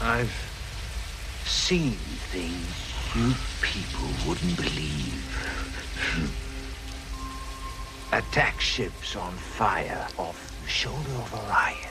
I've 0.00 0.32
seen 1.44 1.92
things 2.32 2.94
you 3.14 3.32
people 3.62 4.08
wouldn't 4.26 4.56
believe. 4.56 5.22
Attack 8.12 8.60
ships 8.60 9.16
on 9.16 9.32
fire 9.32 10.06
off 10.18 10.60
the 10.62 10.68
shoulder 10.68 11.12
of 11.12 11.34
Orion. 11.34 11.90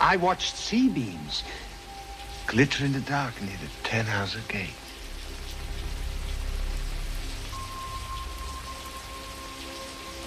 I 0.00 0.16
watched 0.16 0.56
C-beams 0.56 1.44
glitter 2.46 2.84
in 2.84 2.92
the 2.92 3.00
dark 3.00 3.40
near 3.40 3.56
the 3.56 3.88
Tannhauser 3.88 4.46
Gate. 4.48 4.70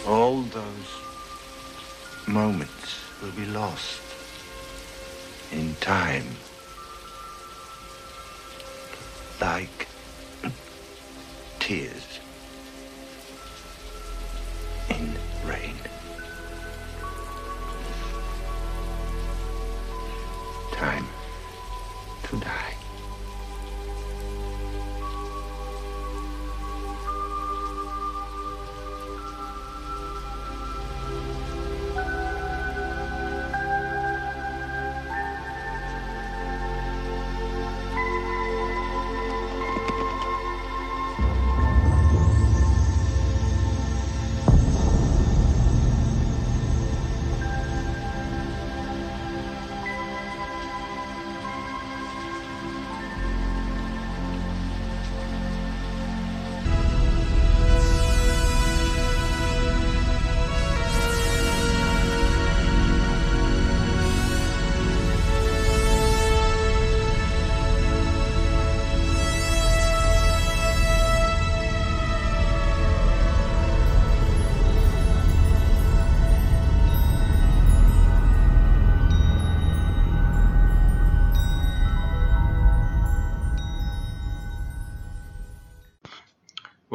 All 0.08 0.42
those 0.42 0.88
moments 2.28 3.00
will 3.22 3.32
be 3.32 3.46
lost 3.46 4.07
in 5.52 5.75
time. 5.75 6.25
Like 9.39 9.88
tears 11.60 12.19
in 14.89 15.14
rain. 15.46 15.75
Time 20.71 21.07
to 22.24 22.39
die. 22.39 22.67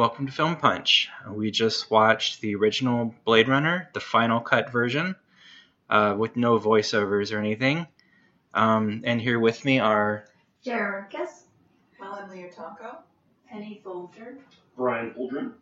Welcome 0.03 0.27
to 0.27 0.33
Film 0.33 0.57
Punch. 0.57 1.11
We 1.31 1.53
just 1.53 1.89
watched 1.89 2.41
the 2.41 2.57
original 2.57 3.15
Blade 3.25 3.47
Runner, 3.47 3.89
the 3.95 4.01
final 4.01 4.41
cut 4.41 4.73
version, 4.73 5.15
uh, 5.89 6.17
with 6.19 6.35
no 6.35 6.59
voiceovers 6.59 7.33
or 7.33 7.39
anything. 7.39 7.87
Um, 8.53 9.03
and 9.05 9.21
here 9.21 9.39
with 9.39 9.65
me 9.65 9.79
are 9.79 10.25
Jared 10.65 11.05
Marcus, 11.13 11.45
Helen 12.01 12.29
Leotaco. 12.31 12.97
Penny 13.49 13.81
Folger, 13.85 14.39
Brian 14.77 15.15
Holdren. 15.17 15.53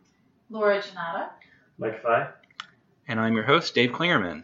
Laura 0.49 0.81
Janata. 0.81 1.29
Mike 1.77 2.01
Fi. 2.01 2.29
and 3.07 3.19
I'm 3.19 3.35
your 3.35 3.45
host, 3.45 3.75
Dave 3.75 3.91
Klingerman. 3.91 4.43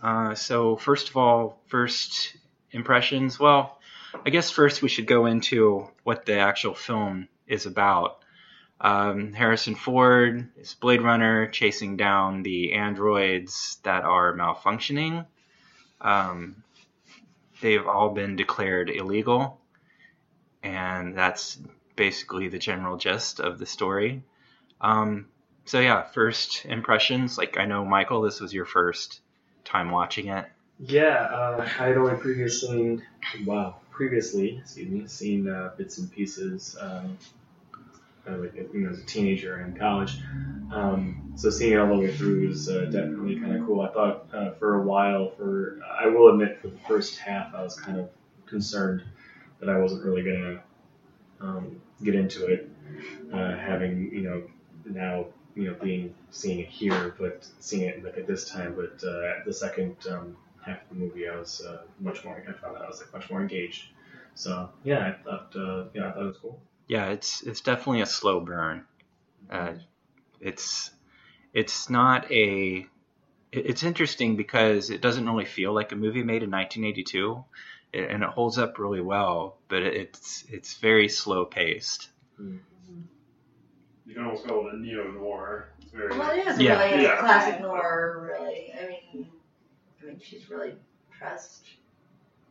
Uh, 0.00 0.36
so, 0.36 0.76
first 0.76 1.08
of 1.08 1.16
all, 1.16 1.60
first 1.66 2.36
impressions. 2.70 3.40
Well, 3.40 3.80
I 4.24 4.30
guess 4.30 4.52
first 4.52 4.82
we 4.82 4.88
should 4.88 5.08
go 5.08 5.26
into 5.26 5.88
what 6.04 6.26
the 6.26 6.38
actual 6.38 6.74
film 6.74 7.26
is 7.48 7.66
about. 7.66 8.19
Um, 8.80 9.32
Harrison 9.34 9.74
Ford 9.74 10.48
is 10.56 10.74
Blade 10.74 11.02
Runner 11.02 11.48
chasing 11.48 11.96
down 11.96 12.42
the 12.42 12.72
androids 12.72 13.78
that 13.82 14.04
are 14.04 14.34
malfunctioning. 14.34 15.26
Um, 16.00 16.62
they've 17.60 17.86
all 17.86 18.10
been 18.10 18.36
declared 18.36 18.88
illegal, 18.88 19.60
and 20.62 21.16
that's 21.16 21.58
basically 21.94 22.48
the 22.48 22.58
general 22.58 22.96
gist 22.96 23.38
of 23.38 23.58
the 23.58 23.66
story. 23.66 24.22
Um, 24.80 25.26
so 25.66 25.78
yeah, 25.78 26.02
first 26.02 26.64
impressions. 26.64 27.36
Like 27.36 27.58
I 27.58 27.66
know 27.66 27.84
Michael, 27.84 28.22
this 28.22 28.40
was 28.40 28.54
your 28.54 28.64
first 28.64 29.20
time 29.64 29.90
watching 29.90 30.28
it. 30.28 30.46
Yeah, 30.78 31.28
uh, 31.30 31.56
I 31.60 31.66
had 31.66 31.98
only 31.98 32.16
previously, 32.16 33.02
wow, 33.44 33.76
previously, 33.90 34.58
excuse 34.62 34.88
me, 34.88 35.06
seen 35.06 35.46
uh, 35.46 35.72
bits 35.76 35.98
and 35.98 36.10
pieces, 36.10 36.74
um, 36.80 37.18
uh, 38.28 38.36
like 38.36 38.54
you 38.54 38.80
know, 38.80 38.90
as 38.90 39.00
a 39.00 39.04
teenager 39.04 39.60
in 39.60 39.76
college. 39.76 40.18
Um, 40.72 41.32
so 41.36 41.50
seeing 41.50 41.72
it 41.72 41.78
all 41.78 41.88
the 41.88 41.94
way 41.94 42.14
through 42.14 42.48
was 42.48 42.68
uh, 42.68 42.84
definitely 42.84 43.40
kind 43.40 43.56
of 43.56 43.66
cool. 43.66 43.80
I 43.80 43.88
thought 43.88 44.28
uh, 44.32 44.52
for 44.52 44.80
a 44.80 44.82
while, 44.82 45.30
for 45.30 45.80
I 46.00 46.06
will 46.06 46.28
admit, 46.30 46.60
for 46.60 46.68
the 46.68 46.78
first 46.86 47.18
half, 47.18 47.54
I 47.54 47.62
was 47.62 47.78
kind 47.78 47.98
of 47.98 48.08
concerned 48.46 49.02
that 49.58 49.68
I 49.68 49.78
wasn't 49.78 50.04
really 50.04 50.22
gonna 50.22 50.62
um, 51.40 51.80
get 52.02 52.14
into 52.14 52.46
it, 52.46 52.70
uh, 53.32 53.56
having 53.56 54.10
you 54.12 54.22
know 54.22 54.42
now 54.84 55.26
you 55.54 55.64
know 55.64 55.76
being 55.82 56.14
seeing 56.30 56.60
it 56.60 56.68
here, 56.68 57.14
but 57.18 57.46
seeing 57.58 57.88
it 57.88 58.04
like 58.04 58.16
at 58.16 58.26
this 58.26 58.48
time. 58.48 58.76
But 58.76 59.06
uh, 59.06 59.44
the 59.44 59.52
second 59.52 59.96
um, 60.08 60.36
half 60.64 60.82
of 60.82 60.88
the 60.90 60.94
movie, 60.94 61.28
I 61.28 61.36
was 61.36 61.62
uh, 61.62 61.82
much 61.98 62.24
more. 62.24 62.36
I 62.36 62.52
found 62.52 62.76
that 62.76 62.82
I 62.82 62.88
was 62.88 63.00
like 63.00 63.12
much 63.12 63.30
more 63.30 63.40
engaged. 63.40 63.86
So 64.34 64.70
yeah, 64.84 65.08
I 65.08 65.22
thought 65.24 65.52
yeah, 65.94 66.08
I 66.08 66.12
thought 66.12 66.22
it 66.22 66.26
was 66.26 66.38
cool. 66.38 66.60
Yeah, 66.90 67.10
it's 67.10 67.42
it's 67.42 67.60
definitely 67.60 68.00
a 68.00 68.06
slow 68.06 68.40
burn. 68.40 68.84
Uh, 69.48 69.74
it's 70.40 70.90
it's 71.54 71.88
not 71.88 72.28
a. 72.32 72.84
It's 73.52 73.84
interesting 73.84 74.34
because 74.36 74.90
it 74.90 75.00
doesn't 75.00 75.24
really 75.24 75.44
feel 75.44 75.72
like 75.72 75.92
a 75.92 75.96
movie 75.96 76.24
made 76.24 76.42
in 76.42 76.50
1982, 76.50 77.44
and 77.94 78.24
it 78.24 78.28
holds 78.30 78.58
up 78.58 78.80
really 78.80 79.00
well. 79.00 79.58
But 79.68 79.84
it's 79.84 80.44
it's 80.48 80.74
very 80.78 81.08
slow 81.08 81.44
paced. 81.44 82.08
You 82.40 82.58
can 84.14 84.24
almost 84.24 84.48
call 84.48 84.66
it 84.66 84.74
a 84.74 84.78
neo 84.80 85.12
noir. 85.12 85.68
It's 85.80 85.92
very. 85.92 86.18
Well, 86.18 86.32
it 86.36 86.44
is 86.44 86.58
Yeah. 86.60 86.82
really 86.90 87.04
Yeah. 87.04 87.18
a 87.18 87.20
classic 87.20 87.60
noir, 87.60 88.34
really. 88.36 88.72
I 88.74 88.88
mean, 88.88 89.30
I 90.02 90.06
mean, 90.06 90.20
she's 90.20 90.50
really 90.50 90.74
pressed. 91.16 91.66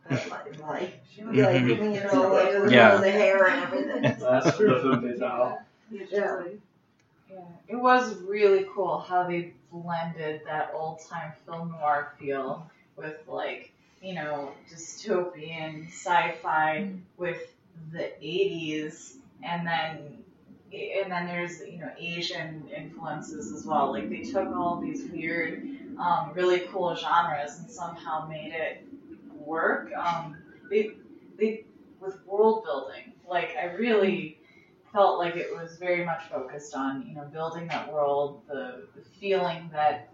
But 0.08 0.28
like, 0.30 0.60
like, 0.60 1.00
she 1.10 1.22
was 1.22 1.36
like, 1.36 1.56
Mhm. 1.56 1.94
you 1.94 2.00
know, 2.04 2.28
like, 2.32 2.62
with 2.62 2.72
Yeah. 2.72 2.96
the 2.96 3.10
hair 3.10 3.46
and 3.46 3.62
everything. 3.64 4.02
That's 4.02 4.46
The 4.46 4.52
film 4.52 5.02
fatale. 5.02 5.62
Yeah. 5.90 6.42
Yeah, 7.30 7.38
it 7.68 7.76
was 7.76 8.16
really 8.22 8.66
cool 8.74 8.98
how 8.98 9.24
they 9.24 9.54
blended 9.70 10.42
that 10.46 10.72
old 10.74 11.00
time 11.08 11.32
film 11.46 11.70
noir 11.70 12.12
feel 12.18 12.68
with 12.96 13.16
like, 13.28 13.72
you 14.02 14.14
know, 14.14 14.52
dystopian 14.68 15.86
sci-fi 15.88 16.92
with 17.16 17.54
the 17.92 18.10
80s 18.24 19.16
and 19.42 19.66
then 19.66 20.24
and 20.72 21.10
then 21.10 21.26
there's 21.26 21.60
you 21.66 21.78
know 21.78 21.90
Asian 21.98 22.68
influences 22.76 23.52
as 23.52 23.64
well. 23.66 23.90
Like 23.92 24.08
they 24.08 24.22
took 24.22 24.48
all 24.54 24.76
these 24.80 25.04
weird, 25.10 25.68
um, 25.98 26.32
really 26.34 26.60
cool 26.72 26.94
genres 26.94 27.58
and 27.58 27.70
somehow 27.70 28.26
made 28.28 28.52
it 28.52 28.84
work. 29.54 29.92
Um, 29.96 30.36
they 30.70 30.82
they 31.38 31.64
with 32.00 32.16
world 32.26 32.64
building. 32.64 33.06
Like 33.28 33.50
I 33.60 33.66
really 33.84 34.38
felt 34.92 35.18
like 35.18 35.36
it 35.36 35.50
was 35.56 35.76
very 35.78 36.04
much 36.04 36.22
focused 36.34 36.74
on 36.74 36.92
you 37.06 37.14
know 37.16 37.24
building 37.38 37.66
that 37.68 37.92
world, 37.92 38.42
the, 38.48 38.86
the 38.96 39.02
feeling 39.20 39.70
that 39.72 40.08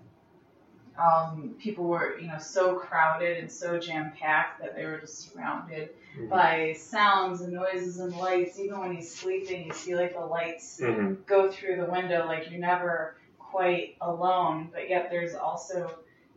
um, 0.98 1.54
people 1.58 1.84
were 1.84 2.18
you 2.18 2.26
know 2.28 2.38
so 2.38 2.76
crowded 2.76 3.38
and 3.38 3.50
so 3.52 3.78
jam 3.78 4.12
packed 4.18 4.60
that 4.62 4.74
they 4.74 4.84
were 4.84 4.98
just 4.98 5.30
surrounded 5.30 5.90
Mhm. 6.18 6.30
by 6.30 6.72
sounds 6.78 7.42
and 7.42 7.52
noises 7.52 7.98
and 7.98 8.16
lights. 8.16 8.58
Even 8.58 8.80
when 8.80 8.94
he's 8.96 9.14
sleeping, 9.14 9.66
you 9.66 9.72
see 9.74 9.94
like 9.94 10.14
the 10.14 10.24
lights 10.24 10.80
Mm-hmm. 10.80 11.22
go 11.26 11.50
through 11.50 11.76
the 11.76 11.90
window. 11.96 12.26
Like 12.26 12.50
you're 12.50 12.60
never 12.60 13.16
quite 13.38 13.96
alone, 14.00 14.70
but 14.72 14.88
yet 14.88 15.10
there's 15.10 15.34
also 15.34 15.90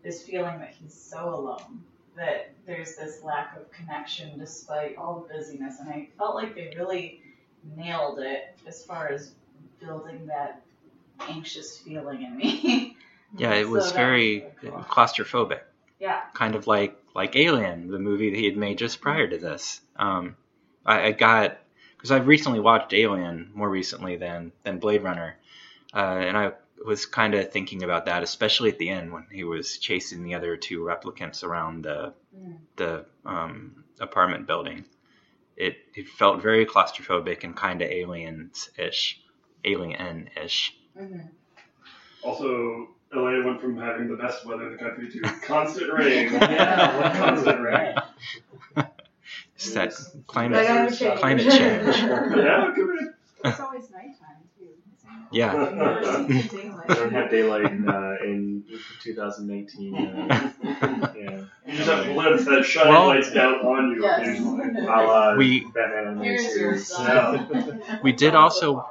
this 0.03 0.17
feeling 0.23 0.59
that 0.59 0.71
he's 0.79 0.93
so 0.93 1.21
alone. 1.33 1.83
That 2.19 2.51
there's 2.67 2.97
this 2.97 3.23
lack 3.23 3.55
of 3.57 3.71
connection 3.71 4.37
despite 4.37 4.97
all 4.97 5.25
the 5.27 5.33
busyness, 5.33 5.79
and 5.79 5.89
I 5.89 6.09
felt 6.17 6.35
like 6.35 6.53
they 6.53 6.73
really 6.77 7.21
nailed 7.77 8.19
it 8.19 8.57
as 8.67 8.83
far 8.83 9.07
as 9.09 9.31
building 9.79 10.27
that 10.27 10.61
anxious 11.27 11.77
feeling 11.77 12.23
in 12.23 12.37
me. 12.37 12.95
Yeah, 13.37 13.53
it 13.53 13.65
So 13.65 13.69
was 13.71 13.91
very 13.91 14.45
cool. 14.59 14.71
claustrophobic. 14.89 15.59
Yeah. 15.99 16.21
kind 16.33 16.55
of 16.55 16.65
like 16.65 16.97
like 17.13 17.35
Alien, 17.35 17.87
the 17.91 17.99
movie 17.99 18.31
that 18.31 18.37
he 18.37 18.45
had 18.45 18.57
made 18.57 18.79
just 18.79 19.01
prior 19.01 19.27
to 19.27 19.37
this. 19.37 19.81
Um, 19.97 20.35
I, 20.83 21.03
I 21.07 21.11
got 21.11 21.59
because 21.95 22.11
I've 22.11 22.25
recently 22.25 22.59
watched 22.59 22.91
Alien 22.91 23.51
more 23.53 23.69
recently 23.69 24.15
than 24.15 24.51
than 24.63 24.79
Blade 24.79 25.03
Runner, 25.03 25.37
uh, 25.93 25.97
and 25.99 26.35
I 26.35 26.53
was 26.85 27.05
kind 27.05 27.33
of 27.35 27.51
thinking 27.51 27.83
about 27.83 28.05
that, 28.05 28.23
especially 28.23 28.69
at 28.71 28.77
the 28.79 28.89
end 28.89 29.11
when 29.11 29.27
he 29.31 29.43
was 29.43 29.77
chasing 29.77 30.23
the 30.23 30.35
other 30.35 30.57
two 30.57 30.81
replicants 30.81 31.43
around 31.43 31.83
the 31.85 32.13
Mm. 32.35 32.57
the 32.77 33.05
um, 33.25 33.83
apartment 33.99 34.47
building. 34.47 34.85
It 35.57 35.77
it 35.95 36.07
felt 36.09 36.41
very 36.41 36.65
claustrophobic 36.65 37.43
and 37.43 37.55
kind 37.55 37.81
of 37.81 37.89
aliens 37.91 38.69
ish, 38.77 39.21
alien 39.65 40.29
ish. 40.43 40.75
hmm 40.97 41.19
Also, 42.23 42.89
LA 43.11 43.43
went 43.45 43.61
from 43.61 43.77
having 43.77 44.07
the 44.07 44.15
best 44.15 44.45
weather 44.45 44.65
in 44.67 44.71
the 44.73 44.77
country 44.77 45.09
to 45.11 45.21
constant 45.45 45.91
rain. 45.93 46.31
Yeah, 46.33 47.13
constant 47.17 47.61
rain. 47.61 47.95
It's 49.55 49.73
that 49.73 49.93
climate 50.27 50.65
I'm 50.67 51.17
climate 51.17 51.51
change. 51.51 51.95
Yeah, 52.03 52.71
come 52.75 52.97
in. 52.99 53.13
It's 53.43 53.59
always 53.59 53.89
nighttime 53.91 54.43
too. 54.57 54.69
Yeah. 55.31 56.65
It 56.89 57.11
never 57.11 57.29
seems 57.29 57.29
to 57.29 57.35
daylight. 57.35 57.65
I 57.65 57.65
don't 57.65 57.69
have 57.69 57.71
daylight 57.71 57.71
in, 57.71 57.89
uh, 57.89 58.15
in 58.23 58.63
2019. 59.01 59.95
Uh, 59.95 60.51
yeah. 61.17 61.41
You 61.67 61.77
just 61.77 61.89
have 61.89 62.05
to 62.05 62.13
glimpse 62.13 62.45
that 62.45 62.63
shining 62.65 62.93
Well- 62.93 63.07
lights 63.07 63.31
down 63.31 63.55
on 63.55 63.91
you 63.91 64.01
Yes. 64.03 64.19
occasionally. 64.21 64.79
A 64.81 64.83
la 64.85 65.35
We- 65.35 65.65
Batman 65.65 66.07
animated 66.07 66.23
Here's 66.41 66.43
your 66.57 66.77
series. 66.77 66.87
son. 66.87 67.81
We 68.03 68.11
did 68.13 68.35
also 68.35 68.85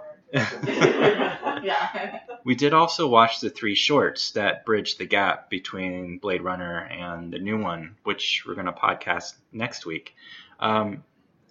yeah. 1.63 2.21
we 2.45 2.55
did 2.55 2.73
also 2.75 3.09
watch 3.09 3.41
the 3.41 3.51
three 3.51 3.75
shorts 3.75 4.33
that 4.33 4.65
bridge 4.65 4.97
the 4.99 5.07
gap 5.07 5.51
between 5.51 6.19
Blade 6.19 6.43
Runner 6.43 6.81
and 6.81 7.33
the 7.33 7.39
new 7.39 7.59
one, 7.59 7.97
which 8.05 8.45
we're 8.47 8.55
going 8.55 8.67
to 8.67 8.73
podcast 8.73 9.35
next 9.53 9.87
week. 9.87 10.15
Um, 10.61 11.03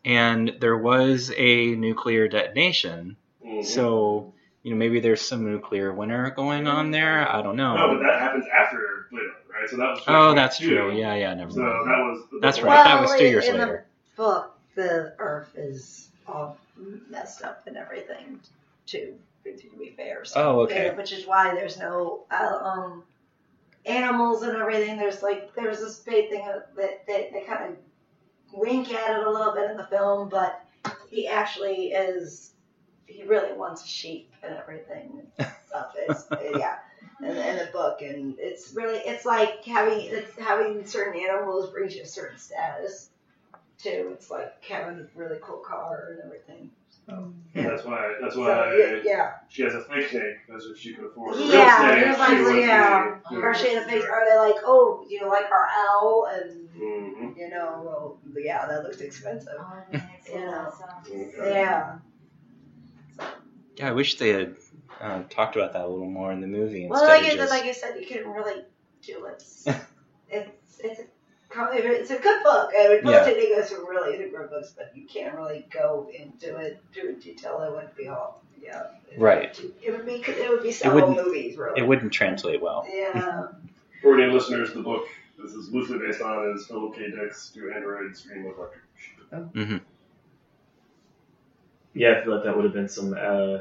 and 0.06 0.56
there 0.60 0.78
was 0.78 1.32
a 1.36 1.76
nuclear 1.76 2.28
detonation, 2.28 3.18
Mhm. 3.46 3.66
so 3.66 4.34
you 4.68 4.74
know 4.74 4.80
maybe 4.80 5.00
there's 5.00 5.22
some 5.22 5.46
nuclear 5.50 5.94
winter 5.94 6.30
going 6.36 6.68
on 6.68 6.92
there. 6.92 7.26
I 7.32 7.42
don't 7.42 7.56
know. 7.56 7.76
No, 7.78 7.96
but 7.96 8.04
that 8.04 8.20
happens 8.20 8.44
after 8.54 9.08
Blade 9.10 9.22
right? 9.50 9.70
So 9.70 9.78
that 9.78 9.90
was. 9.92 10.02
oh, 10.08 10.34
that's 10.36 10.58
2022. 10.58 10.92
true. 10.92 11.00
Yeah, 11.00 11.16
yeah, 11.16 11.34
never 11.34 11.52
So 11.52 11.60
mind. 11.62 11.90
that 11.90 11.98
was. 12.00 12.22
That's 12.42 12.62
right. 12.62 12.70
Well, 12.70 12.84
that 12.84 13.02
was 13.02 13.12
two 13.18 13.26
in- 13.26 13.32
years 13.32 13.48
in 13.48 13.54
the- 13.58 13.60
later. 13.66 13.86
book, 14.18 14.58
the 14.76 15.14
Earth 15.20 15.52
is 15.56 16.10
all 16.28 16.58
messed 17.10 17.44
up 17.44 17.66
and 17.68 17.78
everything, 17.78 18.42
too. 18.86 19.16
To 19.46 19.78
be 19.80 19.94
fair. 19.96 20.26
So, 20.26 20.42
Oh, 20.44 20.60
okay. 20.64 20.88
yeah, 20.88 20.94
Which 20.96 21.14
is 21.14 21.26
why 21.26 21.54
there's 21.56 21.80
no 21.80 22.26
uh, 22.30 22.60
um, 22.62 23.04
animals 23.86 24.44
and 24.44 24.58
everything. 24.58 24.98
There's 24.98 25.22
like 25.24 25.56
there's 25.56 25.80
this 25.80 26.00
big 26.00 26.30
thing 26.30 26.46
that 26.46 26.76
that 26.76 27.06
they 27.08 27.46
kind 27.48 27.72
of 27.72 27.78
wink 28.52 28.94
at 28.94 29.18
it 29.18 29.26
a 29.26 29.30
little 29.32 29.54
bit 29.54 29.72
in 29.72 29.78
the 29.78 29.86
film, 29.88 30.28
but 30.28 30.62
he 31.10 31.28
actually 31.30 31.92
is. 31.94 32.52
He 33.08 33.24
really 33.24 33.58
wants 33.58 33.84
a 33.84 33.88
sheep 33.88 34.32
and 34.44 34.56
everything 34.56 35.22
and 35.40 35.48
stuff. 35.68 35.94
It's, 35.98 36.26
yeah. 36.56 36.78
and, 37.22 37.38
in 37.38 37.58
the 37.58 37.70
book, 37.72 38.02
and 38.02 38.36
it's 38.38 38.74
really 38.76 39.00
it's 39.00 39.26
like 39.26 39.64
having 39.66 40.00
it's 40.02 40.38
having 40.38 40.86
certain 40.86 41.20
animals 41.20 41.72
brings 41.72 41.96
you 41.96 42.04
a 42.04 42.06
certain 42.08 42.38
status 42.38 43.10
too. 43.78 44.12
It's 44.14 44.30
like 44.30 44.64
having 44.64 45.00
a 45.00 45.08
really 45.16 45.38
cool 45.42 45.58
car 45.58 46.10
and 46.12 46.20
everything. 46.26 46.70
So, 47.08 47.34
That's 47.56 47.86
why. 47.86 48.16
That's 48.22 48.36
so, 48.36 48.42
why 48.42 48.76
yeah, 48.78 49.00
yeah. 49.04 49.32
she 49.48 49.64
has 49.64 49.74
a 49.74 49.82
fake 49.84 50.10
snake 50.10 50.46
because 50.46 50.66
if 50.66 50.78
she 50.78 50.94
could 50.94 51.06
afford 51.06 51.36
a 51.36 51.40
real 51.40 51.52
Yeah, 51.52 51.80
snake, 51.80 52.04
there's 52.04 52.20
like 52.20 52.38
she 52.38 52.44
would 52.44 52.60
yeah, 52.60 53.20
be. 53.30 53.36
or 53.38 53.54
she 53.54 53.74
had 53.74 53.84
a 53.84 53.86
face. 53.86 54.04
Are 54.04 54.30
they 54.30 54.38
like, 54.38 54.62
oh, 54.66 55.06
you 55.10 55.22
know, 55.22 55.30
like 55.30 55.50
our 55.52 55.68
owl? 55.88 56.28
And 56.34 56.68
Mhm. 56.70 57.38
you 57.38 57.50
know, 57.50 57.82
well, 57.86 58.20
yeah, 58.36 58.66
that 58.68 58.84
looks 58.84 59.00
expensive. 59.00 59.54
Oh, 59.58 59.74
that 59.92 60.10
makes 60.12 60.30
a 60.30 60.34
Yeah. 60.34 60.50
lot 60.50 60.68
of 60.68 60.74
sense. 61.06 61.34
Yeah. 61.38 61.98
Yeah, 63.78 63.90
I 63.90 63.92
wish 63.94 64.18
they 64.18 64.30
had 64.30 64.56
uh, 65.00 65.24
talked 65.30 65.56
about 65.56 65.74
that 65.74 65.86
a 65.86 65.88
little 65.88 66.10
more 66.10 66.32
in 66.32 66.42
the 66.42 66.48
movie 66.48 66.88
Well, 66.88 67.00
instead 67.02 67.14
like 67.18 67.26
of 67.28 67.32
you, 67.34 67.38
just. 67.40 67.52
like 67.52 67.66
you 67.66 67.74
said, 67.74 68.00
you 68.00 68.08
couldn't 68.08 68.30
really 68.32 68.64
do 69.04 69.26
it. 69.26 69.44
it's 70.30 70.80
it's 70.80 71.00
a 71.00 71.04
it's 71.52 72.12
a 72.12 72.20
good 72.20 72.44
book. 72.44 72.72
I 72.78 72.88
mean, 72.90 72.98
Yeah. 72.98 73.12
most 73.12 73.30
of 73.30 73.36
goes 73.56 73.70
through 73.70 73.90
really 73.90 74.18
good 74.18 74.50
books, 74.50 74.74
but 74.78 74.92
you 74.96 75.06
can't 75.08 75.36
really 75.36 75.66
go 75.72 76.10
into 76.14 76.58
it 76.58 76.82
to 76.96 77.10
in 77.10 77.20
detail. 77.20 77.62
It 77.62 77.72
wouldn't 77.72 77.96
be 77.96 78.08
all. 78.08 78.44
Yeah. 78.62 78.84
It 79.12 79.20
Right. 79.20 79.58
Would, 79.62 79.74
it 79.82 79.92
would 79.92 80.06
be. 80.06 80.16
It 80.30 80.50
would 80.50 80.64
be 80.64 80.72
several 80.72 81.08
wouldn't- 81.10 81.26
movies, 81.28 81.58
really. 81.58 81.80
it 81.80 81.88
wouldn't 81.88 82.12
translate 82.12 82.62
well. 82.62 82.86
Yeah. 82.92 83.48
For 84.02 84.20
any 84.20 84.32
listeners, 84.32 84.74
the 84.74 84.82
book 84.82 85.06
this 85.42 85.54
is 85.54 85.72
loosely 85.72 86.00
based 86.00 86.22
on 86.22 86.52
is 86.56 86.66
Philip 86.68 86.96
K. 86.96 87.12
Dick's 87.12 87.50
Do 87.50 87.72
Androids 87.72 88.22
Dream 88.24 88.46
of 88.48 88.58
Electric 88.58 88.84
Sheep. 88.98 89.82
Yeah, 91.94 92.18
I 92.20 92.24
feel 92.24 92.36
like 92.36 92.44
that 92.44 92.56
would 92.56 92.66
have 92.66 92.74
been 92.74 92.90
some 92.90 93.16
uh, 93.20 93.60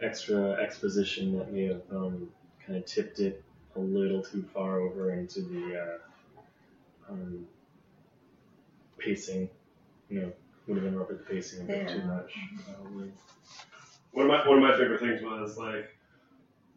extra 0.00 0.52
exposition 0.52 1.36
that 1.38 1.52
may 1.52 1.64
have 1.64 1.82
um, 1.90 2.28
kind 2.64 2.78
of 2.78 2.86
tipped 2.86 3.18
it 3.20 3.42
a 3.76 3.80
little 3.80 4.22
too 4.22 4.44
far 4.54 4.80
over 4.80 5.12
into 5.12 5.40
the 5.42 5.80
uh, 5.80 7.12
um, 7.12 7.46
pacing. 8.98 9.48
You 10.08 10.20
know, 10.20 10.32
would 10.66 10.82
have 10.82 10.84
been 10.84 11.00
up 11.00 11.10
at 11.10 11.18
the 11.18 11.24
pacing 11.24 11.62
a 11.62 11.64
bit 11.64 11.88
too 11.88 12.02
much. 12.02 12.32
probably. 12.66 13.10
One 14.12 14.26
of 14.26 14.30
my 14.30 14.48
one 14.48 14.58
of 14.58 14.62
my 14.62 14.76
favorite 14.78 15.00
things 15.00 15.22
was 15.22 15.58
like, 15.58 15.94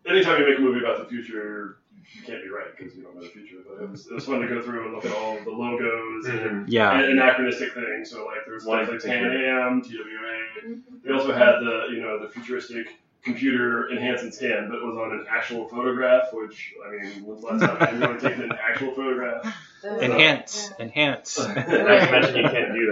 anytime 0.07 0.41
you 0.41 0.49
make 0.49 0.57
a 0.57 0.61
movie 0.61 0.79
about 0.79 0.99
the 0.99 1.05
future, 1.05 1.77
you 2.13 2.21
can't 2.21 2.43
be 2.43 2.49
right 2.49 2.75
because 2.75 2.95
you 2.95 3.03
don't 3.03 3.15
know 3.15 3.21
the 3.21 3.29
future. 3.29 3.57
But 3.67 3.83
it 3.83 3.89
was 3.89 4.07
it 4.07 4.13
was 4.13 4.25
fun 4.25 4.41
to 4.41 4.47
go 4.47 4.61
through 4.61 4.85
and 4.85 4.95
look 4.95 5.05
at 5.05 5.15
all 5.15 5.37
the 5.43 5.51
logos 5.51 6.25
and 6.25 6.39
mm-hmm. 6.39 6.65
Yeah. 6.67 6.97
and 6.97 7.05
anachronistic 7.05 7.73
things. 7.73 8.09
So 8.09 8.25
like 8.25 8.45
there's 8.45 8.65
One 8.65 8.85
stuff 8.85 8.93
like 8.93 9.01
thing. 9.01 9.23
10 9.23 9.31
a.m., 9.31 9.81
TWA. 9.81 9.89
Mm-hmm. 9.89 10.97
They 11.03 11.13
also 11.13 11.33
had 11.33 11.59
the 11.59 11.87
you 11.91 12.01
know 12.01 12.19
the 12.19 12.29
futuristic 12.29 12.87
computer 13.23 13.91
enhance 13.91 14.21
and 14.21 14.33
scan, 14.33 14.69
but 14.69 14.77
it 14.77 14.85
was 14.85 14.95
on 14.95 15.11
an 15.11 15.25
actual 15.29 15.67
photograph. 15.67 16.29
Which 16.31 16.73
I 16.85 16.91
mean, 16.91 17.25
when's 17.25 17.41
the 17.41 17.47
last 17.47 17.61
time 17.61 18.01
anyone 18.01 18.19
taken 18.19 18.43
an 18.43 18.53
actual 18.53 18.93
photograph? 18.93 19.53
Enhance, 19.83 20.71
enhance. 20.79 21.37
Not 21.47 21.55
to 21.55 22.11
mention 22.11 22.35
you 22.37 22.43
can't 22.43 22.73
do 22.73 22.85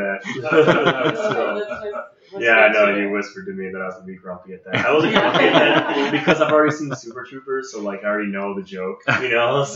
that. 0.43 2.05
So- 2.35 2.41
yeah, 2.41 2.55
I 2.57 2.71
know 2.71 2.95
you 2.97 3.09
whispered 3.11 3.45
to 3.45 3.53
me 3.53 3.69
that 3.71 3.81
I 3.81 3.85
was 3.85 3.95
gonna 3.95 4.07
be 4.07 4.15
grumpy 4.15 4.53
at 4.53 4.63
that. 4.65 4.75
I 4.75 4.93
wasn't 4.93 5.13
grumpy 5.13 5.45
at 5.45 5.53
that 5.53 6.11
because 6.11 6.41
I've 6.41 6.51
already 6.51 6.75
seen 6.75 6.89
the 6.89 6.95
Super 6.95 7.23
Troopers, 7.23 7.71
so 7.71 7.81
like 7.81 8.03
I 8.03 8.07
already 8.07 8.31
know 8.31 8.55
the 8.55 8.63
joke, 8.63 9.01
you 9.21 9.29
know. 9.29 9.63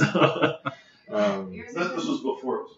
So, 1.10 1.16
um, 1.16 1.64
It 1.68 1.74
This, 1.74 1.88
this 1.90 2.06
was 2.06 2.22
before 2.22 2.58
it 2.58 2.64
was. 2.64 2.78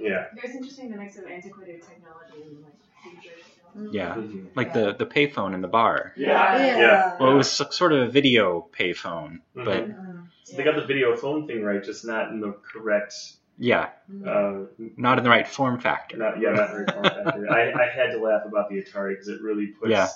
yeah. 0.00 0.24
It 0.36 0.42
was 0.42 0.54
interesting 0.54 0.90
the 0.90 0.96
mix 0.96 1.16
of 1.18 1.26
antiquated 1.26 1.82
technology 1.82 2.46
and 2.46 2.64
like 2.64 2.72
future 3.02 3.36
technology. 3.74 3.96
yeah, 3.96 4.14
Mhm. 4.14 4.46
like 4.54 4.72
the 4.72 4.94
the 4.94 5.04
payphone 5.06 5.54
in 5.54 5.60
the 5.60 5.68
bar. 5.68 6.12
Yeah. 6.16 6.56
Yeah. 6.58 6.78
Yeah. 6.78 7.16
Well, 7.20 7.32
it 7.32 7.34
was 7.34 7.50
sort 7.50 7.92
of 7.92 8.08
a 8.08 8.10
video 8.10 8.66
payphone, 8.72 9.40
but 9.54 9.88
Mm-hmm. 9.88 10.04
So 10.44 10.56
they 10.56 10.64
got 10.64 10.76
the 10.76 10.86
video 10.86 11.14
phone 11.14 11.46
thing 11.46 11.62
right, 11.62 11.84
just 11.84 12.06
not 12.06 12.30
in 12.30 12.40
the 12.40 12.52
correct. 12.72 13.12
Yeah, 13.58 13.90
Uh, 14.26 14.64
not 14.96 15.18
in 15.18 15.24
the 15.24 15.30
right 15.30 15.46
form 15.46 15.78
factor. 15.80 16.16
not 16.16 16.40
yeah, 16.40 16.50
not 16.50 16.70
very 16.70 16.86
form 16.86 17.04
factor. 17.04 17.50
I, 17.50 17.72
I 17.72 17.86
had 17.88 18.12
to 18.12 18.18
laugh 18.18 18.42
about 18.46 18.68
the 18.70 18.82
Atari 18.82 19.10
because 19.12 19.28
it 19.28 19.40
really 19.42 19.66
puts 19.68 19.90
Yeah. 19.90 20.08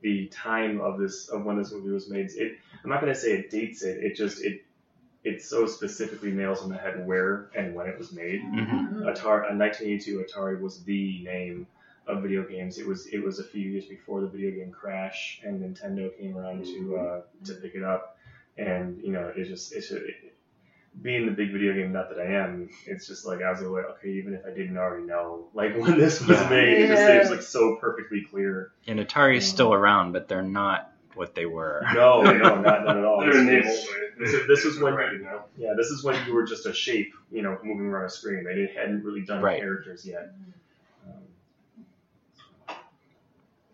the 0.00 0.26
time 0.28 0.80
of 0.80 0.98
this 0.98 1.28
of 1.28 1.44
when 1.44 1.56
this 1.58 1.72
movie 1.72 1.90
was 1.90 2.08
made. 2.10 2.30
It 2.30 2.58
I'm 2.82 2.90
not 2.90 3.00
gonna 3.00 3.14
say 3.14 3.32
it 3.32 3.50
dates 3.50 3.82
it. 3.82 3.98
It 4.02 4.16
just 4.16 4.44
it 4.44 4.64
it 5.24 5.42
so 5.42 5.66
specifically 5.66 6.32
nails 6.32 6.62
on 6.62 6.68
the 6.68 6.76
head 6.76 7.06
where 7.06 7.50
and 7.56 7.74
when 7.74 7.86
it 7.86 7.98
was 7.98 8.12
made. 8.12 8.40
hmm 8.40 9.02
Atari, 9.04 9.50
uh, 9.50 9.54
1982 9.54 10.24
Atari 10.24 10.60
was 10.60 10.82
the 10.84 11.22
name 11.24 11.66
of 12.06 12.22
video 12.22 12.44
games. 12.44 12.78
It 12.78 12.86
was 12.86 13.06
it 13.06 13.22
was 13.24 13.38
a 13.38 13.44
few 13.44 13.62
years 13.70 13.86
before 13.86 14.20
the 14.20 14.28
video 14.28 14.50
game 14.50 14.70
crash, 14.72 15.40
and 15.44 15.62
Nintendo 15.62 16.16
came 16.18 16.36
around 16.36 16.64
to 16.66 16.96
uh, 16.96 17.20
to 17.44 17.54
pick 17.54 17.74
it 17.74 17.82
up. 17.82 18.18
And 18.58 19.00
you 19.02 19.12
know, 19.12 19.32
it 19.34 19.44
just 19.46 19.74
it's 19.74 19.90
it, 19.90 20.33
being 21.02 21.26
the 21.26 21.32
big 21.32 21.52
video 21.52 21.74
game 21.74 21.92
nut 21.92 22.08
that 22.14 22.20
I 22.20 22.32
am, 22.32 22.70
it's 22.86 23.06
just 23.06 23.26
like 23.26 23.42
I 23.42 23.50
was 23.50 23.60
like, 23.60 23.84
okay, 23.84 24.10
even 24.10 24.34
if 24.34 24.42
I 24.46 24.50
didn't 24.50 24.76
already 24.78 25.04
know, 25.04 25.48
like 25.54 25.76
when 25.78 25.98
this 25.98 26.20
was 26.20 26.38
Yeah. 26.38 26.48
made, 26.48 26.78
it 26.84 26.86
just 26.88 27.06
seems 27.06 27.30
like 27.30 27.42
so 27.42 27.76
perfectly 27.76 28.22
clear. 28.30 28.72
And 28.86 28.98
Atari 29.00 29.36
is 29.36 29.46
still 29.48 29.72
around, 29.74 30.12
but 30.12 30.28
they're 30.28 30.42
not 30.42 30.92
what 31.14 31.34
they 31.34 31.46
were. 31.46 31.84
No, 31.94 32.22
no, 32.22 32.32
not, 32.60 32.62
not 32.84 32.96
at 32.96 33.04
all. 33.04 33.20
They're 33.20 33.32
This 33.32 33.42
enabled. 33.42 33.66
was- 33.66 33.88
this- 34.32 34.46
this 34.46 34.64
was 34.64 34.78
when- 34.78 34.94
right 34.94 35.20
now. 35.20 35.44
Yeah, 35.58 35.74
this 35.76 35.88
is 35.88 36.04
when 36.04 36.16
you 36.26 36.34
were 36.34 36.44
just 36.44 36.66
a 36.66 36.72
shape, 36.72 37.12
you 37.32 37.42
know, 37.42 37.58
moving 37.64 37.86
around 37.86 38.04
a 38.04 38.10
screen. 38.10 38.44
They 38.44 38.54
didn't, 38.54 38.76
hadn't 38.76 39.02
really 39.04 39.22
done 39.22 39.42
Right. 39.42 39.58
characters 39.60 40.06
yet. 40.06 40.32
Um, 41.06 41.14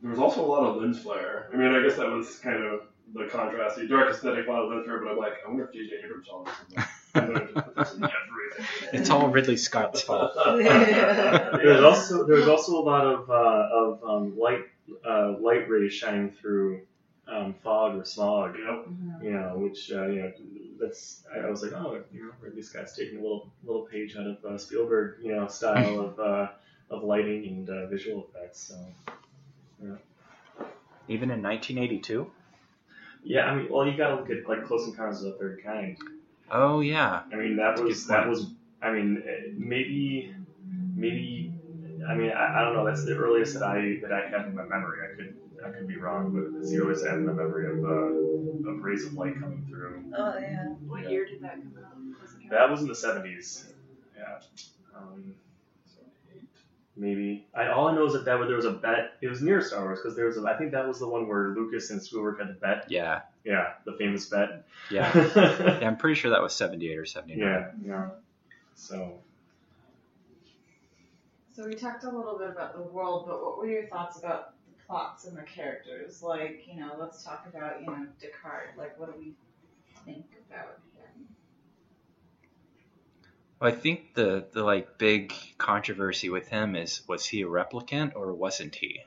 There 0.03 0.11
was 0.11 0.19
also 0.19 0.43
a 0.43 0.47
lot 0.49 0.63
of 0.67 0.77
lens 0.81 0.99
flare. 0.99 1.49
I 1.53 1.57
mean, 1.57 1.75
I 1.75 1.83
guess 1.83 1.97
that 1.97 2.09
was 2.09 2.39
kind 2.39 2.63
of 2.65 2.81
the 3.15 3.27
contrast. 3.27 3.77
The 3.77 3.87
dark 3.87 4.09
aesthetic, 4.11 4.47
a 4.47 4.51
lot 4.51 4.63
of 4.65 4.71
lens 4.71 4.85
flare, 4.87 4.99
but 5.01 5.11
I'm 5.13 5.19
like, 5.19 5.35
I 5.45 5.49
wonder 5.49 5.65
if 5.65 5.73
J.J. 5.73 5.97
Abrams 6.05 6.27
saw 6.27 6.45
this. 6.45 6.85
I'm 7.15 7.27
gonna 7.33 7.41
just 7.41 7.55
put 7.55 7.77
this 7.77 7.95
in 7.95 8.05
everything. 8.05 8.91
It's 8.93 9.11
all 9.11 9.29
Ridley 9.29 9.57
Scott's 9.57 10.03
fault. 10.03 10.33
There's 10.47 11.83
also 11.83 12.27
there's 12.27 12.49
also 12.49 12.79
a 12.79 12.85
lot 12.85 13.07
of 13.07 13.31
uh, 13.31 13.69
of 13.73 14.05
um, 14.05 14.39
light 14.39 14.65
uh, 15.09 15.35
light 15.41 15.69
rays 15.69 15.93
shining 15.93 16.31
through 16.31 16.83
um, 17.29 17.55
fog 17.63 17.97
or 17.97 18.05
smog. 18.05 18.57
Yep. 18.59 18.87
You 19.23 19.31
know, 19.33 19.55
which 19.57 19.91
uh, 19.93 20.07
you 20.07 20.23
know 20.23 20.33
that's 20.81 21.23
I 21.35 21.49
was 21.49 21.63
like, 21.63 21.73
oh, 21.73 22.03
you 22.13 22.25
know, 22.25 22.33
Ridley 22.41 22.63
Scott's 22.63 22.95
taking 22.97 23.19
a 23.19 23.23
little 23.23 23.51
little 23.65 23.83
page 23.87 24.17
out 24.17 24.27
of 24.27 24.45
uh, 24.45 24.59
Spielberg, 24.59 25.19
you 25.23 25.35
know, 25.35 25.47
style 25.49 26.01
of 26.01 26.19
uh, 26.21 26.49
of 26.91 27.03
lighting 27.05 27.47
and 27.47 27.71
uh, 27.71 27.87
visual 27.87 28.29
effects. 28.29 28.61
So 28.69 29.97
Even 31.09 31.31
in 31.31 31.43
1982. 31.43 32.31
yeah, 33.25 33.47
I 33.47 33.55
mean, 33.55 33.69
well, 33.71 33.87
you 33.87 33.97
gotta 33.97 34.17
look 34.17 34.31
at 34.31 34.49
like 34.49 34.65
Close 34.67 34.87
Encounters 34.87 35.23
of 35.23 35.33
the 35.33 35.39
Third 35.39 35.63
Kind. 35.65 35.99
Oh 36.51 36.81
yeah. 36.81 37.23
I 37.33 37.37
mean, 37.37 37.57
that 37.57 37.77
That's 37.77 37.81
was 37.81 38.07
that 38.09 38.29
was. 38.29 38.47
I 38.83 38.91
mean, 38.93 39.23
maybe 39.57 40.35
maybe. 40.95 41.53
I 42.09 42.15
mean, 42.15 42.31
I, 42.31 42.61
I 42.61 42.65
don't 42.65 42.75
know. 42.75 42.85
That's 42.85 43.05
the 43.05 43.15
earliest 43.17 43.55
that 43.55 43.63
I 43.63 43.99
that 44.03 44.13
I 44.13 44.29
have 44.29 44.47
in 44.47 44.55
my 44.55 44.65
memory. 44.65 44.99
I 45.07 45.17
could 45.17 45.37
I 45.65 45.71
could 45.71 45.87
be 45.87 45.97
wrong, 45.97 46.33
but 46.33 46.59
it's 46.61 46.71
the 46.71 46.79
earliest 46.79 47.05
I 47.07 47.11
have 47.11 47.19
in 47.19 47.27
my 47.27 47.33
memory 47.33 47.67
of 47.71 47.85
uh, 47.85 48.71
of 48.71 48.83
rays 48.83 49.05
of 49.07 49.15
light 49.15 49.39
coming 49.39 49.67
through. 49.69 50.03
Oh 50.17 50.39
yeah. 50.39 50.65
What 50.87 51.03
Yeah. 51.05 51.11
year 51.11 51.27
did 51.27 51.43
that 51.43 51.55
come 51.55 51.75
out? 51.79 51.93
Close 52.19 52.33
Encounters? 52.35 52.51
That 52.51 52.71
was 52.71 52.81
in 52.83 52.89
the 52.89 52.95
seventies. 52.95 53.67
Yeah. 54.17 54.39
Um, 54.97 55.35
maybe. 56.97 57.47
I 57.55 57.69
all 57.69 57.89
I 57.89 57.95
know 57.95 58.07
is 58.07 58.15
that, 58.15 58.25
that 58.25 58.39
there 58.47 58.57
was 58.57 58.65
a 58.65 58.73
bet. 58.73 59.13
It 59.21 59.29
was 59.29 59.43
near 59.43 59.61
Star 59.61 59.83
Wars 59.83 60.01
because 60.03 60.17
there 60.17 60.27
was. 60.27 60.37
A, 60.39 60.43
I 60.43 60.57
think 60.57 60.73
that 60.73 60.87
was 60.89 60.99
the 60.99 61.09
one 61.09 61.29
where 61.29 61.49
Lucas 61.51 61.91
and 61.91 62.03
Spielberg 62.03 62.39
had 62.39 62.49
the 62.49 62.55
bet. 62.55 62.87
Yeah. 62.89 63.21
Yeah, 63.45 63.73
the 63.85 63.93
famous 63.99 64.27
bet. 64.27 64.65
Yeah. 64.91 65.11
yeah. 65.15 65.79
Yeah, 65.81 65.87
I'm 65.87 65.97
pretty 65.97 66.21
sure 66.21 66.31
that 66.33 66.43
was 66.43 66.55
78 66.55 66.99
or 66.99 67.07
79. 67.07 67.39
Yeah. 67.39 67.71
Yeah. 67.85 68.09
So. 68.75 69.15
So 71.53 71.67
we 71.67 71.75
talked 71.75 72.05
a 72.05 72.11
little 72.11 72.39
bit 72.39 72.51
about 72.51 72.75
the 72.75 72.83
world, 72.83 73.27
but 73.27 73.43
what 73.43 73.59
were 73.59 73.67
your 73.67 73.87
thoughts 73.87 74.19
about 74.19 74.55
the 74.67 74.85
plots 74.87 75.25
and 75.25 75.37
the 75.37 75.43
characters? 75.43 76.23
Like, 76.23 76.65
you 76.67 76.81
know, 76.81 76.93
let's 76.99 77.23
talk 77.23 77.47
about, 77.49 77.81
you 77.81 77.87
know, 77.87 78.07
Deckard. 78.23 78.77
Like, 78.79 78.99
what 78.99 79.13
do 79.13 79.19
we 79.19 79.35
think 80.05 80.27
about 80.49 80.79
him? 80.95 81.27
Well, 83.61 83.71
I 83.71 83.75
think 83.75 84.15
the 84.15 84.47
the 84.53 84.63
like 84.63 84.97
big 84.97 85.35
controversy 85.59 86.31
with 86.31 86.49
him 86.49 86.77
is 86.77 87.03
was 87.07 87.27
he 87.27 87.43
a 87.43 87.47
replicant 87.47 88.17
or 88.17 88.33
wasn't 88.33 88.75
he? 88.75 89.01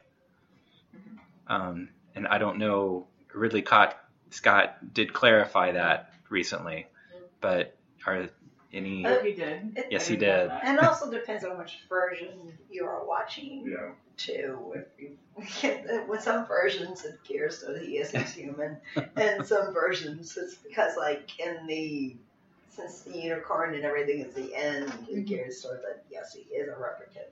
Um, 1.47 1.89
and 2.15 2.27
I 2.27 2.37
don't 2.37 2.57
know. 2.59 3.07
Ridley 3.33 3.63
Scott 3.65 3.97
Scott 4.33 4.93
did 4.93 5.13
clarify 5.13 5.71
that 5.73 6.11
recently, 6.29 6.87
but 7.39 7.77
are 8.07 8.27
any? 8.73 9.05
Uh, 9.05 9.19
he 9.19 9.33
did. 9.33 9.73
It, 9.77 9.87
Yes, 9.91 10.07
he 10.07 10.15
didn't 10.15 10.27
know 10.27 10.41
did. 10.43 10.49
that. 10.49 10.65
and 10.65 10.79
also 10.79 11.11
depends 11.11 11.43
on 11.45 11.57
which 11.59 11.79
version 11.87 12.29
you 12.71 12.85
are 12.85 13.05
watching 13.05 13.67
Yeah. 13.67 13.91
too. 14.17 14.73
If 14.75 14.85
you, 14.99 16.07
with 16.07 16.21
some 16.21 16.47
versions 16.47 17.05
it 17.05 17.19
appears 17.23 17.61
that 17.61 17.79
he 17.81 17.99
isn't 17.99 18.27
human, 18.29 18.77
and 19.15 19.45
some 19.45 19.71
versions 19.73 20.35
it's 20.35 20.55
because 20.55 20.97
like 20.97 21.39
in 21.39 21.67
the 21.67 22.15
since 22.69 23.01
the 23.01 23.15
unicorn 23.15 23.75
and 23.75 23.83
everything 23.83 24.21
is 24.21 24.33
the 24.33 24.53
end, 24.55 24.91
it 25.07 25.25
gears 25.25 25.61
toward 25.61 25.81
that 25.83 26.05
yes 26.09 26.33
he 26.33 26.41
is 26.55 26.67
a 26.67 26.71
replicant. 26.71 27.29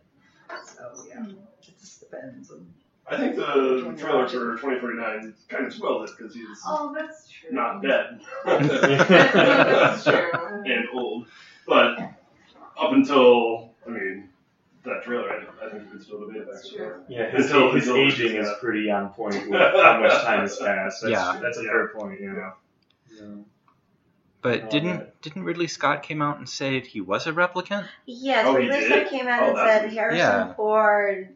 So 0.67 1.03
yeah, 1.07 1.25
it 1.25 1.79
just 1.79 2.01
depends 2.01 2.51
on. 2.51 2.71
I 3.09 3.17
think 3.17 3.35
the 3.35 3.93
trailer 3.97 4.27
for 4.27 4.57
2049 4.57 5.33
kind 5.49 5.65
of 5.65 5.73
spoiled 5.73 6.09
it 6.09 6.15
because 6.17 6.33
he's 6.33 6.45
Oh, 6.65 6.93
that's 6.95 7.27
true. 7.29 7.51
not 7.51 7.81
dead 7.81 8.21
that's 8.45 10.03
true. 10.03 10.31
and 10.65 10.85
old. 10.93 11.27
But 11.67 11.99
up 11.99 12.93
until, 12.93 13.71
I 13.85 13.89
mean, 13.89 14.29
that 14.85 15.03
trailer, 15.03 15.29
I, 15.29 15.65
I 15.65 15.69
think 15.69 15.83
you 15.85 15.89
could 15.91 16.01
still 16.03 16.19
debate 16.25 16.45
that. 16.45 16.53
That's 16.53 16.69
true. 16.69 17.01
Yeah, 17.09 17.29
his, 17.31 17.47
Until- 17.47 17.71
his 17.73 17.87
until- 17.87 18.01
aging 18.05 18.35
is 18.37 18.49
pretty 18.61 18.89
on 18.89 19.09
point 19.09 19.49
with 19.49 19.59
how 19.59 19.99
much 19.99 20.23
time 20.23 20.39
has 20.41 20.57
passed. 20.57 21.01
That's, 21.01 21.11
Yeah. 21.11 21.39
that's 21.41 21.57
a 21.57 21.63
fair 21.63 21.89
point. 21.89 22.19
Yeah. 22.21 22.51
yeah. 23.13 23.25
But 24.41 24.63
Oh, 24.63 24.69
didn't 24.69 24.97
right. 24.97 25.21
didn't 25.21 25.43
Ridley 25.43 25.67
Scott 25.67 26.01
came 26.01 26.21
out 26.21 26.37
and 26.39 26.49
say 26.49 26.79
he 26.79 26.99
was 27.01 27.27
a 27.27 27.31
replicant? 27.31 27.85
Yes, 28.07 28.45
Oh, 28.47 28.53
but 28.53 28.63
he 28.63 28.69
this 28.69 28.87
did? 28.87 29.03
one 29.03 29.09
came 29.19 29.27
out 29.27 29.43
Oh, 29.43 29.47
and 29.49 29.57
that's 29.57 29.69
said 29.81 29.89
good. 29.89 29.93
Harrison 29.97 30.17
Yeah. 30.17 30.53
Ford 30.55 31.35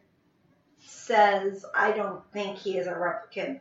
says 0.86 1.64
I 1.74 1.92
don't 1.92 2.22
think 2.32 2.58
he 2.58 2.78
is 2.78 2.86
a 2.86 2.92
replicant, 2.92 3.60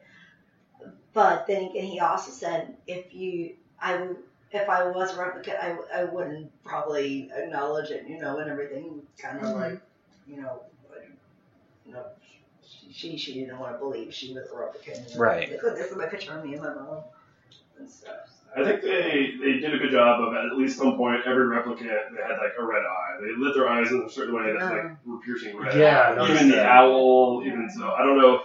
but 1.13 1.47
then 1.47 1.65
again 1.65 1.85
he 1.85 1.99
also 1.99 2.31
said 2.31 2.75
if 2.87 3.13
you 3.13 3.55
I 3.79 3.97
would 3.97 4.17
if 4.51 4.69
I 4.69 4.89
was 4.89 5.13
a 5.13 5.17
replicant 5.17 5.59
I, 5.61 6.01
I 6.01 6.03
wouldn't 6.05 6.51
probably 6.63 7.29
acknowledge 7.35 7.91
it 7.91 8.07
you 8.07 8.19
know 8.19 8.37
and 8.37 8.49
everything 8.49 9.01
kind 9.17 9.39
of 9.39 9.45
Mhm. 9.49 9.59
like 9.61 9.81
you 10.27 10.41
know 10.41 10.63
like, 10.89 11.09
you 11.85 11.93
know 11.93 12.05
she 12.91 13.17
she 13.17 13.33
didn't 13.35 13.59
want 13.59 13.73
to 13.73 13.79
believe 13.79 14.13
she 14.13 14.33
was 14.33 14.47
a 14.51 14.55
replicant 14.55 15.09
you 15.09 15.15
know, 15.15 15.21
Right. 15.21 15.49
like, 15.49 15.59
"Oh, 15.63 15.75
this 15.75 15.91
is 15.91 15.97
my 15.97 16.07
picture 16.07 16.37
of 16.37 16.45
me 16.45 16.53
and 16.53 16.63
my 16.63 16.73
mom 16.73 17.03
and 17.77 17.89
stuff. 17.89 18.34
I 18.57 18.63
think 18.63 18.81
they, 18.81 19.33
they 19.41 19.59
did 19.59 19.73
a 19.73 19.77
good 19.77 19.91
job 19.91 20.21
of 20.21 20.33
at 20.33 20.57
least 20.57 20.77
some 20.77 20.95
point 20.95 21.21
every 21.25 21.45
replicant 21.45 21.79
they 22.15 22.21
had 22.21 22.37
like 22.37 22.53
a 22.59 22.63
red 22.65 22.83
eye. 22.83 23.17
They 23.21 23.35
lit 23.37 23.53
their 23.53 23.67
eyes 23.67 23.91
in 23.91 24.01
a 24.03 24.09
certain 24.09 24.33
way 24.35 24.53
that's 24.53 24.71
like 24.71 25.05
were 25.05 25.17
piercing 25.19 25.57
red. 25.57 25.77
Yeah, 25.77 26.01
I 26.11 26.15
noticed 26.15 26.35
even 26.41 26.49
the 26.49 26.55
that. 26.57 26.65
owl, 26.67 27.43
even 27.45 27.69
so. 27.69 27.91
I 27.91 28.03
don't 28.03 28.17
know. 28.17 28.43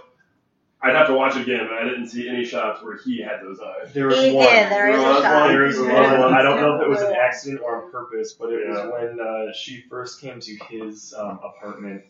I'd 0.83 0.95
have 0.97 1.09
to 1.09 1.15
watch 1.15 1.37
it 1.37 1.43
again, 1.43 1.67
but 1.69 1.77
I 1.77 1.85
didn't 1.85 2.09
see 2.09 2.27
any 2.29 2.43
shots 2.45 2.83
where 2.83 2.97
he 2.97 3.21
had 3.23 3.41
those 3.43 3.61
eyes. 3.61 3.93
There 3.93 4.07
was 4.07 4.19
He 4.23 4.33
one. 4.33 4.47
did, 4.47 4.73
there 4.73 4.91
is 4.91 4.97
There 4.99 5.07
a 5.07 5.13
was 5.15 5.23
shot. 5.23 5.41
one. 5.43 5.49
There 5.53 5.65
is 5.67 5.79
one. 5.79 6.35
I 6.35 6.43
don't 6.43 6.59
know 6.61 6.77
if 6.77 6.83
it 6.83 6.89
was 6.89 7.03
an 7.03 7.15
accident 7.21 7.61
or 7.63 7.85
on 7.85 7.91
purpose, 7.93 8.33
but 8.33 8.51
it 8.51 8.63
Yeah. 8.67 8.87
was 8.87 8.93
when 8.99 9.21
uh, 9.21 9.53
she 9.53 9.83
first 9.91 10.21
came 10.23 10.41
to 10.41 10.57
his 10.71 11.13
um, 11.19 11.39
apartment, 11.45 12.03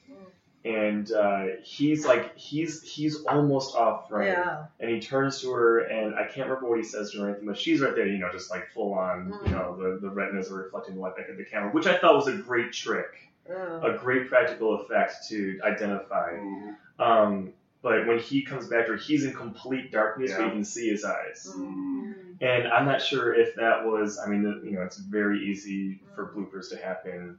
and 0.65 1.11
uh, 1.13 1.45
he's 1.63 2.05
like 2.05 2.37
he's 2.37 2.83
he's 2.83 3.25
almost 3.25 3.75
off 3.77 4.09
frame, 4.09 4.29
Yeah. 4.29 4.65
and 4.79 4.91
he 4.91 5.01
turns 5.01 5.41
to 5.41 5.51
her, 5.53 5.81
and 5.81 6.15
I 6.15 6.25
can't 6.25 6.49
remember 6.49 6.69
what 6.69 6.79
he 6.79 6.85
says 6.85 7.13
to 7.13 7.19
her 7.21 7.25
or 7.27 7.29
anything, 7.31 7.47
but 7.47 7.59
she's 7.59 7.81
right 7.81 7.95
there, 7.95 8.07
you 8.07 8.19
know, 8.19 8.31
just 8.31 8.51
like 8.51 8.69
full 8.73 8.93
on, 8.93 9.33
you 9.47 9.53
know, 9.53 9.77
the 9.77 9.99
the 10.01 10.11
retinas 10.11 10.51
are 10.51 10.57
reflecting 10.57 10.97
the 10.97 11.01
light 11.01 11.17
back 11.17 11.27
at 11.31 11.37
the 11.39 11.45
camera, 11.45 11.71
which 11.71 11.87
I 11.87 11.97
thought 11.99 12.15
was 12.15 12.29
a 12.29 12.37
great 12.37 12.73
trick, 12.73 13.07
Mm. 13.51 13.95
a 13.95 13.99
great 13.99 14.29
practical 14.29 14.81
effect 14.81 15.27
to 15.31 15.59
identify. 15.65 16.35
Mhm. 16.37 16.77
Um, 17.01 17.53
but 17.83 18.07
when 18.07 18.19
he 18.19 18.43
comes 18.43 18.69
back 18.69 18.85
to 18.87 18.93
her, 18.93 18.99
he's 18.99 19.25
in 19.25 19.33
complete 19.33 19.91
darkness, 19.91 20.33
but 20.37 20.45
you 20.45 20.51
can 20.51 20.65
see 20.65 20.89
his 20.91 21.05
eyes. 21.05 21.51
Mhm. 21.59 22.15
And 22.43 22.69
I'm 22.69 22.85
not 22.87 23.01
sure 23.03 23.33
if 23.35 23.55
that 23.57 23.85
was. 23.87 24.19
I 24.19 24.29
mean, 24.29 24.43
you 24.63 24.73
know, 24.73 24.83
it's 24.83 24.99
very 24.99 25.41
easy 25.47 26.01
for 26.15 26.27
bloopers 26.27 26.69
to 26.71 26.77
happen. 26.77 27.39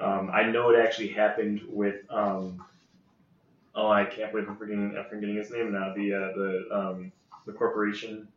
Um, 0.00 0.30
I 0.32 0.44
know 0.44 0.70
it 0.70 0.78
actually 0.78 1.08
happened 1.08 1.62
with. 1.68 1.96
Um, 2.10 2.64
oh, 3.74 3.90
I 3.90 4.04
can't 4.04 4.32
believe 4.32 4.48
I'm 4.48 4.56
forgetting. 4.56 4.96
I'm 4.96 5.04
forgetting 5.08 5.36
his 5.36 5.50
name 5.50 5.72
now. 5.72 5.94
The 5.94 6.14
uh, 6.14 6.36
the 6.36 6.68
um, 6.72 7.12
the 7.46 7.52
corporation. 7.52 8.28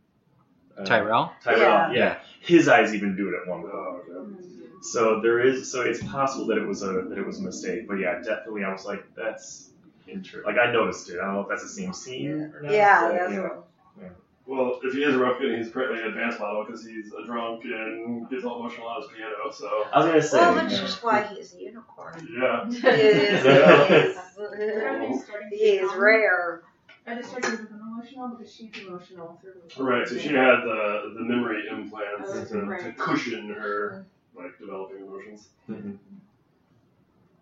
Uh, 0.78 0.86
Tyrell? 0.86 1.34
Tyrell. 1.44 1.60
Yeah. 1.60 1.92
Yeah. 1.94 2.18
His 2.42 2.68
eyes 2.68 2.94
even 2.96 3.16
do 3.16 3.30
it 3.30 3.36
at 3.42 3.48
one 3.48 3.62
point. 3.62 3.74
Oh, 3.74 4.02
okay. 4.10 4.44
So 4.82 5.22
there 5.22 5.40
is. 5.40 5.72
So 5.72 5.82
it's 5.82 6.04
possible 6.04 6.48
that 6.48 6.58
it 6.58 6.68
was 6.68 6.84
a 6.84 7.06
that 7.10 7.18
it 7.18 7.26
was 7.26 7.40
a 7.40 7.44
mistake. 7.44 7.88
But 7.88 7.96
yeah, 7.96 8.20
definitely, 8.20 8.64
I 8.64 8.72
was 8.72 8.86
like, 8.86 9.04
that's 9.16 9.70
interesting. 10.08 10.44
Like 10.44 10.58
I 10.58 10.72
noticed 10.72 11.10
it. 11.10 11.20
I 11.20 11.26
don't 11.26 11.36
know 11.36 11.42
if 11.42 11.50
that's 11.50 11.64
the 11.64 11.70
same 11.70 11.94
scene 11.94 12.52
or 12.54 12.62
not. 12.62 12.72
Yeah, 12.72 13.08
but, 13.08 13.16
that's 13.16 13.34
yeah. 13.34 14.10
What- 14.46 14.58
Well, 14.58 14.80
if 14.84 14.94
he 14.94 15.04
is 15.04 15.16
a 15.16 15.18
replicant, 15.18 15.58
he's 15.58 15.70
apparently 15.70 16.02
an 16.02 16.08
advanced 16.10 16.40
model 16.40 16.66
because 16.66 16.86
he's 16.86 17.12
a 17.14 17.26
drunk 17.26 17.64
and 17.66 18.30
gets 18.30 18.44
all 18.44 18.60
emotional 18.60 18.88
on 18.88 19.02
his 19.02 19.12
piano. 19.12 19.52
So 19.52 19.68
I 19.94 19.98
was 20.00 20.06
gonna 20.08 20.22
say. 20.22 20.38
Well, 20.40 20.64
which 20.64 20.74
yeah. 20.74 20.84
is 20.84 20.96
why 21.04 21.22
he's 21.24 21.54
a 21.56 21.62
unicorn. 21.62 22.28
yeah, 22.40 22.66
He 22.70 22.78
is, 22.78 23.46
Yeah. 23.46 23.88
he 23.88 23.94
is, 23.96 24.18
Are 24.18 25.00
they 25.00 25.18
starting 25.18 25.50
to 25.50 25.56
he 25.56 25.64
is 25.64 25.82
become- 25.82 26.02
rare. 26.02 26.64
Are 27.06 27.16
they 27.16 27.22
starting 27.22 27.52
to 27.52 27.58
become 27.64 27.82
emotional 27.94 28.28
because 28.30 28.54
she's 28.54 28.72
emotional 28.86 29.40
through? 29.42 29.86
right. 29.86 30.08
So 30.08 30.18
she 30.18 30.30
had 30.30 30.62
the 30.64 31.14
the 31.18 31.24
memory 31.24 31.64
implants 31.70 32.30
Oh, 32.32 32.46
to, 32.46 32.84
to 32.84 32.94
cushion 32.98 33.50
her 33.50 34.06
like 34.36 34.58
developing 34.60 35.06
emotions. 35.06 35.50
Mhm. 35.70 35.98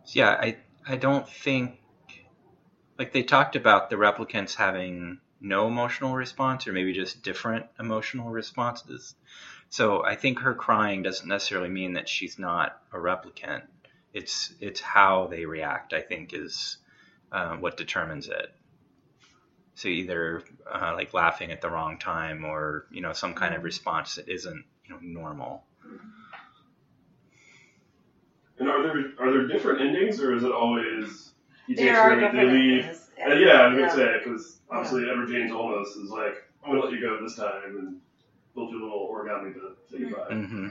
Yeah, 0.07 0.29
I 0.31 0.57
I 0.87 0.95
don't 0.97 1.27
think 1.27 1.79
like 2.97 3.13
they 3.13 3.23
talked 3.23 3.55
about 3.55 3.89
the 3.89 3.95
replicants 3.97 4.55
having 4.55 5.19
no 5.41 5.67
emotional 5.67 6.13
response 6.13 6.67
or 6.67 6.73
maybe 6.73 6.93
just 6.93 7.23
different 7.23 7.65
emotional 7.79 8.29
responses. 8.29 9.15
So 9.69 10.03
I 10.03 10.15
think 10.15 10.39
her 10.39 10.53
crying 10.53 11.01
doesn't 11.03 11.27
necessarily 11.27 11.69
mean 11.69 11.93
that 11.93 12.07
she's 12.07 12.37
not 12.39 12.81
a 12.93 12.97
replicant. 12.97 13.63
It's 14.13 14.53
it's 14.59 14.81
how 14.81 15.27
they 15.27 15.45
react. 15.45 15.93
I 15.93 16.01
think 16.01 16.33
is 16.33 16.77
uh, 17.31 17.55
what 17.55 17.77
determines 17.77 18.27
it. 18.27 18.53
So 19.75 19.87
either 19.87 20.43
uh, 20.71 20.93
like 20.95 21.13
laughing 21.13 21.51
at 21.51 21.61
the 21.61 21.69
wrong 21.69 21.97
time 21.97 22.45
or 22.45 22.85
you 22.91 23.01
know 23.01 23.13
some 23.13 23.33
kind 23.33 23.55
of 23.55 23.63
response 23.63 24.15
that 24.15 24.27
isn't 24.29 24.65
you 24.85 24.93
know 24.93 24.99
normal. 25.01 25.63
And 28.59 28.69
are 28.69 28.83
there 28.83 29.05
are 29.19 29.31
there 29.31 29.47
different 29.47 29.81
endings, 29.81 30.21
or 30.21 30.35
is 30.35 30.43
it 30.43 30.51
always 30.51 31.31
he 31.67 31.75
There 31.75 31.87
takes 31.87 31.99
are 31.99 32.09
her, 32.11 32.15
they 32.15 32.21
different 32.27 32.53
leave? 32.53 32.85
things. 32.85 33.09
Uh, 33.27 33.33
yeah, 33.33 33.61
I'm 33.61 33.75
gonna 33.77 33.91
say 33.91 34.17
because 34.23 34.59
obviously 34.69 35.09
Edward 35.09 35.27
James 35.29 35.51
Olmos 35.51 35.87
is 36.03 36.09
like, 36.09 36.35
I'm 36.63 36.71
gonna 36.71 36.83
let 36.85 36.93
you 36.93 37.01
go 37.01 37.17
this 37.21 37.35
time 37.35 37.63
and 37.77 37.97
we'll 38.55 38.69
do 38.69 38.81
a 38.81 38.83
little 38.83 39.09
origami 39.13 39.53
to 39.53 39.75
say 39.91 39.99
goodbye. 39.99 40.33
hmm 40.33 40.67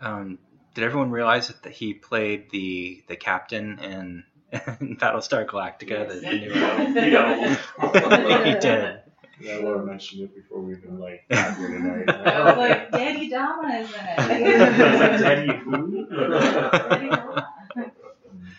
Um, 0.00 0.38
did 0.74 0.84
everyone 0.84 1.10
realize 1.10 1.48
that 1.48 1.72
he 1.72 1.94
played 1.94 2.50
the 2.50 3.02
the 3.08 3.16
captain 3.16 3.78
in, 3.80 4.24
in 4.52 4.96
Battlestar 5.00 5.44
Galactica? 5.46 6.08
The, 6.08 6.14
the 6.20 6.38
new 6.38 7.00
He 7.04 7.10
got 7.10 7.38
old. 7.38 7.58
one? 7.94 8.44
he 8.46 8.54
did. 8.60 8.96
Yeah, 9.42 9.56
Laura 9.56 9.82
mentioned 9.86 10.20
it 10.24 10.34
before 10.34 10.60
we 10.60 10.74
even 10.76 10.98
like 10.98 11.24
got 11.30 11.56
here 11.56 11.68
tonight. 11.70 12.10
I 12.10 12.44
was 12.44 12.58
like, 12.58 12.90
Daddy 12.92 13.30
Dama 13.30 13.68
is 13.78 13.90
in 13.90 13.96
I 14.18 14.38
was 14.38 14.42
it. 14.42 15.00
like, 15.00 15.18
Teddy 15.22 15.56
who? 15.56 16.06
Daddy 16.10 17.08
Dama. 17.08 17.54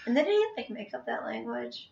And 0.07 0.17
then 0.17 0.25
he 0.25 0.45
like 0.57 0.71
make 0.71 0.93
up 0.95 1.05
that 1.05 1.20
language. 1.31 1.91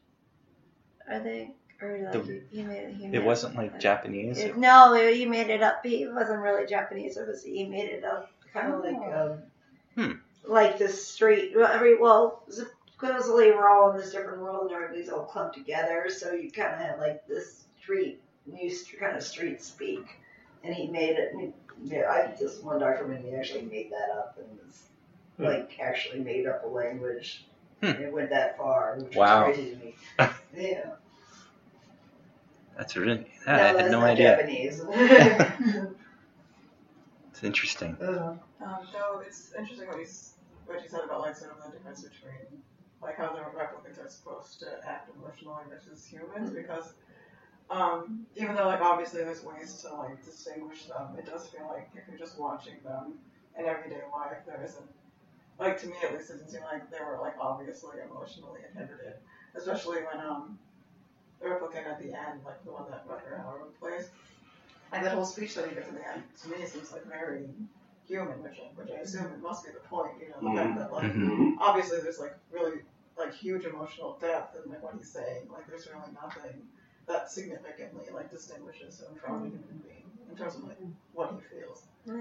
Are 1.10 1.20
they 1.20 1.52
or 1.82 1.98
like 2.14 2.26
The- 2.26 2.42
he 2.52 2.64
made 2.64 2.94
he 2.96 3.08
made 3.08 3.16
It 3.16 3.24
wasn't 3.24 3.56
like 3.56 3.74
up- 3.74 3.80
Japanese. 3.80 4.40
It- 4.40 4.58
no, 4.58 4.94
he 4.94 5.26
made 5.26 5.50
it 5.50 5.62
up. 5.64 5.86
He 5.86 6.08
wasn't 6.08 6.40
really 6.42 6.66
Japanese. 6.66 7.18
It 7.18 7.28
was 7.28 7.44
he 7.44 7.66
made 7.68 7.90
it 7.90 8.04
up 8.04 8.30
kind 8.54 8.74
of 8.74 8.84
like 8.84 9.14
um, 9.14 9.42
Hmm. 9.96 10.12
like 10.44 10.78
the 10.78 10.90
street. 10.90 11.54
Well, 11.56 11.72
every 11.72 11.98
well, 11.98 12.44
supposedly 12.50 13.52
we're 13.52 13.70
all 13.70 13.92
in 13.92 13.98
this 13.98 14.12
different 14.12 14.42
world 14.42 14.66
and 14.66 14.72
everybody's 14.76 15.10
all 15.10 15.24
clumped 15.26 15.56
together. 15.56 16.08
So 16.10 16.34
you 16.34 16.52
kind 16.52 16.74
of 16.74 16.80
have 16.80 17.00
like 17.00 17.26
this 17.28 17.66
street, 17.82 18.22
new 18.46 18.72
kind 19.00 19.16
of 19.16 19.24
street 19.24 19.62
speak. 19.64 20.06
And 20.64 20.74
he 20.76 20.88
made 20.88 21.16
it. 21.18 21.32
and 21.34 21.42
he- 21.42 21.54
Yeah, 21.82 22.12
I 22.12 22.36
just 22.38 22.62
one 22.64 22.80
document 22.82 23.24
he 23.24 23.34
actually 23.34 23.62
made 23.62 23.90
that 23.92 24.10
up 24.12 24.38
and 24.38 24.60
was 24.60 24.84
Hmm. 25.38 25.46
like 25.46 25.80
actually 25.80 26.20
made 26.20 26.46
up 26.46 26.66
a 26.66 26.68
language. 26.68 27.46
Hmm. 27.82 27.88
It 27.88 28.14
went 28.14 28.30
that 28.32 28.58
far, 28.58 28.98
which 29.00 29.16
Wow. 29.16 29.46
crazy 29.46 29.72
to 29.72 29.76
me. 29.78 29.96
yeah. 30.58 30.92
That's 32.78 32.96
really. 32.96 33.26
No, 33.48 33.54
I 33.54 33.58
had 33.58 33.92
no 33.92 34.02
idea. 34.02 34.38
Japanese. 34.38 34.82
It's 37.32 37.44
interesting. 37.44 37.96
Uh, 38.02 38.36
Um, 38.62 38.80
though 38.92 39.22
it's 39.26 39.54
interesting 39.58 39.88
what 39.88 39.98
he's 40.00 40.34
what 40.66 40.84
you 40.84 40.90
said 40.90 41.06
about 41.06 41.22
like 41.22 41.36
sort 41.38 41.52
of 41.52 41.64
the 41.64 41.78
difference 41.78 42.02
between 42.04 42.62
like 43.02 43.16
how 43.16 43.32
the 43.34 43.40
replicants 43.58 44.04
are 44.04 44.10
supposed 44.10 44.60
to 44.60 44.68
act 44.86 45.10
emotionally 45.16 45.64
versus 45.70 46.06
humans 46.06 46.52
because 46.52 46.94
um, 47.70 48.26
even 48.36 48.56
though 48.56 48.66
like 48.68 48.82
obviously 48.82 49.24
there's 49.24 49.44
ways 49.44 49.76
to 49.84 49.96
like 49.96 50.24
distinguish 50.26 50.88
them, 50.88 51.16
it 51.18 51.26
does 51.26 51.48
feel 51.48 51.66
like 51.68 51.90
if 51.96 52.04
you're 52.10 52.18
just 52.18 52.38
watching 52.38 52.76
them 52.84 53.14
in 53.58 53.66
everyday 53.66 54.02
life, 54.12 54.40
there 54.46 54.62
isn't 54.66 54.90
like 55.60 55.80
to 55.82 55.88
me 55.88 55.96
at 56.04 56.14
least 56.14 56.30
it 56.30 56.38
didn't 56.38 56.50
seem 56.50 56.62
like 56.64 56.90
they 56.92 57.00
were 57.04 57.20
like 57.22 57.36
obviously 57.40 57.98
emotionally 58.00 58.62
inhibited, 58.72 59.16
especially 59.56 59.98
when 60.02 60.22
um 60.26 60.58
the 61.40 61.48
replicant 61.48 61.86
at 61.88 62.00
the 62.00 62.14
end, 62.14 62.42
like 62.46 62.64
the 62.66 62.72
one 62.72 62.86
that 62.90 63.08
Rutger 63.08 63.38
Hauer 63.44 63.68
plays, 63.80 64.10
and 64.92 65.06
that 65.06 65.14
whole 65.14 65.26
speech 65.26 65.56
that 65.56 65.68
he 65.68 65.76
gives 65.76 65.88
at 65.88 65.94
the 65.96 66.08
end 66.08 66.24
to 66.44 66.50
me 66.50 66.66
seems 66.66 66.92
like 66.92 67.06
very 67.06 67.50
human, 68.08 68.42
which 68.42 68.60
I, 68.60 68.64
which 68.76 68.90
I 68.92 69.02
assume 69.02 69.26
it 69.28 69.42
must 69.42 69.64
be 69.66 69.72
the 69.72 69.80
point, 69.80 70.14
you 70.20 70.30
know, 70.30 70.40
the 70.42 70.60
fact 70.60 70.76
that 70.78 70.92
like 70.92 71.14
Mhm. 71.14 71.56
obviously 71.60 72.00
there's 72.02 72.20
like 72.20 72.36
really 72.52 72.82
like 73.18 73.34
huge 73.34 73.66
emotional 73.66 74.18
depth 74.20 74.56
in 74.64 74.72
like 74.72 74.82
what 74.84 74.96
he's 74.96 75.12
saying. 75.12 75.48
Like 75.52 75.68
there's 75.68 75.88
really 75.88 76.12
nothing 76.14 76.68
that 77.08 77.32
significantly 77.32 78.06
like 78.14 78.30
distinguishes 78.32 79.00
him 79.02 79.16
from 79.16 79.44
a 79.44 79.48
human 79.50 79.78
being 79.84 80.04
in 80.30 80.36
terms 80.36 80.56
of 80.56 80.64
like 80.64 80.78
what 81.14 81.32
he 81.34 81.40
feels. 81.42 81.84
yeah. 82.06 82.14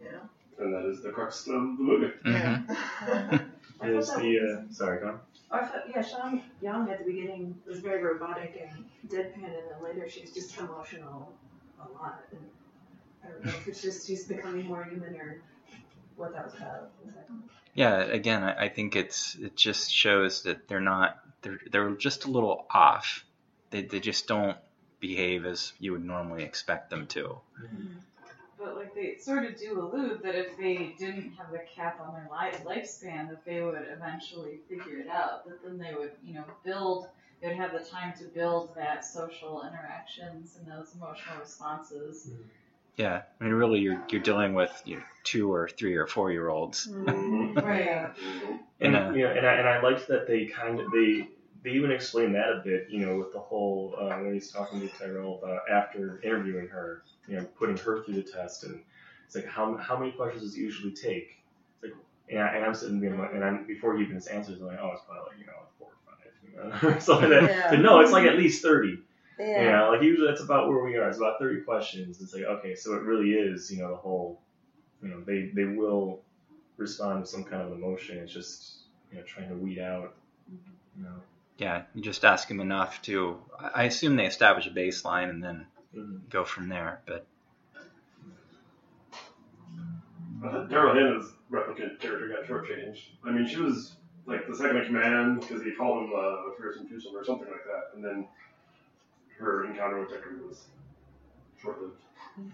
You 0.00 0.12
know? 0.12 0.28
And 0.62 0.74
that 0.74 0.84
is 0.88 1.02
the 1.02 1.10
crux 1.10 1.40
of 1.46 1.52
the 1.52 1.58
movie. 1.60 2.12
hmm 2.24 2.30
Yeah. 2.30 3.38
Is 3.84 4.06
the 4.14 4.38
uh, 4.68 4.72
sorry, 4.72 5.00
go 5.00 5.08
on. 5.08 5.20
I 5.50 5.66
thought, 5.66 5.84
yeah, 5.92 6.02
Sean 6.02 6.40
Young 6.60 6.88
at 6.88 6.98
the 7.00 7.04
beginning 7.04 7.60
was 7.66 7.80
very 7.80 8.02
robotic 8.02 8.56
and 8.64 8.84
deadpan, 9.10 9.44
and 9.44 9.54
then 9.54 9.82
later 9.82 10.08
she's 10.08 10.32
just 10.32 10.56
emotional 10.58 11.32
a 11.80 11.90
lot. 11.92 12.22
And 12.30 12.40
I 13.24 13.28
don't 13.28 13.44
know 13.44 13.52
if 13.52 13.66
it's 13.68 13.82
just 13.82 14.06
she's 14.06 14.24
becoming 14.26 14.66
more 14.66 14.84
human 14.84 15.16
or 15.16 15.42
what 16.16 16.32
that 16.34 16.44
was 16.46 16.54
about. 16.54 16.90
exactly. 17.04 17.36
Yeah. 17.74 17.96
Again, 17.96 18.42
I, 18.44 18.64
I 18.64 18.68
think 18.68 18.96
it's 18.96 19.34
it 19.36 19.56
just 19.56 19.92
shows 19.92 20.42
that 20.44 20.68
they're 20.68 20.80
not 20.80 21.18
they're 21.42 21.60
they're 21.70 21.90
just 21.96 22.24
a 22.24 22.30
little 22.30 22.66
off. 22.70 23.24
They 23.70 23.82
they 23.82 24.00
just 24.00 24.28
don't 24.28 24.56
behave 25.00 25.44
as 25.46 25.72
you 25.80 25.92
would 25.92 26.04
normally 26.04 26.44
expect 26.44 26.90
them 26.90 27.06
to. 27.08 27.40
But 28.62 28.76
like 28.76 28.94
they 28.94 29.16
sort 29.18 29.44
of 29.44 29.58
do 29.58 29.80
allude 29.80 30.22
that 30.22 30.34
if 30.34 30.56
they 30.56 30.94
didn't 30.98 31.32
have 31.32 31.50
the 31.50 31.60
cap 31.74 32.00
on 32.00 32.14
their 32.14 32.28
life 32.30 32.64
lifespan, 32.64 33.28
that 33.30 33.44
they 33.44 33.60
would 33.62 33.76
eventually 33.90 34.58
figure 34.68 34.98
it 34.98 35.08
out. 35.08 35.44
That 35.46 35.62
then 35.64 35.78
they 35.78 35.94
would, 35.94 36.12
you 36.24 36.34
know, 36.34 36.44
build. 36.64 37.08
They 37.40 37.48
would 37.48 37.56
have 37.56 37.72
the 37.72 37.80
time 37.80 38.12
to 38.18 38.24
build 38.24 38.74
that 38.76 39.04
social 39.04 39.62
interactions 39.66 40.56
and 40.58 40.70
those 40.70 40.94
emotional 40.94 41.40
responses. 41.40 42.30
Yeah. 42.96 43.22
I 43.40 43.44
mean, 43.44 43.54
really, 43.54 43.80
you're 43.80 44.00
you're 44.10 44.20
dealing 44.22 44.54
with 44.54 44.70
you 44.84 44.96
know, 44.96 45.02
two 45.24 45.52
or 45.52 45.68
three 45.68 45.96
or 45.96 46.06
four 46.06 46.30
year 46.30 46.48
olds. 46.48 46.86
Mm-hmm. 46.86 47.58
Right. 47.58 48.10
In 48.80 48.94
And 48.94 48.96
a- 49.14 49.18
you 49.18 49.24
know, 49.24 49.30
and 49.32 49.46
I 49.46 49.52
and 49.54 49.68
I 49.68 49.80
liked 49.80 50.08
that 50.08 50.26
they 50.28 50.46
kind 50.46 50.78
of 50.78 50.90
they 50.92 51.28
they 51.62 51.70
even 51.70 51.92
explained 51.92 52.34
that 52.34 52.50
a 52.50 52.62
bit, 52.64 52.88
you 52.90 53.04
know, 53.04 53.16
with 53.16 53.32
the 53.32 53.38
whole 53.38 53.94
uh, 53.98 54.16
when 54.18 54.34
he's 54.34 54.50
talking 54.50 54.80
to 54.80 54.88
Tyrell 54.88 55.38
about 55.42 55.60
after 55.70 56.20
interviewing 56.22 56.68
her, 56.68 57.02
you 57.28 57.36
know, 57.36 57.44
putting 57.58 57.76
her 57.76 58.02
through 58.02 58.14
the 58.14 58.22
test, 58.22 58.64
and 58.64 58.80
it's 59.26 59.34
like 59.34 59.46
how 59.46 59.76
how 59.76 59.98
many 59.98 60.12
questions 60.12 60.42
does 60.42 60.54
it 60.54 60.60
usually 60.60 60.92
take? 60.92 61.42
It's 61.74 61.84
like, 61.84 61.92
and, 62.28 62.40
I, 62.40 62.56
and 62.56 62.64
I'm 62.64 62.74
sitting 62.74 63.00
there, 63.00 63.14
and 63.14 63.44
I'm 63.44 63.66
before 63.66 63.96
he 63.96 64.02
even 64.02 64.16
his 64.16 64.26
answers, 64.26 64.60
I'm 64.60 64.66
like, 64.66 64.78
oh, 64.80 64.90
it's 64.92 65.02
probably 65.06 65.30
like 65.30 65.38
you 65.38 65.46
know 65.46 65.52
four 65.78 65.88
or 65.88 65.98
five, 66.06 66.82
you 66.82 66.92
know, 66.92 66.98
something 66.98 67.30
like 67.30 67.40
that. 67.40 67.50
Yeah. 67.50 67.70
But 67.70 67.80
no, 67.80 68.00
it's 68.00 68.12
like 68.12 68.26
at 68.26 68.36
least 68.36 68.62
thirty. 68.62 68.98
Yeah. 69.38 69.62
Yeah, 69.62 69.88
like 69.88 70.02
usually 70.02 70.26
that's 70.26 70.42
about 70.42 70.68
where 70.68 70.84
we 70.84 70.96
are. 70.96 71.08
It's 71.08 71.18
about 71.18 71.38
thirty 71.38 71.60
questions. 71.60 72.20
It's 72.20 72.34
like 72.34 72.44
okay, 72.44 72.74
so 72.74 72.94
it 72.94 73.02
really 73.02 73.32
is, 73.32 73.70
you 73.70 73.82
know, 73.82 73.90
the 73.90 73.96
whole, 73.96 74.40
you 75.00 75.08
know, 75.08 75.20
they 75.20 75.50
they 75.54 75.64
will 75.64 76.22
respond 76.76 77.20
with 77.20 77.28
some 77.28 77.44
kind 77.44 77.62
of 77.62 77.72
emotion. 77.72 78.18
It's 78.18 78.32
just 78.32 78.80
you 79.10 79.18
know 79.18 79.24
trying 79.24 79.48
to 79.48 79.54
weed 79.54 79.78
out, 79.78 80.14
you 80.50 81.04
know. 81.04 81.14
Yeah. 81.58 81.82
You 81.94 82.02
just 82.02 82.24
ask 82.24 82.48
them 82.48 82.60
enough 82.60 83.00
to. 83.02 83.38
I 83.58 83.70
I 83.74 83.82
assume 83.84 84.16
they 84.16 84.26
establish 84.26 84.66
a 84.66 84.70
baseline 84.70 85.30
and 85.30 85.42
then 85.42 85.66
Mhm. 85.94 86.28
go 86.30 86.44
from 86.44 86.68
there. 86.68 87.00
But 87.06 87.26
Uh, 90.44 90.66
Daryl 90.66 90.94
Hannah's 90.94 91.32
replicant 91.50 92.00
character 92.00 92.28
got 92.28 92.44
shortchanged. 92.46 93.02
I 93.24 93.30
mean, 93.30 93.46
she 93.46 93.58
was 93.60 93.94
like 94.26 94.46
the 94.48 94.56
second 94.56 94.78
in 94.78 94.86
command 94.86 95.40
because 95.40 95.62
he 95.62 95.70
called 95.72 96.04
him 96.04 96.12
uh, 96.14 96.18
a 96.18 96.56
fearsome 96.58 96.88
twosome 96.88 97.14
or 97.16 97.24
something 97.24 97.46
like 97.48 97.64
that, 97.64 97.94
and 97.94 98.04
then 98.04 98.26
her 99.38 99.66
encounter 99.66 100.00
with 100.00 100.08
Deckard 100.10 100.46
was 100.48 100.66
short-lived. 101.60 101.94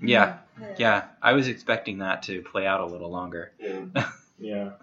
yeah, 0.02 0.38
yeah. 0.76 1.06
I 1.22 1.32
was 1.32 1.48
expecting 1.48 1.98
that 1.98 2.24
to 2.24 2.42
play 2.42 2.66
out 2.66 2.80
a 2.82 2.86
little 2.86 3.10
longer. 3.10 3.52
Yeah. 3.58 3.84
Yeah. 4.40 4.74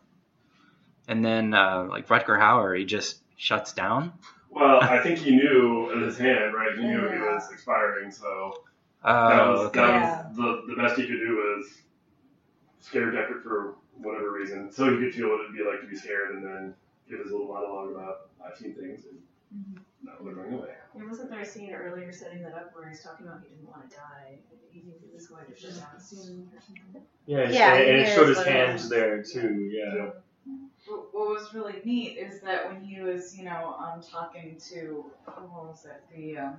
And 1.07 1.23
then 1.23 1.53
uh, 1.53 1.85
like 1.89 2.09
Rutger 2.09 2.37
Hauer, 2.37 2.77
he 2.77 2.83
just 2.83 3.21
shuts 3.35 3.73
down. 3.73 4.13
Well, 4.49 4.81
I 4.81 4.99
think 4.99 5.19
he 5.19 5.35
knew 5.35 5.91
in 5.91 6.01
his 6.01 6.17
hand, 6.17 6.53
right? 6.53 6.77
He 6.77 6.83
knew 6.83 7.09
he 7.09 7.19
was 7.19 7.51
expiring, 7.51 8.11
so 8.11 8.63
that 9.03 9.39
Oh, 9.39 9.51
was, 9.51 9.61
okay. 9.67 9.81
that 9.81 10.27
was 10.29 10.35
the, 10.37 10.63
the 10.73 10.81
best 10.81 10.95
he 10.99 11.03
could 11.07 11.19
do 11.19 11.35
was 11.35 11.81
scare 12.79 13.11
Deckard 13.11 13.43
for 13.43 13.75
whatever 13.97 14.31
reason, 14.31 14.71
so 14.71 14.89
he 14.91 14.97
could 15.03 15.13
feel 15.13 15.29
what 15.29 15.41
it'd 15.41 15.55
be 15.55 15.63
like 15.63 15.81
to 15.81 15.87
be 15.87 15.95
scared, 15.95 16.35
and 16.35 16.45
then 16.45 16.73
give 17.09 17.19
his 17.19 17.31
little 17.31 17.47
monologue 17.47 17.91
about 17.91 18.29
I've 18.45 18.57
seen 18.57 18.73
things, 18.73 19.01
and 19.05 19.79
now 20.03 20.13
they're 20.23 20.33
going 20.33 20.53
away. 20.53 20.69
Yeah, 20.95 21.05
wasn't 21.09 21.29
there 21.29 21.41
a 21.41 21.45
scene 21.45 21.73
earlier 21.73 22.11
setting 22.11 22.41
that 22.43 22.53
up 22.53 22.71
where 22.73 22.87
he's 22.87 23.03
talking 23.03 23.27
about 23.27 23.41
he 23.43 23.49
didn't 23.49 23.67
want 23.67 23.89
to 23.89 23.95
die? 23.95 24.37
He 24.71 24.81
knew 24.81 24.93
he 25.01 25.13
was 25.13 25.27
going 25.27 25.45
to 25.45 25.55
shut 25.55 25.71
down 25.77 25.99
soon 25.99 26.49
or 26.53 26.61
something. 26.61 27.01
Yeah, 27.25 27.39
and, 27.39 27.53
Yeah, 27.53 27.73
and, 27.73 27.97
he 27.97 28.03
it 28.03 28.15
showed 28.15 28.27
his 28.29 28.37
knows 28.37 28.45
what 28.45 28.47
it 28.47 28.67
hands 28.67 28.89
there 28.89 29.23
too. 29.23 29.69
Yeah. 29.71 30.05
What 30.05 30.23
what 30.85 31.29
was 31.29 31.53
really 31.53 31.81
neat 31.83 32.17
is 32.17 32.41
that 32.41 32.67
when 32.71 32.83
he 32.83 33.01
was, 33.01 33.37
you 33.37 33.45
know, 33.45 33.75
um, 33.79 34.01
talking 34.01 34.57
to 34.71 35.05
what 35.25 35.67
was 35.67 35.85
it, 35.85 36.03
the 36.15 36.37
um, 36.37 36.57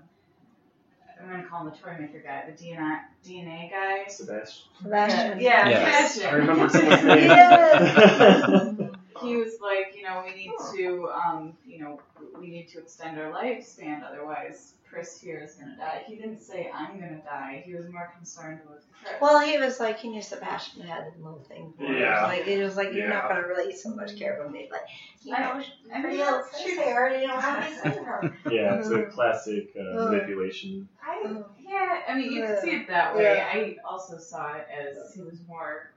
I'm 1.21 1.31
gonna 1.31 1.45
call 1.49 1.67
him 1.67 1.71
the 1.73 1.77
toy 1.77 1.97
maker 1.99 2.19
guy, 2.21 2.45
the 2.47 2.53
DNA 2.53 2.99
DNA 3.25 3.71
guy. 3.71 4.07
Sebastian. 4.09 4.69
Sebastian. 4.83 5.41
Yeah, 5.41 5.69
Yes. 5.69 6.15
Sebastian. 6.15 6.35
I 6.35 6.37
remember 6.39 6.69
someone's 6.73 7.05
name. 7.05 7.25
Yes. 7.27 8.91
he 9.23 9.37
was 9.37 9.61
like, 9.61 9.95
you 9.97 10.03
know, 10.03 10.23
we 10.27 10.35
need 10.35 10.53
to, 10.77 11.09
um, 11.11 11.57
you 11.67 11.79
know, 11.79 12.01
we 12.47 12.53
need 12.53 12.69
to 12.69 12.79
extend 12.79 13.19
our 13.19 13.31
lifespan, 13.33 14.03
otherwise 14.09 14.75
Pris 14.89 15.21
here 15.21 15.41
is 15.43 15.55
gonna 15.55 15.77
die. 15.77 16.05
He 16.07 16.15
didn't 16.15 16.41
say 16.41 16.71
I'm 16.73 17.01
gonna 17.01 17.21
die. 17.25 17.63
He 17.67 17.75
was 17.75 17.91
more 17.91 18.13
concerned 18.17 18.61
with 18.71 18.85
Pris. 19.03 19.15
Well, 19.21 19.41
he 19.41 19.59
was 19.59 19.81
like, 19.81 19.99
he 19.99 20.09
knew 20.09 20.23
Sebastian 20.23 20.83
had 20.83 21.09
a 21.19 21.23
little 21.23 21.41
thing 21.49 21.73
for 21.77 21.85
him. 21.85 21.97
Yeah. 21.97 22.23
Like, 22.27 22.45
he 22.45 22.59
was 22.59 22.77
like, 22.77 22.93
you're 22.93 23.09
not 23.09 23.29
going 23.29 23.43
to 23.43 23.49
really 23.49 23.75
so 23.75 23.91
much 23.91 24.17
care 24.17 24.39
about 24.39 24.53
me, 24.53 24.69
but, 24.71 24.85
you 25.25 25.35
I- 25.35 25.41
know, 25.41 25.65
I 25.93 25.99
mean, 26.03 26.13
real 26.13 26.25
that's 26.27 26.61
she's 26.63 26.75
true. 26.75 26.85
there, 26.85 27.21
you 27.21 27.27
know, 27.27 27.39
how 27.39 27.61
he's 27.61 27.83
seen 27.83 28.05
her. 28.05 28.37
Yeah, 28.51 28.79
it's 28.79 28.89
a 28.91 29.03
classic 29.07 29.75
uh, 29.79 30.05
manipulation. 30.05 30.89
I, 31.05 31.43
yeah, 31.61 32.01
I 32.09 32.15
mean, 32.17 32.33
you 32.33 32.47
could 32.47 32.61
see 32.61 32.71
it 32.71 32.89
that 32.89 33.15
way. 33.17 33.41
I 33.41 33.77
also 33.89 34.19
saw 34.19 34.55
it 34.55 34.67
as 34.73 35.13
he 35.15 35.21
was 35.23 35.39
more 35.49 35.91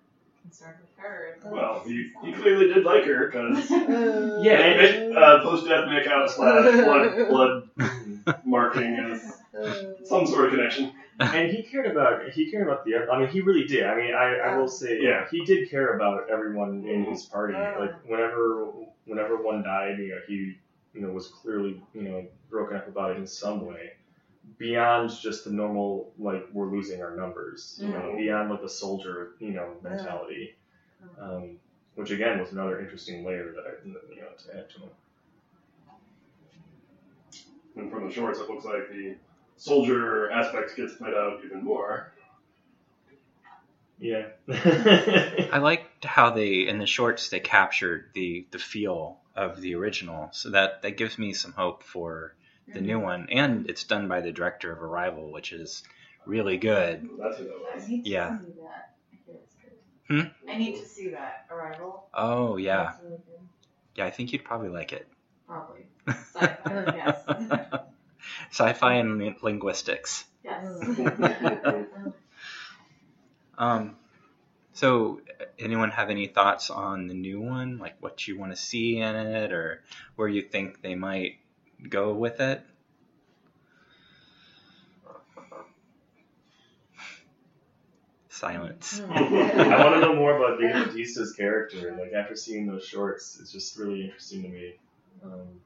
concerned 0.49 0.75
with 0.81 0.97
her. 0.97 1.35
Well, 1.45 1.83
he, 1.85 2.11
he 2.23 2.31
clearly 2.33 2.73
did 2.73 2.83
like 2.83 3.05
her 3.05 3.27
because 3.27 3.69
Yeah, 4.43 5.11
uh, 5.15 5.43
post-death 5.43 5.85
makeout 5.85 6.29
slash 6.29 6.83
blood 6.85 7.29
blood 7.29 8.35
marking 8.45 8.93
is 9.11 9.35
some 10.07 10.25
sort 10.25 10.45
of 10.45 10.51
connection. 10.51 10.91
and 11.19 11.51
he 11.51 11.63
cared 11.63 11.85
about 11.91 12.29
he 12.31 12.49
cared 12.49 12.67
about 12.67 12.83
the 12.85 12.95
I 13.11 13.19
mean 13.19 13.27
he 13.27 13.41
really 13.41 13.65
did 13.65 13.85
I 13.85 13.95
mean 13.95 14.13
I, 14.15 14.37
I 14.37 14.55
will 14.57 14.67
say 14.67 14.99
Yeah. 15.01 15.25
he 15.29 15.43
did 15.45 15.69
care 15.69 15.95
about 15.95 16.29
everyone 16.29 16.85
in 16.87 17.05
his 17.05 17.25
party 17.25 17.53
Yeah. 17.53 17.77
like 17.77 18.09
whenever 18.09 18.71
whenever 19.05 19.37
one 19.41 19.61
died 19.63 19.99
you 19.99 20.09
know 20.09 20.19
he 20.27 20.57
you 20.93 21.01
know 21.01 21.09
was 21.11 21.27
clearly 21.27 21.81
you 21.93 22.01
know 22.03 22.25
broken 22.49 22.77
up 22.77 22.87
about 22.87 23.11
it 23.11 23.17
in 23.17 23.27
some 23.27 23.65
way 23.65 23.91
beyond 24.57 25.11
just 25.21 25.43
the 25.45 25.51
normal 25.51 26.13
like 26.17 26.45
we're 26.51 26.69
losing 26.71 27.01
our 27.01 27.15
numbers, 27.15 27.77
you 27.81 27.89
know, 27.89 27.99
Mhm. 28.13 28.17
beyond 28.17 28.49
like 28.49 28.61
the 28.61 28.69
soldier, 28.69 29.35
you 29.39 29.51
know, 29.51 29.75
mentality, 29.81 30.55
um, 31.19 31.59
which 31.95 32.11
again 32.11 32.39
was 32.39 32.51
another 32.51 32.79
interesting 32.79 33.25
layer 33.25 33.51
that 33.53 33.65
I, 33.67 33.87
you 33.87 33.93
know, 33.93 33.99
to 34.37 34.57
add 34.57 34.69
to 34.71 34.83
it. 34.83 34.95
And 37.75 37.91
from 37.91 38.07
the 38.07 38.13
shorts, 38.13 38.39
it 38.39 38.49
looks 38.49 38.65
like 38.65 38.89
the 38.89 39.15
soldier 39.57 40.31
aspect 40.31 40.75
gets 40.75 40.95
played 40.95 41.13
out 41.13 41.41
even 41.45 41.63
more. 41.63 42.13
Yeah. 43.99 44.27
I 44.49 45.57
liked 45.61 46.05
how 46.05 46.29
they 46.31 46.67
in 46.67 46.77
the 46.77 46.85
shorts 46.85 47.29
they 47.29 47.39
captured 47.39 48.09
the 48.13 48.47
the 48.51 48.59
feel 48.59 49.19
of 49.35 49.59
the 49.61 49.75
original, 49.75 50.29
so 50.31 50.51
that 50.51 50.81
that 50.83 50.97
gives 50.97 51.17
me 51.17 51.33
some 51.33 51.51
hope 51.53 51.83
for 51.83 52.33
the 52.73 52.81
new 52.81 52.99
one. 52.99 53.27
And 53.31 53.69
it's 53.69 53.83
done 53.83 54.07
by 54.07 54.21
the 54.21 54.31
director 54.31 54.71
of 54.71 54.81
Arrival, 54.81 55.31
which 55.31 55.51
is 55.53 55.83
really 56.25 56.57
good. 56.57 57.07
That's 57.19 57.37
who 57.37 57.45
that 57.45 57.53
I 57.73 57.75
was. 57.77 57.87
need 57.89 58.03
to 58.05 58.09
Yeah. 58.09 58.39
see 58.39 58.45
that. 58.61 58.95
I 59.11 59.17
hear 59.25 59.35
it's 59.43 59.55
good. 59.55 60.23
Hmm? 60.23 60.49
I 60.49 60.57
need 60.57 60.75
to 60.77 60.85
see 60.87 61.09
that. 61.09 61.45
Arrival. 61.51 62.07
Oh 62.13 62.57
yeah, 62.57 62.93
really 63.03 63.19
yeah. 63.95 64.05
I 64.05 64.11
think 64.11 64.33
you'd 64.33 64.43
probably 64.43 64.69
like 64.69 64.93
it. 64.93 65.07
Probably. 65.47 65.85
Sci-fi, 66.07 66.93
yes. 66.95 67.23
Sci-fi 68.51 68.93
and 68.95 69.35
linguistics. 69.41 70.25
Yes. 70.43 70.65
Um, 73.57 73.97
so 74.73 75.21
anyone 75.57 75.91
have 75.91 76.09
any 76.09 76.27
thoughts 76.27 76.69
on 76.69 77.07
the 77.07 77.13
new 77.13 77.41
one? 77.41 77.77
Like 77.77 77.95
what 77.99 78.27
you 78.27 78.37
want 78.39 78.51
to 78.51 78.55
see 78.57 78.97
in 78.99 79.15
it, 79.15 79.51
or 79.51 79.83
where 80.15 80.27
you 80.27 80.41
think 80.41 80.81
they 80.81 80.95
might 80.95 81.39
go 81.87 82.13
with 82.13 82.39
it? 82.39 82.61
Silence. 88.29 89.01
I 89.09 89.83
want 89.83 89.95
to 89.95 89.99
know 90.01 90.15
more 90.15 90.37
about 90.37 90.59
Dave 90.59 90.73
Bautista's 90.73 91.33
character. 91.33 91.97
Like 91.99 92.13
after 92.13 92.35
seeing 92.35 92.67
those 92.67 92.85
shorts, 92.85 93.37
it's 93.41 93.51
just 93.51 93.77
really 93.77 94.05
interesting 94.05 94.43
to 94.43 94.49
me. 94.49 94.73
Um, 95.23 95.59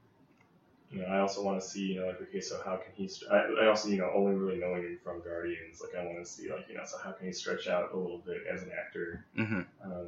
you 0.89 1.01
know, 1.01 1.07
I 1.07 1.19
also 1.19 1.43
want 1.43 1.61
to 1.61 1.67
see, 1.67 1.81
you 1.81 1.99
know, 1.99 2.07
like 2.07 2.21
okay, 2.21 2.39
so 2.41 2.59
how 2.63 2.77
can 2.77 2.93
he? 2.95 3.07
St- 3.07 3.31
I, 3.31 3.63
I 3.63 3.67
also, 3.67 3.89
you 3.89 3.97
know, 3.97 4.11
only 4.15 4.35
really 4.35 4.59
knowing 4.59 4.83
him 4.83 4.99
from 5.03 5.21
Guardians, 5.21 5.81
like 5.81 5.99
I 5.99 6.05
want 6.05 6.19
to 6.19 6.25
see, 6.25 6.49
like 6.49 6.65
you 6.69 6.75
know, 6.75 6.83
so 6.85 6.97
how 7.03 7.11
can 7.11 7.27
he 7.27 7.33
stretch 7.33 7.67
out 7.67 7.93
a 7.93 7.97
little 7.97 8.19
bit 8.19 8.37
as 8.51 8.63
an 8.63 8.71
actor? 8.79 9.25
hmm 9.35 9.61
Um, 9.83 10.07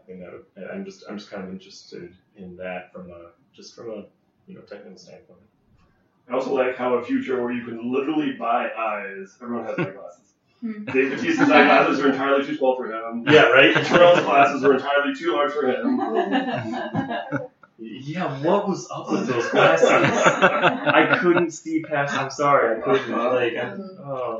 I 0.00 0.06
think 0.06 0.20
that 0.20 0.32
would, 0.32 0.70
I'm 0.70 0.84
just, 0.84 1.04
I'm 1.08 1.18
just 1.18 1.30
kind 1.30 1.44
of 1.44 1.50
interested 1.50 2.16
in 2.36 2.56
that 2.56 2.92
from 2.92 3.10
a, 3.10 3.30
just 3.54 3.74
from 3.76 3.90
a, 3.90 4.04
you 4.50 4.56
know, 4.56 4.62
technical 4.62 4.98
standpoint. 4.98 5.40
I 6.28 6.34
also 6.34 6.54
like 6.54 6.76
how 6.76 6.94
a 6.94 7.04
future 7.04 7.42
where 7.42 7.52
you 7.52 7.64
can 7.64 7.92
literally 7.92 8.32
buy 8.32 8.68
eyes. 8.76 9.36
Everyone 9.42 9.64
has 9.66 9.78
eyeglasses. 9.78 10.16
Hmm. 10.60 10.84
Dave 10.84 11.12
Bautista's 11.12 11.48
eyeglasses 11.50 12.00
are 12.00 12.10
entirely 12.10 12.44
too 12.44 12.54
small 12.54 12.76
for 12.76 12.84
him. 12.92 13.24
Yeah, 13.30 13.44
right. 13.44 13.74
Tyrell's 13.74 14.20
glasses 14.20 14.62
are 14.62 14.74
entirely 14.74 15.14
too 15.14 15.32
large 15.32 15.52
for 15.52 15.66
him. 15.66 15.98
Yeah, 17.82 18.38
what 18.42 18.68
was 18.68 18.86
up 18.90 19.10
with 19.10 19.26
those 19.26 19.48
glasses? 19.48 19.88
I 19.88 21.16
couldn't 21.18 21.50
see 21.52 21.80
past. 21.80 22.12
I'm 22.14 22.30
sorry, 22.30 22.76
I 22.76 22.80
couldn't. 22.82 23.10
Like, 23.10 23.56
I, 23.56 23.72
oh, 24.04 24.38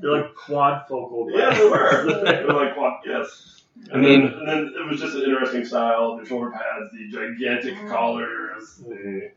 they're 0.00 0.12
like 0.22 0.34
quadfocal. 0.34 1.26
Yeah, 1.30 1.50
they 1.54 1.64
were. 1.68 2.04
glasses. 2.06 2.24
they 2.24 2.44
were 2.46 2.54
like 2.54 2.74
quad, 2.74 3.00
yes. 3.04 3.62
I 3.90 3.94
And 3.96 4.02
mean- 4.02 4.22
then, 4.22 4.32
and 4.32 4.48
then 4.48 4.74
it 4.78 4.90
was 4.90 4.98
just 4.98 5.14
an 5.14 5.24
interesting 5.24 5.66
style. 5.66 6.16
The 6.16 6.24
shoulder 6.26 6.50
pads, 6.52 6.90
the 6.92 7.10
gigantic 7.12 7.74
hmm. 7.76 7.88
Collars. 8.58 8.76
The... 8.76 9.26
Uh, 9.26 9.28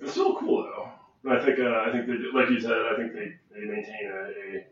it's 0.00 0.12
still 0.12 0.36
cool 0.36 0.62
though. 0.62 0.90
And 1.24 1.40
I 1.40 1.44
think, 1.44 1.58
uh, 1.58 1.84
I 1.86 1.92
think 1.92 2.06
they, 2.06 2.12
do- 2.12 2.32
like 2.34 2.50
you 2.50 2.60
said, 2.60 2.72
I 2.72 2.96
think 2.96 3.12
they, 3.12 3.32
they 3.52 3.66
maintain 3.66 4.10
a, 4.12 4.58
a 4.58 4.66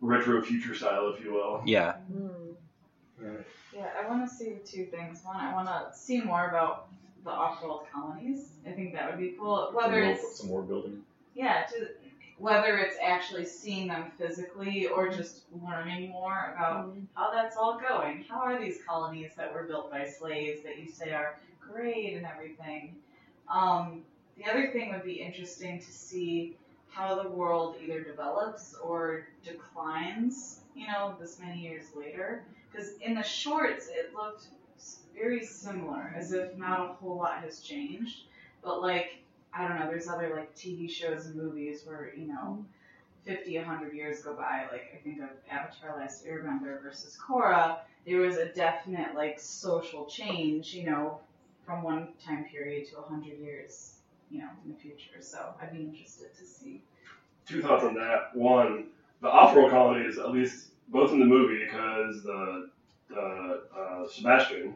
retro 0.00 0.42
future 0.42 0.74
style, 0.74 1.12
if 1.16 1.24
you 1.24 1.32
will. 1.32 1.62
Yeah. 1.64 1.94
Hmm. 1.94 2.28
Yeah, 3.74 3.88
I 4.00 4.08
want 4.08 4.28
to 4.28 4.34
see 4.34 4.56
two 4.64 4.86
things. 4.86 5.20
One, 5.24 5.36
I 5.36 5.52
want 5.52 5.68
to 5.68 5.96
see 5.96 6.20
more 6.20 6.48
about 6.48 6.88
the 7.24 7.30
off-world 7.30 7.82
colonies. 7.92 8.50
I 8.66 8.70
think 8.70 8.94
that 8.94 9.10
would 9.10 9.18
be 9.18 9.34
cool. 9.38 9.70
Whether 9.72 10.02
some, 10.02 10.10
it's 10.10 10.38
some 10.38 10.48
more 10.48 10.62
building. 10.62 11.02
yeah, 11.34 11.64
to, 11.72 11.88
whether 12.38 12.78
it's 12.78 12.96
actually 13.02 13.44
seeing 13.44 13.88
them 13.88 14.12
physically 14.16 14.86
or 14.86 15.08
just 15.08 15.42
learning 15.64 16.10
more 16.10 16.54
about 16.56 16.86
hmm. 16.86 17.00
how 17.14 17.32
that's 17.32 17.56
all 17.56 17.80
going. 17.80 18.24
How 18.28 18.40
are 18.40 18.60
these 18.60 18.78
colonies 18.86 19.32
that 19.36 19.52
were 19.52 19.64
built 19.64 19.90
by 19.90 20.06
slaves 20.06 20.62
that 20.62 20.78
you 20.78 20.88
say 20.88 21.10
are 21.10 21.40
great 21.72 22.14
and 22.14 22.26
everything? 22.26 22.96
Um, 23.52 24.02
the 24.36 24.50
other 24.50 24.70
thing 24.70 24.90
would 24.92 25.04
be 25.04 25.14
interesting 25.14 25.78
to 25.80 25.92
see 25.92 26.56
how 26.90 27.22
the 27.22 27.28
world 27.28 27.76
either 27.82 28.02
develops 28.02 28.74
or 28.82 29.26
declines, 29.44 30.60
you 30.74 30.86
know, 30.86 31.14
this 31.20 31.38
many 31.40 31.60
years 31.60 31.86
later. 31.96 32.44
Because 32.70 32.92
in 33.00 33.14
the 33.14 33.22
shorts, 33.22 33.88
it 33.88 34.14
looked 34.14 34.46
very 35.14 35.44
similar, 35.44 36.12
as 36.16 36.32
if 36.32 36.56
not 36.56 36.80
a 36.80 36.92
whole 36.94 37.16
lot 37.16 37.42
has 37.42 37.60
changed. 37.60 38.22
But 38.62 38.82
like, 38.82 39.22
I 39.52 39.66
don't 39.66 39.78
know, 39.78 39.86
there's 39.86 40.08
other 40.08 40.32
like 40.34 40.54
TV 40.54 40.90
shows 40.90 41.26
and 41.26 41.36
movies 41.36 41.82
where, 41.84 42.12
you 42.16 42.26
know, 42.26 42.64
50, 43.24 43.56
100 43.58 43.94
years 43.94 44.22
go 44.22 44.34
by. 44.34 44.66
Like, 44.70 44.92
I 44.94 45.02
think 45.02 45.20
of 45.20 45.28
Avatar 45.50 45.96
Last 45.96 46.26
Airbender 46.26 46.82
versus 46.82 47.18
Korra. 47.20 47.78
There 48.06 48.20
was 48.20 48.36
a 48.36 48.46
definite 48.46 49.14
like 49.14 49.38
social 49.38 50.06
change, 50.06 50.72
you 50.72 50.84
know, 50.86 51.20
from 51.68 51.82
one 51.82 52.08
time 52.24 52.46
period 52.50 52.88
to 52.88 52.96
100 52.96 53.38
years, 53.38 53.96
you 54.30 54.38
know, 54.38 54.48
in 54.64 54.72
the 54.72 54.78
future. 54.78 55.20
So 55.20 55.54
I'd 55.60 55.70
be 55.70 55.80
interested 55.82 56.34
to 56.38 56.44
see. 56.44 56.82
Two 57.46 57.60
thoughts 57.60 57.84
on 57.84 57.94
that. 57.94 58.34
One, 58.34 58.86
the 59.20 59.28
off-world 59.28 59.70
colonies, 59.70 60.18
at 60.18 60.30
least 60.30 60.68
both 60.88 61.12
in 61.12 61.20
the 61.20 61.26
movie, 61.26 61.62
because 61.66 62.22
the, 62.22 62.70
the 63.10 63.62
uh, 63.78 64.08
Sebastian 64.08 64.74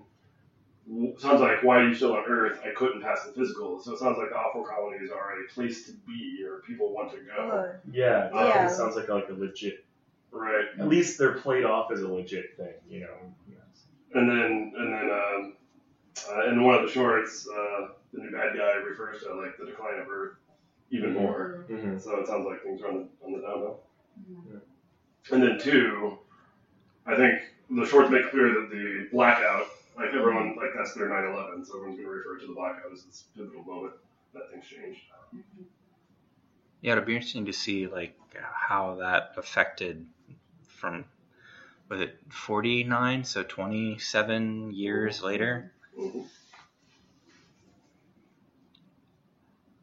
sounds 1.18 1.40
like 1.40 1.62
why 1.62 1.78
are 1.78 1.88
you 1.88 1.94
still 1.94 2.12
on 2.12 2.24
Earth? 2.28 2.60
I 2.62 2.70
couldn't 2.74 3.00
pass 3.00 3.24
the 3.24 3.32
physical. 3.32 3.80
So 3.80 3.94
it 3.94 3.98
sounds 3.98 4.18
like 4.18 4.28
the 4.28 4.36
off-world 4.36 4.68
colonies 4.68 5.10
are 5.10 5.40
a 5.40 5.48
place 5.54 5.86
to 5.86 5.92
be 6.06 6.44
or 6.46 6.60
people 6.60 6.92
want 6.92 7.10
to 7.12 7.18
go. 7.18 7.72
Yeah, 7.90 8.30
Yeah. 8.30 8.44
yeah. 8.44 8.66
It 8.66 8.70
sounds 8.70 8.96
like 8.96 9.08
like 9.08 9.30
a 9.30 9.32
legit. 9.32 9.82
Right. 10.30 10.66
At 10.78 10.88
least 10.88 11.18
they're 11.18 11.34
played 11.38 11.64
off 11.64 11.90
as 11.90 12.00
a 12.00 12.08
legit 12.08 12.56
thing, 12.58 12.74
you 12.88 13.00
know. 13.00 13.14
Yes. 13.48 13.84
And 14.14 14.28
then 14.28 14.72
and 14.76 14.92
then 14.92 15.10
um, 15.10 15.52
uh, 16.30 16.48
in 16.48 16.62
one 16.62 16.74
of 16.74 16.82
the 16.82 16.92
shorts, 16.92 17.48
uh, 17.48 17.88
the 18.12 18.20
new 18.20 18.30
bad 18.30 18.56
guy 18.56 18.72
refers 18.74 19.22
to 19.22 19.34
like 19.34 19.56
the 19.58 19.66
decline 19.66 19.98
of 20.00 20.08
Earth 20.08 20.36
even 20.90 21.14
more. 21.14 21.64
Mm-hmm. 21.70 21.98
So 21.98 22.20
it 22.20 22.26
sounds 22.26 22.46
like 22.46 22.62
things 22.62 22.82
are 22.82 22.88
on 22.88 22.94
the, 22.94 23.26
on 23.26 23.32
the 23.32 23.40
downhill. 23.40 23.80
Yeah. 24.50 24.58
And 25.34 25.42
then 25.42 25.58
two, 25.58 26.18
I 27.06 27.16
think 27.16 27.40
the 27.70 27.86
shorts 27.86 28.10
make 28.10 28.30
clear 28.30 28.48
that 28.48 28.70
the 28.70 29.08
blackout, 29.10 29.66
like 29.96 30.08
everyone, 30.08 30.56
like 30.56 30.70
that's 30.76 30.94
their 30.94 31.08
9/11, 31.08 31.66
so 31.66 31.76
everyone's 31.76 31.96
going 31.96 32.04
to 32.04 32.08
refer 32.08 32.38
to 32.38 32.46
the 32.46 32.54
blackout 32.54 32.92
as 32.92 33.04
this 33.04 33.24
pivotal 33.34 33.62
moment 33.64 33.94
that 34.34 34.50
things 34.50 34.64
changed. 34.66 35.00
Yeah, 36.80 36.92
it'll 36.92 37.04
be 37.04 37.14
interesting 37.14 37.46
to 37.46 37.52
see 37.52 37.86
like 37.86 38.18
how 38.34 38.96
that 38.96 39.32
affected 39.36 40.06
from 40.66 41.04
was 41.88 42.00
it 42.00 42.18
49, 42.30 43.24
so 43.24 43.42
27 43.42 44.72
years 44.72 45.22
later. 45.22 45.72
Mhm. 45.98 46.26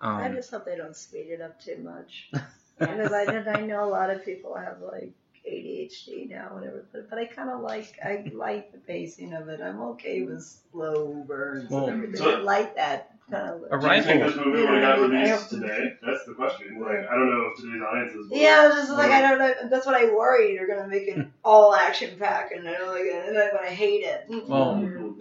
I 0.02 0.28
Um, 0.28 0.36
just 0.36 0.50
hope 0.52 0.66
they 0.66 0.78
don't 0.78 0.96
speed 0.96 1.28
it 1.30 1.42
up 1.42 1.60
too 1.60 1.78
much. 1.84 2.32
because 2.80 3.12
I 3.12 3.24
I 3.26 3.62
know 3.62 3.84
a 3.84 3.90
lot 3.92 4.10
of 4.10 4.24
people 4.24 4.56
have 4.56 4.78
like 4.82 5.12
ADHD 5.50 6.30
now 6.30 6.56
and 6.58 6.66
everything, 6.66 7.06
but 7.10 7.20
I 7.20 7.26
kind 7.26 7.50
of 7.50 7.62
like 7.62 8.00
I 8.04 8.32
like 8.34 8.72
the 8.72 8.78
pacing 8.78 9.34
of 9.34 9.50
it. 9.50 9.60
I'm 9.62 9.82
okay 9.82 10.22
with 10.24 10.44
slow 10.72 11.24
burns 11.28 11.70
Well, 11.70 11.88
and 11.88 12.04
everything. 12.04 12.16
so- 12.18 12.38
I 12.38 12.40
like 12.42 12.76
that 12.76 13.12
kind 13.30 13.50
of. 13.50 13.82
Do 13.82 13.88
you 13.96 14.02
think 14.04 14.24
this 14.24 14.36
movie 14.38 14.62
would 14.62 14.70
have 14.70 14.82
got 14.82 15.00
released 15.02 15.32
hope- 15.52 15.62
today? 15.62 15.94
That's 16.06 16.26
the 16.26 16.34
question. 16.34 16.80
Like, 16.80 17.06
I 17.10 17.14
don't 17.16 17.30
know 17.30 17.50
if 17.52 17.58
today's 17.62 17.82
audiences. 17.82 18.30
would- 18.30 18.40
Yeah, 18.40 18.68
it's 18.68 18.76
just 18.78 18.92
like 18.92 19.12
I 19.12 19.22
don't 19.22 19.38
know. 19.40 19.54
That's 19.70 19.86
what 19.86 19.96
I 19.96 20.06
worry. 20.14 20.56
They're 20.56 20.68
gonna 20.68 20.88
make 20.88 21.10
it 21.10 21.28
all 21.44 21.74
action 21.76 22.18
packed, 22.18 22.54
and 22.54 22.66
they're 22.66 22.88
like, 22.88 23.04
and 23.06 23.38
I'm 23.38 23.52
gonna 23.54 23.68
hate 23.68 24.06
it. 24.06 24.26
Well. 24.48 24.76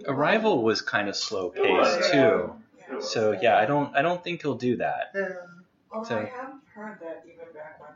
Arrival 0.07 0.63
was 0.63 0.81
kind 0.81 1.09
of 1.09 1.15
slow 1.15 1.49
paced 1.49 1.99
yeah. 2.13 2.29
too. 2.29 2.53
It. 2.97 3.03
So 3.03 3.37
yeah, 3.39 3.57
I 3.57 3.65
don't 3.65 3.95
I 3.95 4.01
don't 4.01 4.23
think 4.23 4.41
he'll 4.41 4.55
do 4.55 4.77
that. 4.77 5.11
Um, 5.15 5.65
Although 5.91 6.07
So- 6.09 6.17
I 6.19 6.25
have 6.25 6.53
heard 6.73 6.99
that 7.01 7.23
even 7.25 7.45
back 7.53 7.79
when 7.79 7.89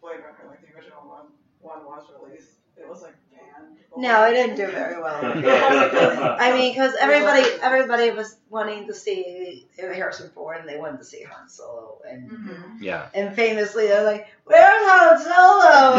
Blade 0.00 0.20
Runner, 0.20 0.48
like 0.48 0.60
the 0.60 0.74
original 0.76 1.02
one, 1.06 1.26
one 1.60 1.84
was 1.84 2.04
released, 2.22 2.50
it 2.76 2.88
was 2.88 3.02
like 3.02 3.14
banned. 3.30 3.78
No, 3.96 4.24
it 4.24 4.32
didn't 4.34 4.56
do 4.56 4.70
very 4.70 5.00
well. 5.00 5.20
I 6.40 6.52
mean, 6.56 6.72
because 6.72 6.94
everybody, 7.00 7.42
everybody 7.62 8.10
was 8.10 8.36
wanting 8.48 8.86
to 8.86 8.94
see 8.94 9.66
Harrison 9.78 10.30
Ford, 10.30 10.58
and 10.60 10.68
they 10.68 10.78
wanted 10.78 10.98
to 10.98 11.04
see 11.04 11.22
Han 11.24 11.48
Solo, 11.48 11.98
and 12.08 12.30
Mm-hmm. 12.30 12.82
Yeah. 12.82 13.08
and 13.14 13.34
famously 13.34 13.88
they're 13.88 14.04
like, 14.04 14.28
"Where's 14.44 14.62
Han 14.64 15.18
Solo? 15.18 15.32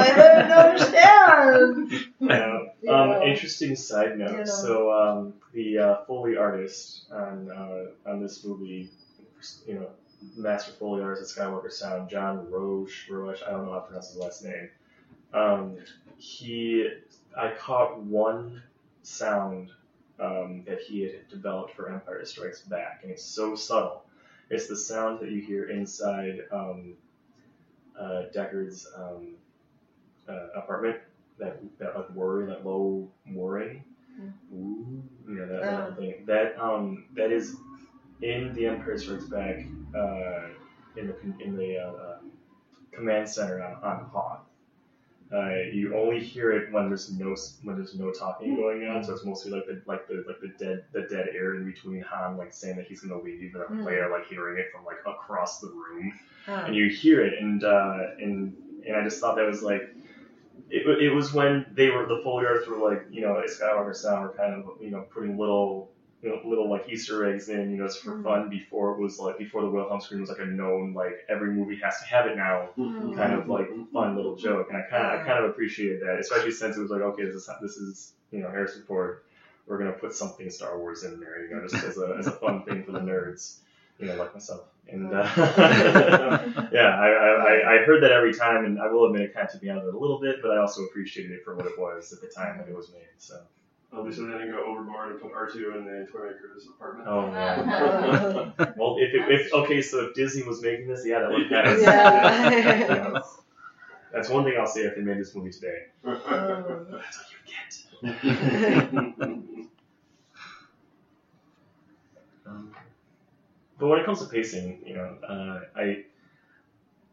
I 0.03 0.13
don't 0.15 0.51
understand." 1.89 2.05
Yeah. 2.19 2.93
Um, 2.93 3.21
interesting 3.23 3.75
side 3.75 4.17
note. 4.17 4.31
You 4.31 4.37
know. 4.37 4.45
So 4.45 4.91
um, 4.91 5.33
the 5.53 5.77
uh, 5.77 6.05
Foley 6.05 6.37
artist 6.37 7.05
on 7.11 7.51
uh, 7.51 8.09
on 8.09 8.21
this 8.21 8.43
movie, 8.45 8.89
you 9.67 9.75
know, 9.75 9.87
master 10.37 10.71
Foley 10.73 11.01
artist 11.03 11.37
at 11.37 11.43
Skywalker 11.45 11.71
Sound, 11.71 12.09
John 12.09 12.49
Roche, 12.49 13.09
Roche, 13.09 13.41
I 13.45 13.51
don't 13.51 13.65
know 13.65 13.73
how 13.73 13.79
to 13.79 13.85
pronounce 13.85 14.09
his 14.09 14.17
last 14.17 14.43
name. 14.43 14.69
Um, 15.33 15.77
he, 16.17 16.87
I 17.37 17.51
caught 17.51 17.99
one 18.03 18.61
sound 19.03 19.71
um, 20.19 20.63
that 20.65 20.81
he 20.81 21.01
had 21.01 21.27
developed 21.29 21.73
for 21.75 21.89
Empire 21.89 22.25
Strikes 22.25 22.61
Back, 22.61 23.01
and 23.03 23.11
it's 23.11 23.23
so 23.23 23.55
subtle. 23.55 24.03
It's 24.49 24.67
the 24.67 24.75
sound 24.75 25.19
that 25.21 25.29
you 25.31 25.41
hear 25.41 25.69
inside 25.69 26.41
um, 26.51 26.95
uh, 27.99 28.23
Deckard's 28.33 28.87
um, 28.95 29.35
uh, 30.27 30.47
apartment, 30.55 30.97
that 31.39 31.59
that 31.79 31.95
like 31.95 32.07
whirring, 32.09 32.47
that 32.47 32.65
low 32.65 33.07
whirring. 33.31 33.83
Ooh, 34.53 35.03
you 35.27 35.35
know 35.35 35.47
that, 35.47 35.61
that 35.61 35.89
Oh. 35.89 35.93
thing. 35.95 36.23
That 36.25 36.59
um 36.59 37.05
that 37.15 37.31
is 37.31 37.55
in 38.21 38.53
the 38.53 38.67
Empire 38.67 38.97
Strikes 38.97 39.25
Back 39.25 39.57
uh, 39.95 40.47
in 40.95 41.07
the 41.07 41.15
in 41.43 41.55
the 41.55 41.77
uh, 41.77 41.89
um, 42.19 42.31
command 42.91 43.29
center 43.29 43.61
on, 43.63 43.73
on 43.83 44.05
Hoth. 44.11 44.41
Uh, 45.33 45.49
you 45.71 45.95
only 45.95 46.19
hear 46.19 46.51
it 46.51 46.71
when 46.73 46.89
there's 46.89 47.09
no 47.11 47.35
when 47.63 47.77
there's 47.77 47.95
no 47.95 48.11
talking 48.11 48.55
going 48.55 48.85
on, 48.85 49.01
so 49.01 49.13
it's 49.13 49.23
mostly 49.23 49.49
like 49.51 49.65
the 49.65 49.81
like 49.85 50.05
the 50.07 50.25
like 50.27 50.41
the 50.41 50.49
dead 50.63 50.83
the 50.91 51.03
dead 51.03 51.29
air 51.33 51.55
in 51.55 51.63
between 51.63 52.01
Han 52.01 52.35
like 52.35 52.53
saying 52.53 52.75
that 52.75 52.85
he's 52.87 52.99
gonna 53.01 53.21
leave 53.21 53.39
and 53.69 53.79
Mm. 53.79 53.85
Leia 53.85 54.11
like 54.11 54.27
hearing 54.27 54.57
it 54.59 54.67
from 54.73 54.83
like 54.83 54.97
across 55.05 55.59
the 55.61 55.67
room 55.67 56.11
Oh. 56.49 56.53
and 56.65 56.75
you 56.75 56.89
hear 56.89 57.21
it, 57.21 57.39
and 57.41 57.63
uh, 57.63 57.99
and 58.19 58.53
and 58.85 58.95
I 58.97 59.03
just 59.03 59.21
thought 59.21 59.35
that 59.37 59.45
was 59.47 59.61
like, 59.61 59.83
it, 60.69 60.85
it 61.01 61.13
was 61.13 61.31
when 61.33 61.65
they 61.71 61.89
were 61.91 62.05
the 62.07 62.21
artists 62.45 62.67
were 62.67 62.77
like, 62.77 63.05
you 63.11 63.21
know, 63.21 63.41
Skywalker 63.47 63.95
Sound 63.95 64.23
were 64.23 64.33
kind 64.33 64.53
of 64.55 64.69
you 64.81 64.89
know 64.91 65.05
putting 65.13 65.37
little 65.37 65.90
you 66.21 66.29
know 66.29 66.39
little 66.45 66.69
like 66.69 66.87
Easter 66.89 67.25
eggs 67.31 67.49
in, 67.49 67.71
you 67.71 67.77
know, 67.77 67.85
it's 67.85 67.97
for 67.97 68.11
Mhm. 68.17 68.23
fun 68.23 68.49
before 68.49 68.91
it 68.93 68.99
was 68.99 69.19
like 69.19 69.37
before 69.37 69.61
the 69.63 69.69
Wilhelm 69.69 69.99
scream 70.01 70.21
was 70.21 70.29
like 70.29 70.39
a 70.39 70.45
known 70.45 70.93
like 70.93 71.25
every 71.29 71.51
movie 71.51 71.77
has 71.83 71.99
to 71.99 72.05
have 72.05 72.27
it 72.27 72.35
now 72.37 72.69
Mm. 72.77 73.15
kind 73.15 73.33
of 73.33 73.47
like 73.47 73.67
fun 73.91 74.15
little 74.15 74.35
joke, 74.35 74.67
and 74.69 74.77
I 74.77 74.81
kind 74.89 75.03
of 75.05 75.19
I 75.21 75.23
kind 75.25 75.43
of 75.43 75.49
appreciated 75.49 76.01
that, 76.03 76.19
especially 76.19 76.51
since 76.51 76.77
it 76.77 76.81
was 76.81 76.91
like 76.91 77.01
okay, 77.01 77.25
this 77.25 77.35
is 77.35 77.49
this 77.61 77.77
is 77.77 78.13
you 78.31 78.39
know 78.39 78.49
Harrison 78.49 78.83
Ford, 78.83 79.21
we're 79.67 79.77
gonna 79.77 79.91
put 79.93 80.13
something 80.13 80.49
Star 80.49 80.77
Wars 80.77 81.03
in 81.03 81.19
there, 81.19 81.43
you 81.45 81.55
know, 81.55 81.61
just 81.67 81.83
as 81.83 81.97
a 81.97 82.15
as 82.19 82.27
a 82.27 82.31
fun 82.31 82.63
thing 82.63 82.83
for 82.83 82.91
the 82.91 82.99
nerds, 82.99 83.57
you 83.99 84.05
know, 84.07 84.15
like 84.15 84.33
myself. 84.33 84.61
And 84.89 85.13
uh, 85.13 85.23
yeah, 86.73 86.97
I, 86.99 87.07
I, 87.07 87.27
I- 87.53 87.73
I 87.73 87.77
heard 87.85 88.03
that 88.03 88.11
every 88.11 88.33
time, 88.33 88.65
and 88.65 88.79
I 88.81 88.87
will 88.91 89.05
admit 89.05 89.21
it 89.21 89.33
kind 89.33 89.45
of 89.45 89.51
took 89.53 89.63
me 89.63 89.69
out 89.69 89.77
of 89.79 89.87
it 89.87 89.93
a 89.95 89.97
little 89.97 90.19
bit, 90.19 90.37
but 90.41 90.51
I 90.51 90.57
also 90.57 90.83
appreciated 90.83 91.31
it 91.31 91.43
for 91.45 91.55
what 91.55 91.65
it 91.65 91.77
was 91.79 92.11
at 92.11 92.19
the 92.21 92.27
time 92.27 92.57
that 92.57 92.67
it 92.67 92.75
was 92.75 92.91
made. 92.91 93.07
So, 93.17 93.39
Obviously, 93.93 94.25
they 94.27 94.33
didn't 94.33 94.51
go 94.51 94.63
overboard 94.65 95.11
and 95.11 95.21
put 95.21 95.33
R2 95.33 95.75
in 95.77 95.85
the 95.85 96.07
toymaker's 96.09 96.65
apartment. 96.67 97.07
oh 97.09 97.29
man. 97.29 98.53
Oh. 98.57 98.73
Well, 98.77 98.95
if, 98.99 99.13
it, 99.13 99.29
if 99.29 99.53
okay, 99.53 99.81
so 99.81 100.05
if 100.07 100.13
Disney 100.15 100.43
was 100.43 100.61
making 100.61 100.87
this, 100.87 101.05
yeah, 101.05 101.19
that 101.19 101.29
would 101.29 101.51
happen. 101.51 101.81
Yeah. 101.81 103.21
That's 104.13 104.29
one 104.29 104.43
thing 104.43 104.55
I'll 104.59 104.67
say 104.67 104.81
if 104.81 104.95
they 104.95 105.01
made 105.01 105.19
this 105.19 105.35
movie 105.35 105.51
today. 105.51 105.87
Oh. 106.05 106.85
That's 106.91 107.17
what 107.17 107.27
you 108.03 108.13
get. 108.13 109.67
Um, 112.45 112.75
but 113.79 113.87
when 113.87 113.99
it 113.99 114.05
comes 114.05 114.19
to 114.19 114.25
pacing, 114.25 114.81
you 114.85 114.95
know, 114.95 115.15
uh, 115.27 115.61
I, 115.75 116.03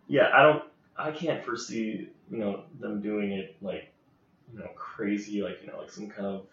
yeah, 0.07 0.31
I 0.35 0.43
don't, 0.43 0.65
I 0.97 1.11
can't 1.13 1.45
foresee, 1.45 2.09
you 2.31 2.39
know, 2.39 2.63
them 2.81 3.01
doing 3.01 3.33
it 3.33 3.57
like, 3.63 3.93
you 4.53 4.59
know, 4.61 4.69
crazy, 4.75 5.43
like 5.43 5.59
you 5.63 5.69
know, 5.69 5.79
like 5.79 5.91
some 5.91 6.09
kind 6.09 6.27
of 6.27 6.47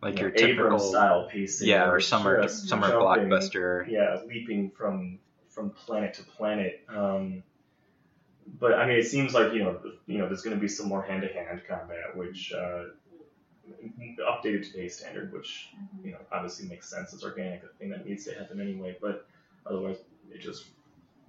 Like 0.00 0.14
you 0.18 0.20
your 0.26 0.30
know, 0.30 0.36
Abrams 0.36 0.58
typical, 0.58 0.78
style 0.78 1.28
pacing, 1.30 1.68
yeah, 1.68 1.88
or 1.90 1.98
summer 2.00 2.42
just 2.42 2.68
summer 2.68 2.88
jumping, 2.88 3.28
blockbuster. 3.28 3.90
yeah, 3.90 4.20
leaping 4.26 4.70
from 4.70 5.18
from 5.48 5.70
planet 5.70 6.14
to 6.14 6.22
planet. 6.22 6.84
Um, 6.88 7.42
but 8.60 8.74
I 8.74 8.86
mean, 8.86 8.98
it 8.98 9.06
seems 9.06 9.34
like 9.34 9.52
you 9.52 9.64
know, 9.64 9.80
you 10.06 10.18
know, 10.18 10.26
there's 10.26 10.42
going 10.42 10.56
to 10.56 10.60
be 10.60 10.68
some 10.68 10.88
more 10.88 11.02
hand-to-hand 11.02 11.62
combat, 11.68 12.16
which 12.16 12.52
uh, 12.52 12.84
updated 14.20 14.64
to 14.64 14.70
today's 14.72 14.96
standard, 14.96 15.32
which 15.32 15.68
you 16.04 16.12
know 16.12 16.18
obviously 16.32 16.68
makes 16.68 16.88
sense. 16.88 17.12
It's 17.12 17.24
organic, 17.24 17.62
a 17.64 17.68
thing 17.78 17.90
that 17.90 18.06
needs 18.06 18.24
to 18.26 18.34
happen 18.34 18.60
anyway. 18.60 18.96
But 19.00 19.26
otherwise, 19.66 19.96
it 20.32 20.40
just 20.40 20.66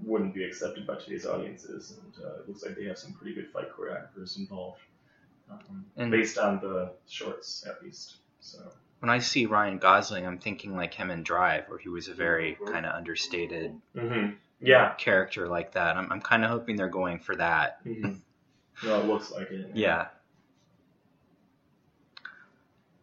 wouldn't 0.03 0.33
be 0.33 0.43
accepted 0.43 0.85
by 0.87 0.95
today's 0.95 1.25
audiences. 1.25 1.97
And 2.03 2.25
uh, 2.25 2.41
it 2.41 2.47
looks 2.47 2.63
like 2.63 2.75
they 2.77 2.85
have 2.85 2.97
some 2.97 3.13
pretty 3.13 3.33
good 3.35 3.49
fight 3.51 3.69
choreographers 3.75 4.37
involved, 4.37 4.79
um, 5.51 5.85
And- 5.97 6.11
based 6.11 6.37
on 6.37 6.59
the 6.61 6.91
shorts 7.07 7.65
at 7.67 7.83
least. 7.83 8.17
So. 8.41 8.71
When 8.99 9.09
I 9.09 9.19
see 9.19 9.45
Ryan 9.45 9.77
Gosling, 9.77 10.25
I'm 10.25 10.39
thinking 10.39 10.75
like 10.75 10.93
him 10.93 11.09
in 11.09 11.23
Drive, 11.23 11.69
where 11.69 11.77
he 11.79 11.89
was 11.89 12.07
a 12.09 12.13
very 12.13 12.57
kind 12.65 12.85
of 12.85 12.93
understated 12.95 13.79
hmm 13.97 14.31
Yeah. 14.59 14.93
character 14.95 15.47
like 15.47 15.71
that. 15.73 15.95
I'm, 15.97 16.11
I'm 16.11 16.21
kind 16.21 16.43
of 16.43 16.49
hoping 16.49 16.75
they're 16.75 16.89
going 16.89 17.19
for 17.19 17.35
that. 17.37 17.79
hmm 17.83 18.15
No, 18.83 18.99
it 19.01 19.05
looks 19.05 19.31
like 19.31 19.49
it. 19.51 19.71
Yeah. 19.73 20.07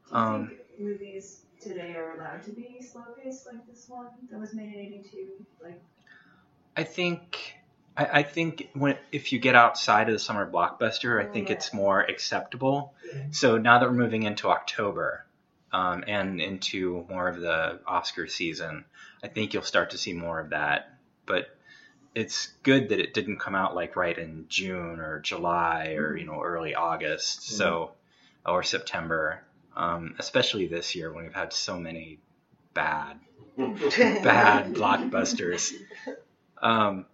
Do 0.09 0.15
you 0.15 0.17
Um, 0.17 0.49
think 0.49 0.61
movies 0.79 1.43
today 1.61 1.95
are 1.97 2.15
allowed 2.15 2.43
to 2.45 2.53
be 2.53 2.81
slow 2.83 3.03
paced 3.23 3.47
like 3.47 3.67
this 3.67 3.89
one 3.89 4.09
that 4.31 4.39
was 4.39 4.55
made 4.55 4.73
in 4.75 4.81
'82? 4.81 5.45
Like, 5.63 5.83
I 6.77 6.85
think 6.85 7.56
I, 7.97 8.05
I 8.21 8.23
think 8.23 8.69
when 8.75 8.97
if 9.13 9.33
you 9.33 9.39
get 9.39 9.55
outside 9.55 10.09
of 10.09 10.13
the 10.13 10.19
summer 10.19 10.51
blockbuster, 10.51 11.21
I 11.25 11.31
think 11.31 11.49
Yeah. 11.49 11.57
it's 11.57 11.73
more 11.73 12.01
acceptable. 12.01 12.95
So 13.31 13.59
now 13.59 13.79
that 13.79 13.89
we're 13.89 13.95
moving 13.97 14.25
into 14.25 14.49
October 14.49 15.25
um, 15.73 16.05
and 16.07 16.41
into 16.41 17.07
more 17.09 17.29
of 17.29 17.41
the 17.41 17.81
Oscar 17.87 18.27
season, 18.27 18.85
I 19.23 19.29
think 19.29 19.55
you'll 19.55 19.63
start 19.63 19.91
to 19.91 19.99
see 19.99 20.13
more 20.13 20.41
of 20.41 20.51
that. 20.51 20.99
But 21.27 21.49
it's 22.15 22.49
good 22.63 22.89
that 22.91 23.01
it 23.01 23.13
didn't 23.15 23.39
come 23.39 23.55
out 23.55 23.75
like 23.75 23.95
right 23.97 24.17
in 24.17 24.47
June 24.49 25.01
or 25.01 25.21
July 25.21 25.95
or 25.99 26.17
you 26.17 26.25
know 26.25 26.43
early 26.43 26.75
August, 26.75 27.43
so 27.49 27.93
or 28.45 28.63
September, 28.63 29.43
um, 29.77 30.15
especially 30.19 30.67
this 30.67 30.95
year 30.95 31.13
when 31.13 31.25
we've 31.25 31.35
had 31.35 31.53
so 31.53 31.79
many 31.79 32.19
bad 32.75 33.19
bad 33.59 34.75
blockbusters. 34.75 35.73
Um, 36.63 37.07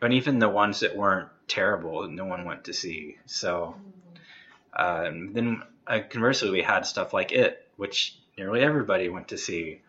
but 0.00 0.12
even 0.12 0.38
the 0.38 0.48
ones 0.48 0.80
that 0.80 0.96
weren't 0.96 1.28
terrible, 1.46 2.08
no 2.08 2.24
one 2.24 2.44
went 2.44 2.64
to 2.64 2.72
see. 2.72 3.18
So 3.26 3.76
um, 4.74 5.32
then, 5.32 5.62
uh, 5.86 6.00
conversely, 6.08 6.50
we 6.50 6.62
had 6.62 6.86
stuff 6.86 7.12
like 7.12 7.32
It, 7.32 7.68
which 7.76 8.16
nearly 8.36 8.60
everybody 8.62 9.08
went 9.08 9.28
to 9.28 9.38
see. 9.38 9.82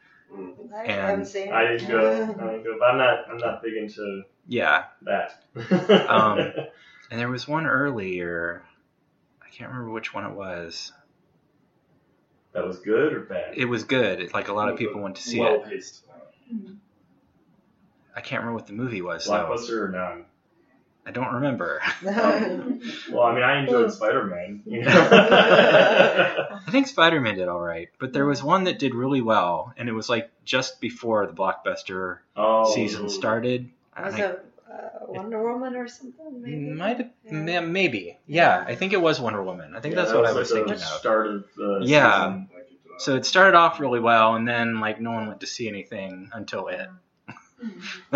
I 0.73 0.83
And 0.85 1.27
seen 1.27 1.47
it. 1.47 1.53
I 1.53 1.67
didn't 1.67 1.87
go. 1.89 2.23
I 2.23 2.51
didn't 2.51 2.63
go. 2.63 2.77
But 2.79 2.85
I'm 2.85 2.97
not. 2.97 3.29
I'm 3.29 3.37
not 3.37 3.61
big 3.63 3.75
into 3.75 4.23
Yeah, 4.47 4.85
that. 5.03 5.43
Um, 6.09 6.39
and 7.11 7.19
there 7.19 7.29
was 7.29 7.47
one 7.47 7.65
earlier. 7.65 8.63
I 9.41 9.49
can't 9.49 9.69
remember 9.69 9.91
which 9.91 10.13
one 10.13 10.25
it 10.25 10.31
was. 10.33 10.93
that 12.53 12.65
was 12.65 12.79
good 12.79 13.13
or 13.13 13.19
bad? 13.21 13.57
It 13.57 13.65
was 13.65 13.83
good. 13.83 14.21
It, 14.21 14.33
like 14.33 14.47
a 14.47 14.53
lot 14.53 14.69
of 14.69 14.77
people 14.77 15.01
went 15.01 15.17
to 15.17 15.21
see 15.21 15.39
well 15.39 15.55
it. 15.55 15.69
paced. 15.69 16.03
I 18.15 18.21
can't 18.21 18.41
remember 18.41 18.55
what 18.55 18.67
the 18.67 18.73
movie 18.73 19.01
was 19.01 19.25
though. 19.25 19.31
Blockbuster 19.33 19.83
or 19.83 19.89
non? 19.89 20.25
I 21.05 21.11
don't 21.11 21.33
remember. 21.35 21.81
Well, 23.11 23.23
I 23.23 23.33
mean, 23.33 23.43
I 23.43 23.59
enjoyed 23.59 23.91
Spider 23.91 24.23
Man. 24.25 24.61
You 24.65 24.81
know? 24.85 24.89
I 24.91 26.71
think 26.71 26.87
Spider 26.87 27.19
Man 27.19 27.35
did 27.35 27.47
all 27.47 27.59
right, 27.59 27.89
but 27.99 28.13
there 28.13 28.25
was 28.25 28.41
one 28.43 28.63
that 28.65 28.79
did 28.79 28.95
really 28.95 29.21
well, 29.21 29.73
and 29.77 29.89
it 29.89 29.91
was 29.93 30.09
like 30.09 30.31
just 30.45 30.79
before 30.81 31.25
the 31.27 31.33
blockbuster 31.33 32.19
oh, 32.35 32.73
season 32.73 33.09
started. 33.09 33.69
Was 34.01 34.15
I- 34.15 34.19
it 34.21 34.45
uh, 34.71 34.73
Wonder 35.07 35.51
Woman 35.51 35.75
or 35.75 35.87
something? 35.87 36.41
Maybe. 36.41 36.57
Might 36.71 36.97
have, 36.97 37.09
Yeah. 37.25 37.61
ma- 37.61 37.67
maybe. 37.67 38.17
Yeah, 38.25 38.63
I 38.65 38.75
think 38.75 38.93
it 38.93 39.01
was 39.01 39.19
Wonder 39.19 39.43
Woman. 39.43 39.75
I 39.75 39.81
think 39.81 39.93
Yeah, 39.95 40.01
that's 40.01 40.11
that 40.13 40.17
what 40.17 40.25
I 40.27 40.31
was 40.33 40.49
like 40.51 40.59
thinking 40.65 40.79
the 40.79 40.85
of. 40.93 40.99
Start 40.99 41.27
of 41.27 41.43
the 41.57 41.79
Yeah. 41.83 42.11
season. 42.19 42.49
Like 42.53 42.61
it, 42.71 42.77
uh, 42.95 42.99
So 42.99 43.15
it 43.15 43.25
started 43.25 43.57
off 43.57 43.79
really 43.81 43.99
well, 43.99 44.35
and 44.35 44.47
then 44.47 44.79
like 44.79 45.01
no 45.01 45.11
one 45.11 45.27
went 45.27 45.41
to 45.41 45.47
see 45.47 45.67
anything 45.67 46.29
until 46.33 46.67
it. 46.67 46.87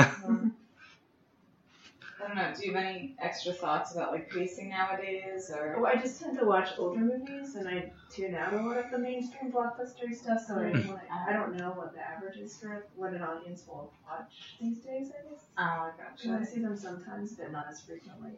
I 2.23 2.27
don't 2.27 2.35
know. 2.37 2.53
Do 2.57 2.65
you 2.65 2.73
have 2.73 2.83
any 2.83 3.15
extra 3.19 3.53
thoughts 3.53 3.93
about 3.93 4.11
like 4.13 4.29
pacing 4.29 4.69
nowadays, 4.69 5.51
or 5.53 5.77
well, 5.79 5.91
I 5.93 5.99
just 5.99 6.21
tend 6.21 6.39
to 6.39 6.45
watch 6.45 6.69
older 6.77 6.99
movies 7.01 7.55
and 7.55 7.67
I 7.67 7.91
tune 8.09 8.35
out 8.35 8.53
a 8.53 8.57
lot 8.57 8.77
of 8.77 8.89
the 8.89 8.97
mainstream 8.97 9.51
blockbuster 9.51 10.13
stuff, 10.15 10.41
so 10.47 10.55
I, 10.55 10.71
Mm. 10.71 10.89
like, 10.93 11.11
I 11.11 11.33
don't 11.33 11.57
know 11.57 11.71
what 11.71 11.93
the 11.93 11.99
average 12.01 12.37
is 12.37 12.57
for 12.57 12.85
what 12.95 13.13
an 13.13 13.21
audience 13.21 13.63
will 13.67 13.91
watch 14.07 14.55
these 14.61 14.77
days. 14.79 15.11
I 15.11 15.29
guess. 15.29 15.41
oh, 15.57 15.61
I 15.61 15.91
So 16.15 16.33
I 16.33 16.43
see 16.43 16.61
them 16.61 16.77
sometimes, 16.77 17.33
but 17.33 17.51
not 17.51 17.67
as 17.69 17.81
frequently. 17.81 18.31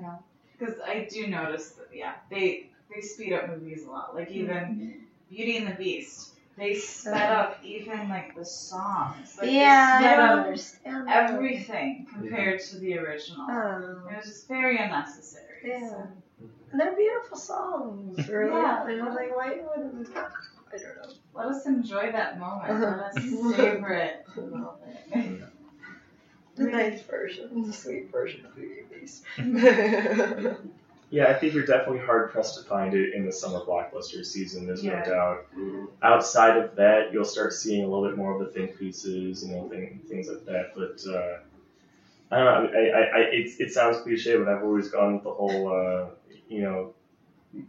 Yeah, 0.00 0.18
because 0.58 0.80
I 0.80 1.08
do 1.10 1.28
notice 1.28 1.70
that 1.70 1.88
yeah, 1.94 2.14
they 2.30 2.70
they 2.94 3.00
speed 3.00 3.32
up 3.32 3.48
movies 3.48 3.84
a 3.86 3.90
lot. 3.90 4.14
Like 4.14 4.30
even 4.30 5.04
Beauty 5.30 5.58
and 5.58 5.68
the 5.68 5.74
Beast, 5.74 6.34
they 6.58 6.74
sped 6.74 7.32
up 7.32 7.58
even 7.64 8.08
like 8.08 8.34
the 8.34 8.44
songs. 8.44 9.36
Like, 9.38 9.50
yeah, 9.50 10.00
they 10.00 10.08
I 10.08 10.16
don't 10.16 10.38
up 10.40 10.46
understand. 10.46 11.06
that. 11.08 11.30
everything 11.30 12.06
compared 12.12 12.60
to 12.60 12.78
the 12.78 12.98
original. 12.98 13.46
Oh. 13.48 14.02
It 14.10 14.16
was 14.16 14.26
just 14.26 14.48
very 14.48 14.78
unnecessary. 14.78 15.44
Yeah. 15.64 15.88
so. 15.88 16.08
And 16.70 16.80
they're 16.80 16.94
beautiful 16.94 17.38
songs, 17.38 18.28
really. 18.28 18.50
Yeah. 18.52 18.84
I 18.86 19.02
was 19.02 19.14
like, 19.14 19.34
why 19.34 19.60
would 19.74 20.08
I 20.70 20.76
don't 20.76 20.96
know. 20.96 21.14
Let 21.34 21.46
us 21.46 21.66
enjoy 21.66 22.12
that 22.12 22.38
moment. 22.38 22.70
Uh-huh. 22.70 23.10
Let 23.14 23.16
us 23.16 23.56
savor 23.56 23.92
it 23.94 24.26
a 24.36 24.40
little 24.40 24.78
bit. 25.14 25.40
The 26.56 26.64
nice 26.64 27.00
version, 27.02 27.66
the 27.68 27.72
sweet 27.72 28.10
version 28.10 28.44
of 28.44 28.54
the 28.56 28.62
and 29.38 30.50
Beast. 30.60 30.82
Yeah, 31.10 31.28
I 31.28 31.34
think 31.34 31.54
you're 31.54 31.64
definitely 31.64 32.00
hard 32.00 32.30
pressed 32.30 32.58
to 32.58 32.64
find 32.64 32.94
it 32.94 33.14
in 33.14 33.24
the 33.24 33.32
summer 33.32 33.60
blockbuster 33.60 34.24
season. 34.24 34.66
There's 34.66 34.84
Yeah. 34.84 35.00
no 35.00 35.04
doubt. 35.06 35.46
Outside 36.02 36.56
of 36.58 36.76
that, 36.76 37.12
you'll 37.12 37.24
start 37.24 37.52
seeing 37.54 37.84
a 37.84 37.88
little 37.88 38.06
bit 38.06 38.16
more 38.16 38.34
of 38.34 38.40
the 38.40 38.52
think 38.52 38.78
pieces, 38.78 39.42
you 39.44 39.54
know, 39.54 39.68
thing, 39.68 40.00
things 40.06 40.28
like 40.28 40.44
that. 40.44 40.72
But 40.76 41.02
uh, 41.10 41.38
I 42.30 42.36
don't 42.36 42.72
know. 42.72 42.78
I, 42.78 42.88
I, 42.88 43.00
I 43.00 43.20
it, 43.30 43.50
it 43.58 43.72
sounds 43.72 44.00
cliche, 44.02 44.36
but 44.36 44.48
I've 44.48 44.62
always 44.62 44.90
gone 44.90 45.14
with 45.14 45.22
the 45.24 45.32
whole, 45.32 45.68
uh, 45.72 46.06
you 46.48 46.60
know, 46.60 46.92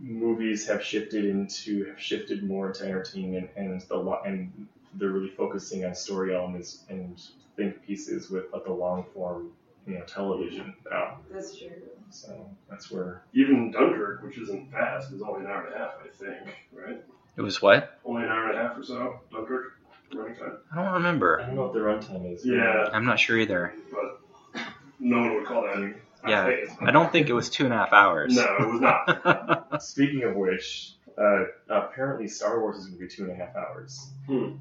movies 0.02 0.68
have 0.68 0.84
shifted 0.84 1.24
into 1.26 1.86
have 1.86 2.00
shifted 2.00 2.44
more 2.44 2.68
into 2.68 2.86
entertainment, 2.86 3.50
and 3.56 3.80
the 3.82 4.20
and 4.26 4.68
they're 4.96 5.12
really 5.12 5.30
focusing 5.30 5.86
on 5.86 5.96
story 5.96 6.36
elements 6.36 6.84
and 6.90 7.22
think 7.56 7.82
pieces 7.86 8.30
with 8.30 8.52
like 8.52 8.66
the 8.66 8.72
long 8.74 9.06
form, 9.14 9.52
you 9.88 9.94
know, 9.94 10.04
television 10.04 10.74
now. 10.92 11.20
That's 11.32 11.58
true. 11.58 11.70
So 12.12 12.50
that's 12.70 12.90
where 12.92 13.24
Even 13.34 13.72
Dunkirk, 13.72 14.24
which 14.24 14.38
isn't 14.38 14.72
fast, 14.72 15.12
is 15.12 15.22
only 15.22 15.42
an 15.46 15.48
hour 15.52 15.66
and 15.66 15.76
a 15.76 15.78
half, 15.78 15.92
I 16.04 16.08
think, 16.10 16.56
right? 16.74 17.04
It 17.38 17.42
was 17.42 17.62
what? 17.62 18.00
Only 18.06 18.24
an 18.24 18.30
hour 18.30 18.50
and 18.50 18.58
a 18.60 18.62
half 18.62 18.78
or 18.78 18.84
so. 18.84 19.20
Dunkirk 19.32 19.74
running 20.14 20.36
time. 20.36 20.58
I 20.74 20.84
don't 20.84 20.94
remember. 20.94 21.40
I 21.42 21.46
don't 21.46 21.56
know 21.56 21.64
what 21.68 21.74
the 21.74 21.80
runtime 21.80 22.34
is. 22.34 22.46
Yeah, 22.46 22.90
I'm 22.92 23.06
not 23.06 23.20
sure 23.20 23.38
either. 23.38 23.74
but 23.92 24.62
no 25.00 25.18
one 25.20 25.36
would 25.36 25.46
call 25.46 25.62
that. 25.64 25.96
Yeah. 26.28 26.52
I 26.82 26.92
don't 26.92 27.12
think 27.12 27.30
it 27.30 27.34
was 27.34 27.50
two 27.50 27.64
and 27.66 27.74
a 27.74 27.78
half 27.78 27.94
hours. 27.94 28.36
No, 28.36 28.44
it 28.60 28.68
was 28.68 28.82
not. 28.82 29.82
Speaking 29.84 30.24
of 30.24 30.36
which, 30.36 30.94
uh, 31.18 31.44
apparently 31.70 32.28
Star 32.28 32.60
Wars 32.60 32.78
is 32.78 32.88
going 32.88 32.98
to 32.98 33.06
be 33.06 33.08
two 33.08 33.24
and 33.24 33.32
a 33.32 33.36
half 33.36 33.56
hours. 33.56 34.10
Hmm. 34.26 34.56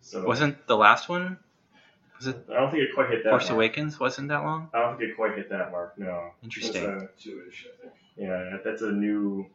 So 0.00 0.24
Wasn't 0.24 0.66
the 0.66 0.76
last 0.76 1.08
one? 1.08 1.38
I 2.28 2.32
don't 2.54 2.70
think 2.70 2.82
it 2.84 2.94
quite 2.94 3.10
hit 3.10 3.24
that. 3.24 3.30
Force 3.30 3.44
mark. 3.44 3.54
Awakens 3.54 3.98
wasn't 4.00 4.28
that 4.28 4.42
long? 4.42 4.68
I 4.74 4.80
don't 4.80 4.98
think 4.98 5.10
it 5.10 5.16
quite 5.16 5.36
hit 5.36 5.48
that 5.50 5.70
mark. 5.70 5.98
No. 5.98 6.30
Interesting. 6.42 6.86
That's 6.86 7.04
a, 7.04 7.08
Two-ish, 7.22 7.66
I 7.66 7.82
think. 7.82 7.94
yeah, 8.16 8.56
that's 8.64 8.82
a 8.82 8.92
new. 8.92 9.46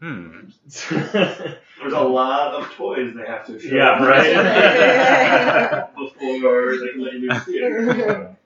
Hmm. 0.00 0.48
There's 0.90 1.92
a 1.92 2.00
lot 2.00 2.54
of 2.54 2.70
toys 2.72 3.14
they 3.14 3.26
have 3.26 3.46
to 3.46 3.58
show. 3.60 3.74
yeah, 3.74 4.02
right. 4.02 5.88
Before 5.94 6.76
they 6.78 6.88
can 6.88 7.02
let 7.02 7.12
you 7.14 7.20
do 7.20 7.28
the 7.28 7.40
theater. 7.40 8.36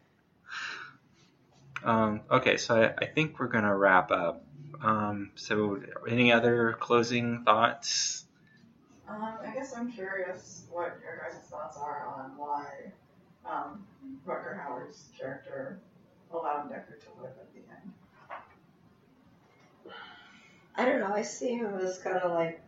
Um, 1.84 2.22
okay, 2.30 2.56
so 2.56 2.82
I, 2.82 2.94
I 2.98 3.06
think 3.06 3.38
we're 3.38 3.48
gonna 3.48 3.76
wrap 3.76 4.10
up. 4.10 4.44
Um, 4.82 5.30
so, 5.34 5.80
any 6.08 6.32
other 6.32 6.76
closing 6.80 7.44
thoughts? 7.44 8.24
Um, 9.08 9.34
I 9.46 9.52
guess 9.54 9.74
I'm 9.76 9.92
curious 9.92 10.64
what 10.70 10.98
your 11.02 11.18
guys' 11.18 11.38
thoughts 11.48 11.76
are 11.76 12.06
on 12.06 12.36
why 12.36 12.92
Character 15.18 15.78
allowed 16.32 16.70
Deckard 16.70 17.00
to 17.00 17.22
live 17.22 17.32
at 17.38 17.52
the 17.54 17.60
end. 17.70 17.92
I 20.76 20.84
don't 20.84 21.00
know. 21.00 21.12
I 21.14 21.22
see 21.22 21.54
him 21.54 21.74
as 21.76 21.98
kind 21.98 22.16
of 22.16 22.32
like, 22.32 22.60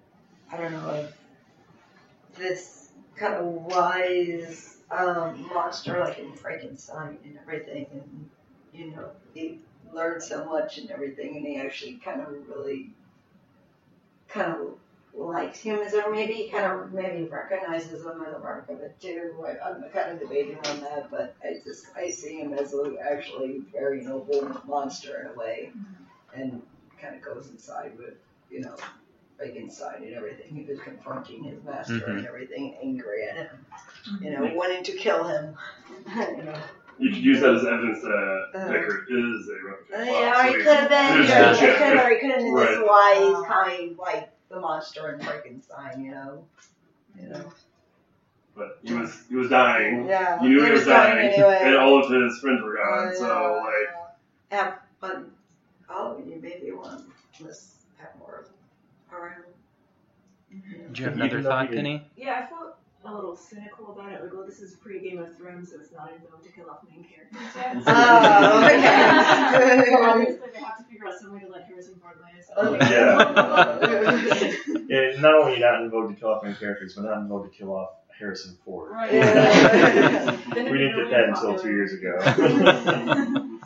I 0.50 0.56
don't 0.56 0.72
know, 0.72 0.86
like 0.86 1.12
this 2.36 2.90
kind 3.16 3.34
of 3.34 3.46
wise 3.46 4.76
um, 4.90 5.48
monster 5.52 5.98
like 6.00 6.18
in 6.18 6.32
Frankenstein 6.34 7.18
and 7.24 7.38
everything. 7.42 7.86
And, 7.92 8.30
you 8.72 8.90
know, 8.92 9.10
he 9.34 9.60
learned 9.92 10.22
so 10.22 10.44
much 10.44 10.78
and 10.78 10.90
everything, 10.90 11.36
and 11.36 11.46
he 11.46 11.56
actually 11.56 11.94
kind 11.94 12.20
of 12.20 12.28
really 12.48 12.90
kind 14.28 14.52
of 14.52 14.78
likes 15.16 15.60
humans, 15.60 15.94
or 15.94 16.10
maybe 16.12 16.34
he 16.34 16.48
kind 16.48 16.64
of 16.66 16.92
maybe 16.92 17.24
recognizes 17.24 18.04
them 18.04 18.22
as 18.26 18.34
a 18.34 18.38
mark 18.38 18.68
of 18.68 18.80
it 18.80 18.96
too. 19.00 19.32
I, 19.46 19.68
I'm 19.70 19.82
kind 19.92 20.12
of 20.12 20.20
debating 20.20 20.58
on 20.66 20.80
that, 20.80 21.10
but 21.10 21.34
I 21.42 21.54
just 21.64 21.86
I 21.96 22.10
see 22.10 22.38
him 22.40 22.52
as 22.54 22.74
a 22.74 22.94
actually 23.10 23.62
very 23.72 24.02
noble 24.04 24.60
monster 24.66 25.20
in 25.20 25.26
a 25.28 25.32
way, 25.38 25.70
and 26.34 26.62
kind 27.00 27.16
of 27.16 27.22
goes 27.22 27.48
inside 27.50 27.92
with 27.98 28.14
you 28.50 28.60
know 28.60 28.76
like 29.40 29.54
inside 29.56 30.02
and 30.02 30.14
everything. 30.14 30.54
He 30.54 30.64
was 30.64 30.78
confronting 30.80 31.44
his 31.44 31.62
master 31.64 32.06
and 32.06 32.26
everything, 32.26 32.76
angry 32.82 33.28
at 33.28 33.36
him, 33.36 33.66
you 34.20 34.30
know, 34.30 34.50
wanting 34.54 34.82
to 34.84 34.92
kill 34.92 35.24
him. 35.24 35.54
you 36.16 36.42
know. 36.42 36.54
You 36.98 37.10
could 37.10 37.18
use 37.22 37.40
that 37.40 37.54
as 37.54 37.64
evidence 37.66 38.00
that 38.02 38.48
Uh. 38.54 38.68
Deckard 38.68 39.04
is 39.10 39.48
a 39.48 39.52
replicant. 39.52 40.00
Uh, 40.00 40.10
yeah, 40.10 40.40
or 40.40 40.48
he 40.48 40.54
could 40.54 40.76
have 40.76 40.88
been, 40.88 41.26
there's 41.26 41.60
or 41.60 41.66
he 41.66 41.72
could 41.74 41.98
have, 41.98 42.06
or 42.06 42.08
he 42.08 42.18
could 42.20 42.30
have 42.30 42.38
been 42.40 42.54
this 42.54 42.78
Right. 42.78 42.86
wise, 42.86 43.46
kind, 43.46 43.98
like 43.98 44.30
the 44.48 44.60
monster 44.60 45.12
in 45.12 45.20
Frankenstein, 45.20 46.04
you 46.04 46.10
know. 46.10 46.44
You 47.20 47.28
know. 47.28 47.52
But 48.54 48.78
he 48.82 48.94
was 48.94 49.22
he 49.28 49.36
was 49.36 49.50
dying. 49.50 50.06
Yeah. 50.06 50.42
You 50.42 50.48
knew 50.48 50.64
he, 50.64 50.70
was, 50.70 50.86
dying, 50.86 51.32
anyway. 51.32 51.58
and 51.62 51.76
all 51.76 52.02
of 52.02 52.10
his 52.10 52.38
friends 52.38 52.62
were 52.62 52.76
gone. 52.76 53.08
Uh, 53.08 53.14
so 53.14 53.62
like, 53.64 54.06
yeah, 54.50 54.74
but 55.00 55.24
all 55.90 56.12
of 56.12 56.26
you 56.26 56.38
maybe 56.40 56.72
want 56.72 57.02
let's 57.40 57.74
have 57.98 58.10
more 58.18 58.46
around. 59.12 59.44
Do 60.92 61.00
you 61.00 61.04
have 61.04 61.14
another 61.14 61.42
though 61.42 61.50
thought, 61.50 61.68
he 61.68 61.76
Penny? 61.76 62.02
Yeah, 62.16 62.42
I 62.44 62.46
felt 62.46 62.75
a 63.08 63.14
little 63.14 63.36
cynical 63.36 63.92
about 63.92 64.12
it. 64.12 64.22
Like, 64.22 64.32
well, 64.32 64.46
this 64.46 64.60
is 64.60 64.74
pre 64.76 65.00
Game 65.00 65.18
of 65.18 65.36
Thrones, 65.36 65.70
so 65.70 65.80
it's 65.80 65.92
not 65.92 66.12
in 66.12 66.18
vogue 66.20 66.42
to 66.44 66.50
kill 66.52 66.70
off 66.70 66.80
main 66.88 67.04
characters 67.04 67.40
yet. 67.54 67.76
Oh, 67.86 68.64
okay. 68.64 69.84
so 69.86 70.02
obviously, 70.02 70.50
they 70.52 70.60
have 70.60 70.78
to 70.78 70.84
figure 70.84 71.06
out 71.06 71.14
some 71.18 71.32
way 71.32 71.40
to 71.40 71.48
let 71.48 71.64
Harrison 71.64 71.94
Ford 72.00 72.16
live. 72.20 72.44
So 72.44 72.52
Okay. 72.74 74.56
Yeah, 74.88 75.20
not 75.20 75.34
only 75.34 75.58
not 75.58 75.82
in 75.82 75.90
vogue 75.90 76.14
to 76.14 76.20
kill 76.20 76.28
off 76.30 76.44
main 76.44 76.54
characters, 76.54 76.94
but 76.94 77.04
not 77.04 77.18
in 77.18 77.28
vogue 77.28 77.50
to 77.50 77.56
kill 77.56 77.74
off 77.74 77.90
Harrison 78.18 78.56
Ford. 78.64 78.92
Right. 78.92 79.12
we 79.12 79.18
Then 79.18 80.28
it'd 80.28 80.44
be 80.48 80.54
didn't 80.54 80.72
really 80.72 80.88
get 80.94 81.10
that 81.10 81.28
until 81.28 81.58
two 81.58 81.70
years 81.70 81.92
ago. 81.92 82.18
Um, 82.26 83.60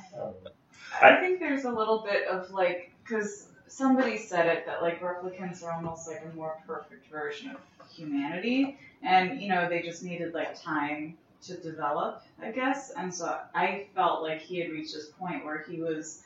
I 1.02 1.16
think 1.20 1.40
there's 1.40 1.64
a 1.64 1.70
little 1.72 2.02
bit 2.02 2.26
of 2.26 2.50
like, 2.50 2.92
because 3.04 3.46
somebody 3.70 4.18
said 4.18 4.46
it 4.46 4.66
that 4.66 4.82
like 4.82 5.00
replicants 5.00 5.62
are 5.64 5.72
almost 5.72 6.08
like 6.08 6.22
a 6.30 6.36
more 6.36 6.56
perfect 6.66 7.10
version 7.10 7.50
of 7.50 7.58
humanity, 7.90 8.76
and 9.02 9.40
you 9.40 9.48
know 9.48 9.68
they 9.68 9.80
just 9.80 10.02
needed 10.02 10.34
like 10.34 10.60
time 10.60 11.16
to 11.42 11.56
develop, 11.56 12.22
I 12.42 12.50
guess. 12.50 12.90
And 12.90 13.14
so 13.14 13.38
I 13.54 13.86
felt 13.94 14.22
like 14.22 14.40
he 14.40 14.58
had 14.58 14.70
reached 14.70 14.94
this 14.94 15.06
point 15.18 15.44
where 15.44 15.64
he 15.68 15.80
was 15.80 16.22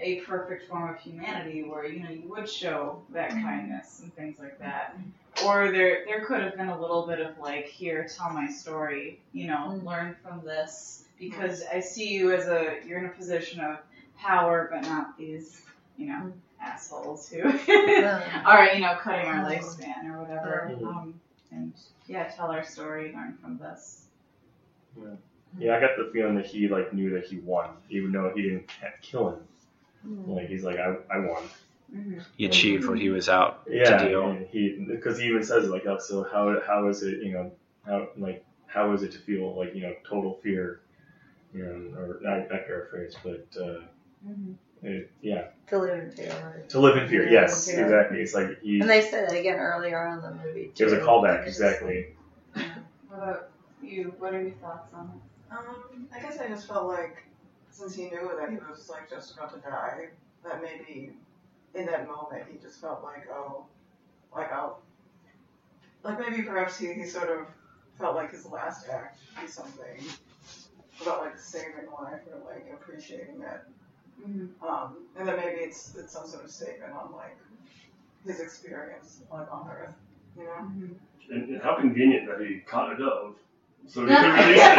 a 0.00 0.20
perfect 0.20 0.68
form 0.68 0.90
of 0.90 0.98
humanity, 0.98 1.62
where 1.62 1.86
you 1.86 2.02
know 2.02 2.10
you 2.10 2.28
would 2.28 2.48
show 2.48 3.02
that 3.10 3.30
mm-hmm. 3.30 3.42
kindness 3.42 4.00
and 4.02 4.14
things 4.14 4.38
like 4.38 4.58
that. 4.58 4.96
Or 5.44 5.70
there 5.70 6.04
there 6.06 6.24
could 6.24 6.40
have 6.40 6.56
been 6.56 6.68
a 6.68 6.80
little 6.80 7.06
bit 7.06 7.20
of 7.20 7.38
like, 7.38 7.66
here, 7.66 8.08
tell 8.08 8.30
my 8.30 8.48
story, 8.48 9.20
you 9.32 9.46
know, 9.46 9.68
mm-hmm. 9.68 9.86
learn 9.86 10.16
from 10.22 10.44
this. 10.44 11.04
Mm-hmm. 11.20 11.28
Because 11.28 11.64
I 11.72 11.80
see 11.80 12.08
you 12.14 12.32
as 12.32 12.46
a 12.46 12.78
you're 12.86 12.98
in 12.98 13.06
a 13.06 13.10
position 13.10 13.60
of 13.60 13.78
power, 14.18 14.68
but 14.72 14.82
not 14.82 15.16
these, 15.18 15.62
you 15.96 16.06
know, 16.06 16.32
assholes 16.66 17.28
who 17.28 17.42
are 18.52 18.66
you 18.74 18.80
know 18.80 18.96
cutting 19.00 19.26
our 19.26 19.44
lifespan 19.50 20.04
or 20.12 20.20
whatever. 20.22 20.72
Mhm. 20.74 20.86
Um, 20.86 21.20
and 21.52 21.72
yeah, 22.06 22.24
tell 22.28 22.50
our 22.50 22.64
story, 22.64 23.12
learn 23.12 23.36
from 23.40 23.58
this. 23.58 24.06
yeah, 25.58 25.76
I 25.76 25.80
got 25.80 25.90
the 25.96 26.10
feeling 26.12 26.36
that 26.36 26.46
he 26.46 26.68
like 26.68 26.92
knew 26.92 27.10
that 27.10 27.24
he 27.26 27.38
won, 27.38 27.70
even 27.90 28.12
though 28.12 28.32
he 28.34 28.42
didn't 28.42 28.70
kill 29.02 29.30
him. 29.30 29.40
Like 30.26 30.48
he's 30.48 30.62
like, 30.64 30.78
I, 30.78 30.94
I 31.10 31.18
won. 31.18 31.42
Mm-hmm. 31.94 32.18
He 32.36 32.46
achieved 32.46 32.86
what 32.88 32.98
he 32.98 33.10
was 33.10 33.28
out 33.28 33.62
Yeah, 33.68 33.98
to 33.98 34.08
do. 34.08 34.22
and 34.24 34.46
he 34.48 34.86
because 34.88 35.18
he 35.18 35.26
even 35.26 35.42
says 35.44 35.68
like, 35.68 35.86
oh, 35.86 35.98
so 35.98 36.24
how 36.32 36.60
how 36.66 36.88
is 36.88 37.02
it, 37.02 37.22
you 37.22 37.32
know, 37.32 37.52
how 37.86 38.08
like 38.16 38.44
how 38.66 38.92
is 38.92 39.02
it 39.02 39.12
to 39.12 39.18
feel 39.18 39.56
like 39.56 39.74
you 39.74 39.82
know 39.82 39.94
total 40.08 40.34
fear, 40.42 40.80
you 41.54 41.64
know, 41.64 41.98
or 41.98 42.18
not, 42.22 42.50
not 42.50 42.66
paraphrase, 42.66 43.14
but 43.24 43.46
uh, 43.60 43.80
it, 44.82 45.10
yeah, 45.22 45.48
To 45.68 45.78
live 45.78 45.98
in 45.98 46.10
fear. 46.10 46.64
to 46.68 46.80
live 46.80 46.96
in 46.96 47.08
fear. 47.08 47.28
Yes, 47.28 47.68
Yeah. 47.72 47.82
exactly. 47.82 48.20
It's 48.20 48.34
like 48.34 48.60
he. 48.60 48.80
And 48.80 48.88
they 48.88 49.02
said 49.02 49.28
that 49.28 49.36
again 49.38 49.58
earlier 49.58 50.06
on 50.06 50.18
in 50.18 50.22
the 50.38 50.44
movie 50.44 50.72
Too. 50.74 50.84
It 50.84 50.90
was 50.90 50.92
a 50.94 51.00
callback, 51.00 51.40
It's- 51.40 51.48
exactly. 51.48 52.14
What 52.54 52.64
about 53.10 53.48
you? 53.82 54.14
What 54.18 54.34
are 54.34 54.42
your 54.42 54.50
thoughts 54.52 54.92
on 54.94 55.10
it? 55.14 55.52
Um, 55.56 56.08
I 56.14 56.20
guess 56.20 56.38
I 56.40 56.48
just 56.48 56.66
felt 56.68 56.86
like 56.86 57.24
since 57.70 57.94
he 57.94 58.04
knew 58.10 58.30
that 58.38 58.50
he 58.50 58.56
was 58.56 58.88
like 58.90 59.08
just 59.08 59.34
about 59.34 59.54
to 59.54 59.60
die, 59.70 60.08
that 60.44 60.62
maybe 60.62 61.12
in 61.74 61.86
that 61.86 62.06
moment 62.06 62.44
he 62.50 62.58
just 62.58 62.80
felt 62.80 63.02
like, 63.02 63.28
oh, 63.30 63.66
like 64.34 64.52
I'll, 64.52 64.80
like 66.02 66.18
maybe 66.18 66.42
perhaps 66.42 66.78
he, 66.78 66.92
he 66.94 67.04
sort 67.04 67.28
of 67.30 67.46
felt 67.98 68.14
like 68.16 68.30
his 68.32 68.46
last 68.46 68.88
act 68.88 69.18
should 69.34 69.42
be 69.42 69.48
something 69.50 70.04
about 71.02 71.20
like 71.22 71.38
saving 71.38 71.86
life 72.00 72.20
or 72.32 72.50
like 72.50 72.66
appreciating 72.72 73.38
that. 73.40 73.66
Um, 74.24 74.96
and 75.18 75.28
then 75.28 75.36
maybe 75.36 75.60
it's 75.60 75.94
it's 75.96 76.12
some 76.12 76.26
sort 76.26 76.44
of 76.44 76.50
statement 76.50 76.92
on 76.92 77.12
like 77.12 77.36
his 78.26 78.40
experience 78.40 79.20
like 79.32 79.50
on 79.52 79.68
Earth, 79.70 79.94
you 80.36 80.44
know. 80.44 80.72
and, 81.30 81.48
and 81.50 81.62
how 81.62 81.76
convenient 81.76 82.26
that 82.28 82.40
he 82.46 82.60
caught 82.60 82.92
a 82.92 82.98
dove, 82.98 83.36
so 83.86 84.06
he 84.06 84.08
could 84.16 84.32
release 84.34 84.62
it. 84.62 84.78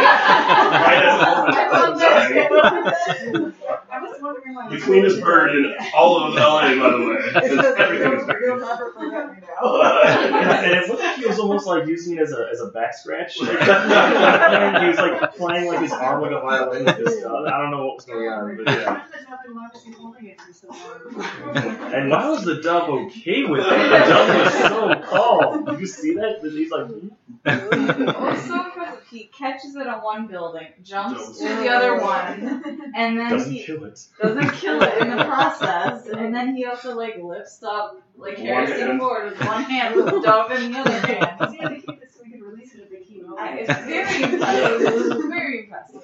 Right 0.78 1.02
as 1.04 1.22
all 1.22 1.46
the 1.46 1.52
I 1.52 1.68
dove 1.70 1.92
was 1.92 2.00
dying. 2.00 3.54
I 3.98 4.02
was 4.02 4.22
wondering 4.22 4.54
why. 4.54 4.68
The 4.68 4.74
he's 4.76 4.84
cleanest 4.84 5.20
bird 5.20 5.54
in 5.56 5.74
all 5.94 6.24
of 6.24 6.34
LA, 6.34 6.60
by 6.76 6.90
the 6.90 6.98
way. 7.06 7.74
Everything 7.78 8.12
is 8.12 8.26
You'll, 8.26 8.40
you'll 8.40 8.58
dirty. 8.58 8.64
never 8.64 8.92
forget 8.92 9.30
me 9.32 9.38
and 9.60 10.72
it 10.72 10.88
looked 10.88 11.02
like 11.02 11.16
he 11.16 11.26
was 11.26 11.38
almost 11.38 11.66
like 11.66 11.86
using 11.86 12.16
it 12.16 12.20
as 12.20 12.32
a, 12.32 12.48
as 12.52 12.60
a 12.60 12.66
back 12.68 12.94
scratch. 12.94 13.38
and 13.42 14.82
he 14.82 14.88
was 14.88 14.98
like 14.98 15.34
playing 15.36 15.66
like 15.66 15.80
his 15.80 15.92
arm 15.92 16.22
like 16.22 16.30
a 16.30 16.40
violin 16.40 16.84
with 16.84 16.98
this 16.98 17.20
stuff. 17.20 17.44
I 17.46 17.58
don't 17.60 17.70
know 17.70 17.86
what 17.86 17.96
was 17.96 18.04
going 18.04 18.28
on, 18.28 18.56
but 18.56 18.66
yeah. 18.66 18.84
How 18.84 19.04
did 19.04 19.12
the 19.12 19.26
dove 19.26 19.38
and 19.46 19.54
why 19.56 19.68
was 19.72 19.82
he 19.82 19.92
holding 19.92 20.26
it 20.26 20.40
for 20.40 20.52
so 20.52 20.68
long? 20.68 21.92
And 21.94 22.10
why 22.10 22.28
was 22.28 22.44
the 22.44 22.60
dove 22.62 22.88
okay 22.88 23.44
with 23.44 23.60
it? 23.60 23.68
The 23.68 23.98
dove 23.98 24.44
was 24.44 24.54
so 24.54 24.94
calm. 25.10 25.64
Did 25.64 25.80
you 25.80 25.86
see 25.86 26.14
that? 26.14 26.40
He's 26.42 26.70
like, 26.70 26.86
hmm? 26.86 27.08
Well, 27.44 28.32
it's 28.34 28.46
so 28.46 28.64
impressive. 28.64 29.02
He 29.10 29.24
catches 29.26 29.74
it 29.74 29.86
on 29.86 30.02
one 30.02 30.26
building, 30.26 30.66
jumps 30.82 31.18
Jumps. 31.20 31.38
to 31.38 31.44
the 31.48 31.68
other 31.68 31.98
one, 32.00 32.92
and 32.94 33.18
then 33.18 33.30
doesn't 33.30 33.52
he 33.52 33.62
kill 33.64 33.84
it. 33.88 34.06
doesn't 34.22 34.50
kill 34.54 34.80
it 34.82 34.98
in 35.02 35.10
the 35.16 35.24
process. 35.24 36.06
And 36.08 36.34
then 36.34 36.54
he 36.56 36.64
also 36.66 36.94
like 36.96 37.18
lifts 37.22 37.62
up 37.62 38.00
like 38.16 38.38
One 38.38 38.46
Harrison 38.46 38.86
hand. 38.88 39.00
Ford 39.00 39.30
with 39.30 39.40
one 39.46 39.62
hand 39.64 39.96
with 39.96 40.06
the 40.06 40.20
dove 40.20 40.50
in 40.52 40.72
the 40.72 40.78
other 40.78 40.90
hand. 41.06 41.36
Because 41.38 41.52
he 41.52 41.58
had 41.58 41.68
to 41.70 41.74
keep 41.80 42.02
it 42.02 42.10
so 42.14 42.20
we 42.24 42.30
could 42.32 42.42
release 42.42 42.74
it 42.74 42.82
at 42.82 42.90
the 42.90 42.96
keynote. 42.98 43.38
I- 43.38 43.58
It's 43.58 43.72
very 43.84 44.22
impressive. 44.22 44.80
It's 44.82 45.26
very 45.26 45.58
impressive. 45.64 46.02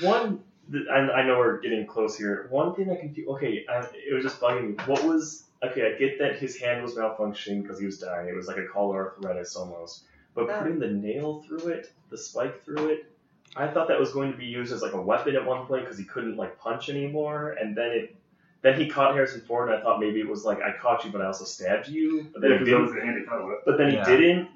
One, 0.00 0.40
th- 0.70 0.84
I, 0.92 0.96
I 0.98 1.26
know 1.26 1.38
we're 1.38 1.60
getting 1.60 1.86
close 1.86 2.16
here. 2.16 2.46
One 2.50 2.74
thing 2.74 2.86
that 2.88 3.00
confused, 3.00 3.28
okay, 3.30 3.64
I, 3.68 3.78
it 3.94 4.14
was 4.14 4.22
just 4.24 4.40
bugging 4.40 4.76
me. 4.76 4.84
What 4.86 5.02
was, 5.04 5.44
okay, 5.62 5.92
I 5.94 5.98
get 5.98 6.18
that 6.18 6.38
his 6.38 6.56
hand 6.58 6.82
was 6.82 6.94
malfunctioning 6.94 7.62
because 7.62 7.78
he 7.78 7.86
was 7.86 7.98
dying. 7.98 8.28
It 8.28 8.36
was 8.36 8.46
like 8.46 8.58
a 8.58 8.66
collar 8.66 9.06
arthritis 9.14 9.56
almost. 9.56 10.04
But 10.34 10.48
Oh. 10.50 10.58
putting 10.60 10.78
the 10.78 10.88
nail 10.88 11.42
through 11.48 11.68
it, 11.68 11.90
the 12.10 12.18
spike 12.18 12.62
through 12.64 12.90
it, 12.90 13.10
I 13.58 13.68
thought 13.68 13.88
that 13.88 13.98
was 13.98 14.12
going 14.12 14.30
to 14.32 14.38
be 14.38 14.46
used 14.46 14.72
as 14.72 14.82
like 14.82 14.92
a 14.92 15.00
weapon 15.00 15.34
at 15.36 15.44
one 15.44 15.66
point 15.66 15.82
because 15.84 15.98
he 15.98 16.04
couldn't 16.04 16.36
like 16.36 16.58
punch 16.58 16.88
anymore. 16.88 17.56
And 17.60 17.76
then 17.76 17.90
it, 17.90 18.16
then 18.62 18.78
he 18.80 18.88
caught 18.88 19.14
Harrison 19.14 19.40
Ford, 19.42 19.68
and 19.68 19.78
I 19.78 19.82
thought 19.82 20.00
maybe 20.00 20.20
it 20.20 20.28
was 20.28 20.44
like 20.44 20.60
I 20.62 20.72
caught 20.76 21.04
you, 21.04 21.10
but 21.10 21.20
I 21.20 21.26
also 21.26 21.44
stabbed 21.44 21.88
you. 21.88 22.28
But 22.32 22.42
then 22.42 22.50
Yeah, 22.52 22.56
he 22.64 22.74
was 22.74 22.90
didn't. 22.90 22.94
the 22.96 23.06
handy 23.06 23.24
fun. 23.26 23.56
But 23.64 23.78
then 23.78 23.90
he 23.90 23.96
Yeah. 23.96 24.04
didn't. 24.04 24.48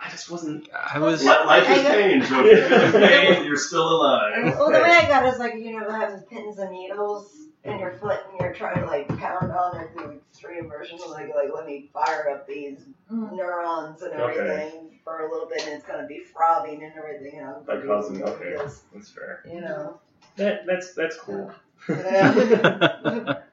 I 0.00 0.10
just 0.10 0.30
wasn't. 0.30 0.68
I 0.72 1.00
was 1.00 1.22
Li- 1.22 1.28
Life 1.28 1.68
is 1.68 1.82
pain, 1.84 2.22
so 2.22 2.42
pain. 2.92 3.44
You're 3.44 3.56
still 3.56 3.88
alive. 4.00 4.54
Well, 4.56 4.66
the 4.66 4.78
way 4.78 4.90
I 4.90 5.08
got 5.08 5.24
it 5.26 5.32
is 5.34 5.38
like 5.40 5.54
you 5.56 5.80
know 5.80 5.90
having 5.90 6.20
pins 6.30 6.58
and 6.58 6.70
needles 6.70 7.34
in 7.64 7.78
your 7.80 7.92
foot 7.94 8.20
and 8.30 8.40
you're 8.40 8.54
trying 8.54 8.80
to 8.80 8.86
like 8.86 9.08
pound 9.18 9.50
on 9.50 9.80
it 9.80 10.17
through 10.38 10.50
extreme 10.50 10.70
version 10.70 10.98
of 11.04 11.10
like 11.10 11.34
like 11.34 11.48
let 11.54 11.66
me 11.66 11.90
fire 11.92 12.28
up 12.30 12.46
these 12.46 12.78
neurons 13.10 14.02
and 14.02 14.12
Okay. 14.14 14.38
everything 14.38 14.98
for 15.04 15.26
a 15.26 15.30
little 15.32 15.48
bit 15.48 15.62
and 15.64 15.74
it's 15.74 15.86
gonna 15.86 16.06
be 16.06 16.20
throbbing 16.20 16.82
and 16.84 16.92
everything. 16.96 17.38
And 17.40 17.48
I'm 17.48 17.62
By 17.62 17.80
causing, 17.86 18.22
okay, 18.22 18.52
Because, 18.52 18.82
that's 18.94 19.10
fair. 19.10 19.42
you 19.50 19.60
know. 19.60 20.00
That 20.36 20.66
that's 20.66 20.94
that's 20.94 21.16
cool. 21.16 21.50
Yeah. 21.88 23.34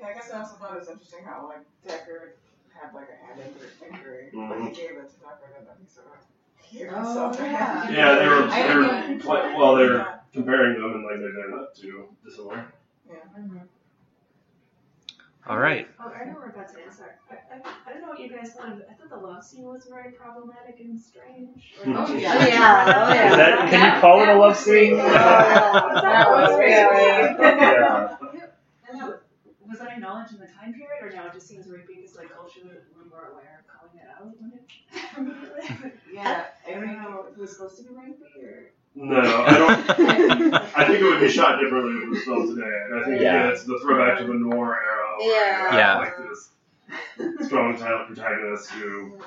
Yeah, 0.00 0.06
I 0.10 0.12
guess 0.14 0.30
I 0.32 0.38
also 0.38 0.54
thought 0.54 0.74
it 0.76 0.78
was 0.78 0.88
interesting 0.88 1.24
how 1.24 1.48
like 1.48 1.66
Deckard 1.84 2.34
had 2.72 2.94
like 2.94 3.08
a 3.10 3.26
hand 3.26 3.40
injury, 3.40 3.68
injury 3.90 4.28
but 4.32 4.38
Mhm. 4.38 4.68
he 4.68 4.74
gave 4.76 4.90
it 4.92 5.10
to 5.10 5.16
Deckard 5.26 5.58
and 5.58 5.66
then 5.66 5.74
he 5.82 5.88
sort 5.88 6.06
of 6.06 6.72
gave 6.72 6.88
Oh, 6.92 7.04
himself 7.34 7.40
a 7.40 7.42
yeah. 7.42 7.90
Yeah, 7.90 8.18
they 8.20 8.28
were, 8.28 8.34
I 8.48 8.62
they 8.62 8.68
didn't 8.68 8.86
were 8.86 9.02
even 9.02 9.20
quite, 9.20 9.56
well, 9.56 9.74
they 9.74 9.86
were 9.88 10.06
comparing 10.32 10.74
them 10.80 10.84
and 10.94 11.04
like 11.04 11.18
they're, 11.18 11.32
they're 11.32 11.50
not 11.50 11.74
too 11.74 12.06
dissimilar. 12.24 12.72
All 15.48 15.58
right. 15.58 15.88
Oh, 16.00 16.12
I 16.12 16.24
know 16.26 16.34
we're 16.36 16.50
about 16.50 16.72
to 16.74 16.80
answer. 16.84 17.16
I, 17.30 17.34
I, 17.34 17.60
I 17.86 17.92
don't 17.92 18.02
know 18.02 18.08
what 18.08 18.20
you 18.20 18.28
guys 18.28 18.52
thought 18.52 18.72
of. 18.72 18.82
I 18.90 18.92
thought 18.94 19.10
the 19.20 19.26
love 19.26 19.42
scene 19.44 19.64
was 19.64 19.86
very 19.90 20.12
problematic 20.12 20.78
and 20.80 21.00
strange. 21.00 21.74
Or- 21.86 21.92
Oh, 21.98 22.14
Yeah, 22.16 22.34
oh, 22.38 22.46
yeah. 22.46 23.04
oh, 23.08 23.14
yeah. 23.14 23.30
Is 23.30 23.36
that, 23.36 23.70
can 23.70 23.94
you 23.94 24.00
call 24.00 24.22
it 24.22 24.28
a 24.28 24.36
love 24.38 24.56
scene? 24.56 24.94
Oh, 24.94 24.96
yeah. 25.06 26.00
That 26.02 26.30
was 26.30 26.56
very 26.56 26.70
Yeah. 26.70 27.36
Yeah. 27.38 28.16
And 28.90 29.00
that- 29.00 29.22
Was 29.68 29.78
that 29.80 29.92
acknowledged 29.92 30.32
in 30.32 30.38
the 30.40 30.46
time 30.46 30.72
period, 30.72 31.02
or 31.02 31.10
now 31.16 31.26
it 31.28 31.32
just 31.34 31.46
seems 31.48 31.66
rapey 31.66 31.96
because 32.00 32.16
like 32.16 32.28
oh, 32.32 32.40
culture 32.42 32.60
we're 32.64 33.04
more 33.10 33.28
aware 33.32 33.60
of 33.60 33.66
calling 33.68 33.96
it 33.96 34.08
out 34.08 34.24
when 34.40 34.52
it? 35.86 35.92
Yeah, 36.12 36.44
I 36.66 36.70
don't 36.72 36.86
know 36.86 37.26
if 37.30 37.36
it 37.36 37.40
was 37.40 37.52
supposed 37.52 37.76
to 37.78 37.82
be 37.84 37.90
rapey 37.90 38.42
or. 38.44 38.70
No, 38.94 39.20
I 39.20 39.52
don't. 39.58 40.54
I 40.76 40.84
think 40.86 41.00
it 41.00 41.04
would 41.04 41.20
be 41.20 41.28
shot 41.28 41.60
differently 41.60 41.92
if 41.98 42.02
it 42.04 42.08
was 42.08 42.22
filmed 42.24 42.48
today. 42.56 42.82
And 42.90 43.00
I 43.00 43.04
think 43.04 43.20
Yeah. 43.20 43.44
yeah. 43.44 43.50
it's 43.52 43.64
the 43.64 43.78
throwback 43.80 44.18
to 44.18 44.24
the 44.24 44.34
noir 44.34 44.74
era. 44.82 45.07
Where 45.18 45.70
you 45.70 45.76
Yeah. 45.76 45.76
Yeah. 45.76 45.98
Like 45.98 46.16
this 46.28 46.50
strong 47.46 47.76
title 47.76 48.06
protagonist 48.06 48.70
who, 48.70 49.18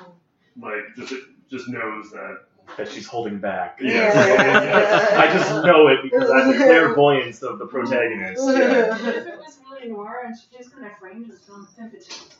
like, 0.60 0.82
just 0.96 1.14
just 1.50 1.68
knows 1.68 2.10
that. 2.10 2.38
That 2.78 2.88
she's 2.88 3.06
holding 3.06 3.38
back. 3.38 3.78
Yeah. 3.82 4.12
I 5.18 5.32
just 5.36 5.50
know 5.64 5.88
it 5.88 5.98
because 6.04 6.30
I 6.30 6.38
have 6.44 6.48
the 6.52 6.54
clairvoyance 6.64 7.42
of 7.42 7.58
the 7.58 7.66
protagonist. 7.66 8.40
Yeah. 8.46 8.96
But 9.02 9.14
if 9.16 9.26
it 9.26 9.38
was 9.38 9.58
really 9.70 9.88
noir 9.92 10.22
and 10.26 10.34
she 10.38 10.56
just 10.56 10.72
kind 10.72 10.86
of 10.86 10.92
framed 10.98 11.30
as 11.30 11.40
femme 11.40 11.66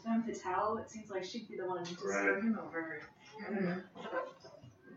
femme 0.04 0.22
fatale, 0.22 0.78
it 0.78 0.90
seems 0.90 1.10
like 1.10 1.24
she'd 1.24 1.48
be 1.48 1.56
the 1.56 1.66
one 1.66 1.84
to 1.84 1.90
just 1.92 2.04
Right. 2.04 2.38
him 2.38 2.58
over. 2.64 3.00
I 3.46 3.52
don't. 3.52 3.82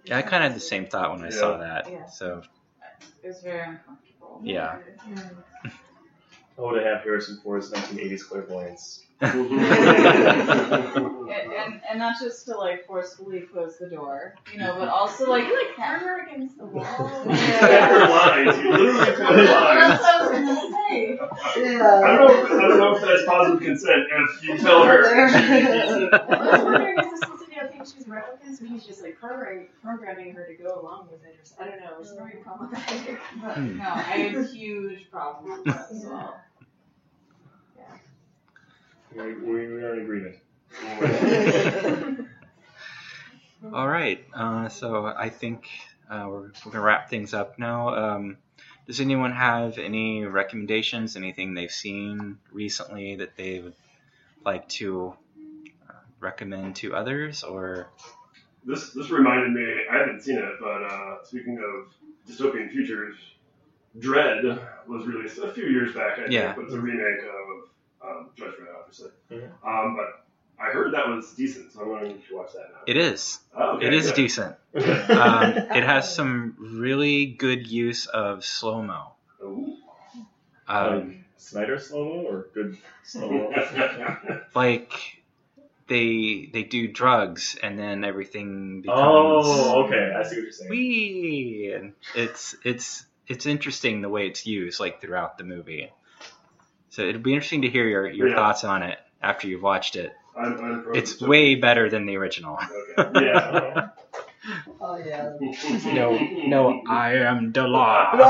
Yeah, 0.06 0.18
I 0.20 0.22
kind 0.22 0.44
of 0.44 0.52
had 0.52 0.56
the 0.56 0.64
same 0.64 0.86
thought 0.86 1.12
when 1.12 1.24
I 1.24 1.30
saw 1.32 1.58
that. 1.58 1.90
Yeah. 1.92 2.06
So 2.06 2.44
it 3.24 3.28
was 3.28 3.42
very 3.42 3.62
uncomfortable. 3.68 4.42
yeah. 4.44 4.78
Mm. 5.10 5.36
Oh, 6.58 6.74
to 6.74 6.82
have 6.84 7.04
Harrison 7.04 7.38
Ford's 7.44 7.70
1980s 7.72 8.28
clairvoyance. 8.28 9.04
And, 11.26 11.52
and, 11.52 11.82
and 11.90 12.00
not 12.00 12.16
just 12.20 12.46
to 12.46 12.56
like 12.58 12.86
forcefully 12.86 13.42
close 13.42 13.78
the 13.78 13.90
door, 13.90 14.36
you 14.54 14.60
know, 14.60 14.76
but 14.78 14.88
also 14.88 15.30
like 15.30 15.46
You 15.46 15.68
like 15.68 15.76
hammer 15.76 16.26
against 16.28 16.58
the 16.58 16.66
wall. 16.66 16.86
You 17.30 17.36
said 17.36 18.10
lines. 18.10 18.58
You 18.58 18.72
literally 18.72 19.06
said 19.06 19.16
her 19.16 19.26
lines. 19.26 19.46
That's 19.46 20.02
what 20.04 20.14
I 20.14 20.18
was 20.22 20.30
gonna 20.32 20.72
say. 20.72 21.20
I 21.20 22.18
don't 22.18 22.20
know. 22.20 22.28
If, 22.28 22.52
I 22.52 22.68
don't 22.68 22.78
know 22.78 22.96
if 22.96 23.02
that's 23.02 23.26
positive 23.26 23.62
consent 23.62 24.08
if 24.12 24.44
you 24.44 24.58
tell 24.60 24.84
her. 24.84 25.06
I 25.08 26.56
was 26.56 26.64
wondering 26.64 26.98
if 26.98 27.06
this 27.06 27.22
is 27.22 27.30
the 27.30 27.34
idea 27.36 27.45
think 27.86 27.98
she's 27.98 28.12
replicants, 28.12 28.60
but 28.60 28.70
he's 28.70 28.86
just 28.86 29.02
like 29.02 29.20
programming, 29.20 29.68
programming 29.84 30.34
her 30.34 30.46
to 30.46 30.54
go 30.62 30.80
along 30.82 31.08
with 31.12 31.24
it. 31.24 31.38
Or 31.40 31.44
so- 31.46 31.56
I 31.60 31.66
don't 31.68 31.80
know. 31.80 31.98
It's 32.00 32.12
very 32.14 32.38
problematic. 32.44 33.20
But 33.42 33.56
Hmm. 33.58 33.78
No, 33.78 33.86
I 33.90 34.02
had 34.02 34.46
huge 34.48 35.10
problems 35.12 35.66
with 35.66 35.76
that 35.76 35.88
as 35.92 36.06
well. 36.06 36.40
We, 39.16 39.34
we, 39.34 39.68
we 39.74 39.84
are 39.84 39.94
in 39.94 40.02
agreement. 40.02 40.36
All 43.74 43.88
right. 43.88 44.24
Uh, 44.34 44.68
so 44.68 45.06
I 45.06 45.30
think 45.30 45.70
uh, 46.10 46.26
we're, 46.28 46.52
we're 46.66 46.72
gonna 46.72 46.82
wrap 46.82 47.10
things 47.10 47.34
up 47.34 47.58
now. 47.58 47.96
Um, 47.96 48.38
does 48.88 49.00
anyone 49.00 49.32
have 49.32 49.78
any 49.78 50.26
recommendations? 50.26 51.16
Anything 51.16 51.54
they've 51.54 51.72
seen 51.72 52.38
recently 52.52 53.16
that 53.16 53.38
they 53.38 53.60
would 53.62 53.74
like 54.44 54.68
to 54.70 55.16
recommend 56.20 56.76
to 56.78 56.96
others? 56.96 57.44
Or 57.44 57.90
This 58.66 58.92
this 58.94 59.10
reminded 59.10 59.52
me. 59.52 59.66
I 59.92 59.98
haven't 59.98 60.22
seen 60.22 60.38
it, 60.38 60.54
but 60.60 60.84
uh, 60.84 61.24
speaking 61.24 61.58
of 61.60 61.94
dystopian 62.30 62.72
futures, 62.72 63.16
Dredd 64.00 64.44
was 64.88 65.06
released 65.06 65.38
a 65.40 65.52
few 65.54 65.66
years 65.66 65.94
back. 65.94 66.14
I 66.14 66.22
think, 66.24 66.32
Yeah. 66.32 66.54
but 66.56 66.66
it's 66.66 66.74
a 66.74 66.80
remake 66.80 67.24
of 67.24 68.08
um, 68.10 68.30
Judge 68.36 68.54
Dredd, 68.56 68.76
obviously. 68.80 69.10
Mhm. 69.32 69.50
Um, 69.66 69.96
but 69.96 70.26
I 70.58 70.72
heard 70.72 70.94
that 70.94 71.08
was 71.10 71.34
decent, 71.34 71.72
so 71.74 71.82
I'm 71.82 71.88
going 71.90 72.22
to 72.30 72.36
watch 72.36 72.54
that 72.54 72.70
now. 72.72 72.80
it 72.88 72.98
is. 72.98 73.40
Oh, 73.56 73.76
okay, 73.78 73.88
It 73.88 73.94
is 73.94 74.08
good. 74.08 74.16
decent. 74.16 74.56
Um, 74.76 75.44
it 75.54 75.84
has 75.84 76.14
some 76.14 76.56
really 76.60 77.26
good 77.28 77.66
use 77.68 78.08
of 78.08 78.44
slow 78.44 78.82
mo. 78.82 79.14
Ooh. 79.44 79.78
Um, 80.68 81.24
Snyder 81.38 81.78
slow 81.80 82.04
mo 82.06 82.28
or 82.28 82.48
good 82.54 82.78
slow 83.04 83.30
mo? 83.30 83.54
like 84.56 84.92
they 85.88 86.50
they 86.52 86.64
do 86.64 86.88
drugs 86.88 87.58
and 87.62 87.78
then 87.78 88.04
everything 88.04 88.82
becomes 88.82 89.00
oh, 89.48 89.84
okay. 89.86 90.14
I 90.18 90.24
see 90.24 90.36
what 90.38 90.42
you're 90.44 90.52
saying. 90.52 90.70
wee 90.72 91.74
and 91.76 91.94
it's 92.16 92.56
it's 92.64 93.06
it's 93.28 93.46
interesting 93.46 94.02
the 94.02 94.10
way 94.10 94.28
it's 94.28 94.46
used 94.48 94.80
like 94.80 95.00
throughout 95.02 95.38
the 95.38 95.44
movie 95.44 95.92
so 96.90 97.02
it'll 97.04 97.22
be 97.22 97.34
interesting 97.34 97.62
to 97.64 97.70
hear 97.70 97.88
your, 97.88 98.08
your 98.10 98.30
Yeah. 98.30 98.36
thoughts 98.36 98.64
on 98.64 98.82
it 98.84 98.98
after 99.22 99.48
you've 99.48 99.62
watched 99.64 99.96
it 99.96 100.12
I'm, 100.38 100.58
I'm 100.60 100.86
it's 100.96 101.14
dystopian. 101.16 101.28
way 101.28 101.56
better 101.56 101.90
than 101.90 102.06
the 102.06 102.18
original 102.18 102.58
Okay. 102.98 103.26
Yeah. 103.26 103.90
Oh 104.80 104.98
yeah. 104.98 105.32
no 105.92 106.16
no 106.46 106.84
i 106.88 107.14
am 107.16 107.52
the 107.52 107.64
law 107.68 108.12
no, 108.16 108.30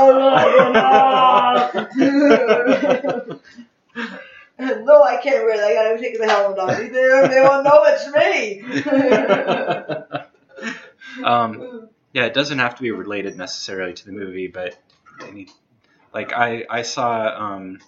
I 5.04 5.20
can't 5.22 5.44
wear 5.44 5.56
that. 5.56 5.66
I 5.66 5.74
gotta 5.74 5.98
take 5.98 6.18
the 6.18 6.26
helmet 6.26 6.58
off. 6.58 6.76
They, 6.78 6.88
they 6.88 7.40
won't 7.42 7.64
know 7.64 7.84
it's 7.86 8.08
me. 8.12 8.62
um 11.24 11.88
yeah 12.12 12.24
it 12.24 12.34
doesn't 12.34 12.58
have 12.58 12.74
to 12.74 12.82
be 12.82 12.90
related 12.90 13.36
necessarily 13.36 13.92
to 13.94 14.04
the 14.06 14.12
movie 14.12 14.48
but 14.48 14.76
any, 15.26 15.46
like 16.12 16.32
i 16.32 16.64
i 16.68 16.82
saw 16.82 17.28
um 17.28 17.78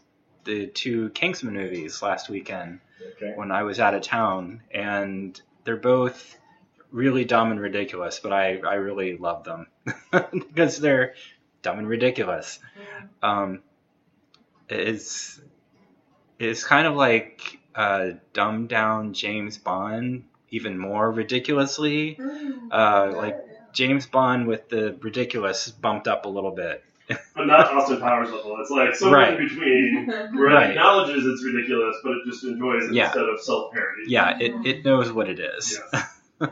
the 0.45 0.67
two 0.67 1.11
Kingsman 1.11 1.55
movies 1.55 2.01
last 2.03 2.31
weekend 2.31 2.81
Okay. 3.17 3.33
when 3.37 3.51
I 3.53 3.63
was 3.63 3.79
out 3.79 3.95
of 3.95 4.03
town, 4.03 4.63
and 4.73 5.41
they're 5.65 5.77
both 5.77 6.37
really 6.91 7.25
dumb 7.25 7.51
and 7.51 7.61
ridiculous, 7.61 8.19
but 8.19 8.33
I, 8.33 8.59
I 8.59 8.75
really 8.75 9.17
love 9.17 9.45
them 9.45 9.67
because 10.33 10.79
they're 10.79 11.15
dumb 11.63 11.79
and 11.79 11.89
ridiculous. 11.89 12.59
Um, 13.23 13.63
is 14.69 15.41
is 16.39 16.65
kind 16.65 16.87
of 16.87 16.95
like 16.97 17.59
uh, 17.75 18.11
dumbed 18.33 18.69
down 18.69 19.13
James 19.15 19.59
Bond 19.59 20.25
even 20.51 20.79
more 20.79 21.11
ridiculously. 21.11 22.19
Uh, 22.71 23.13
like 23.17 23.37
James 23.73 24.07
Bond 24.07 24.47
with 24.47 24.69
the 24.69 24.97
ridiculous 25.01 25.71
bumped 25.71 26.09
up 26.09 26.25
a 26.25 26.29
little 26.29 26.53
bit. 26.53 26.85
But 27.35 27.47
not 27.47 27.73
Austin 27.73 28.01
Powers 28.01 28.31
level. 28.31 28.57
It's 28.61 28.71
like 28.71 28.95
somewhere 28.95 29.21
Right. 29.21 29.41
in 29.41 29.49
between 29.49 30.07
where 30.37 30.49
Right. 30.49 30.67
it 30.67 30.71
acknowledges 30.71 31.25
it's 31.25 31.45
ridiculous, 31.45 31.97
but 32.03 32.13
it 32.13 32.25
just 32.27 32.45
enjoys 32.45 32.85
it 32.91 32.95
Yeah. 32.95 33.07
instead 33.07 33.25
of 33.29 33.41
self 33.41 33.73
parody. 33.73 34.03
Yeah, 34.09 34.37
it, 34.39 34.67
it 34.67 34.85
knows 34.85 35.11
what 35.13 35.29
it 35.31 35.39
is. 35.41 35.81
Yes. 35.93 36.05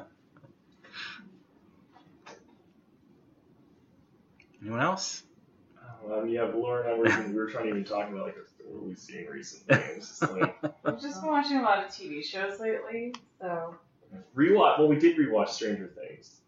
Anyone 4.62 4.80
else? 4.80 5.22
Um, 6.11 6.28
yeah, 6.28 6.45
Laura 6.45 6.82
and 6.82 6.91
I 7.11 7.18
were, 7.18 7.28
we 7.28 7.34
were 7.34 7.51
trying 7.51 7.64
to 7.64 7.70
even 7.70 7.84
talk 7.84 8.09
about 8.11 8.26
like 8.26 8.37
what 8.67 8.85
we've 8.85 8.99
seen 8.99 9.27
recently. 9.27 9.79
It's 9.97 10.09
just 10.21 10.33
like 10.33 10.57
I've 10.85 11.01
just 11.01 11.21
been 11.23 11.31
watching 11.31 11.59
a 11.59 11.62
lot 11.62 11.85
of 11.85 11.91
TV 11.91 12.25
shows 12.25 12.61
lately, 12.61 13.14
so 13.41 13.75
rewatch. 14.35 14.79
Well, 14.79 14.89
we 14.89 14.97
did 14.99 15.17
rewatch 15.17 15.49
Stranger 15.51 15.89
Things. 15.89 16.41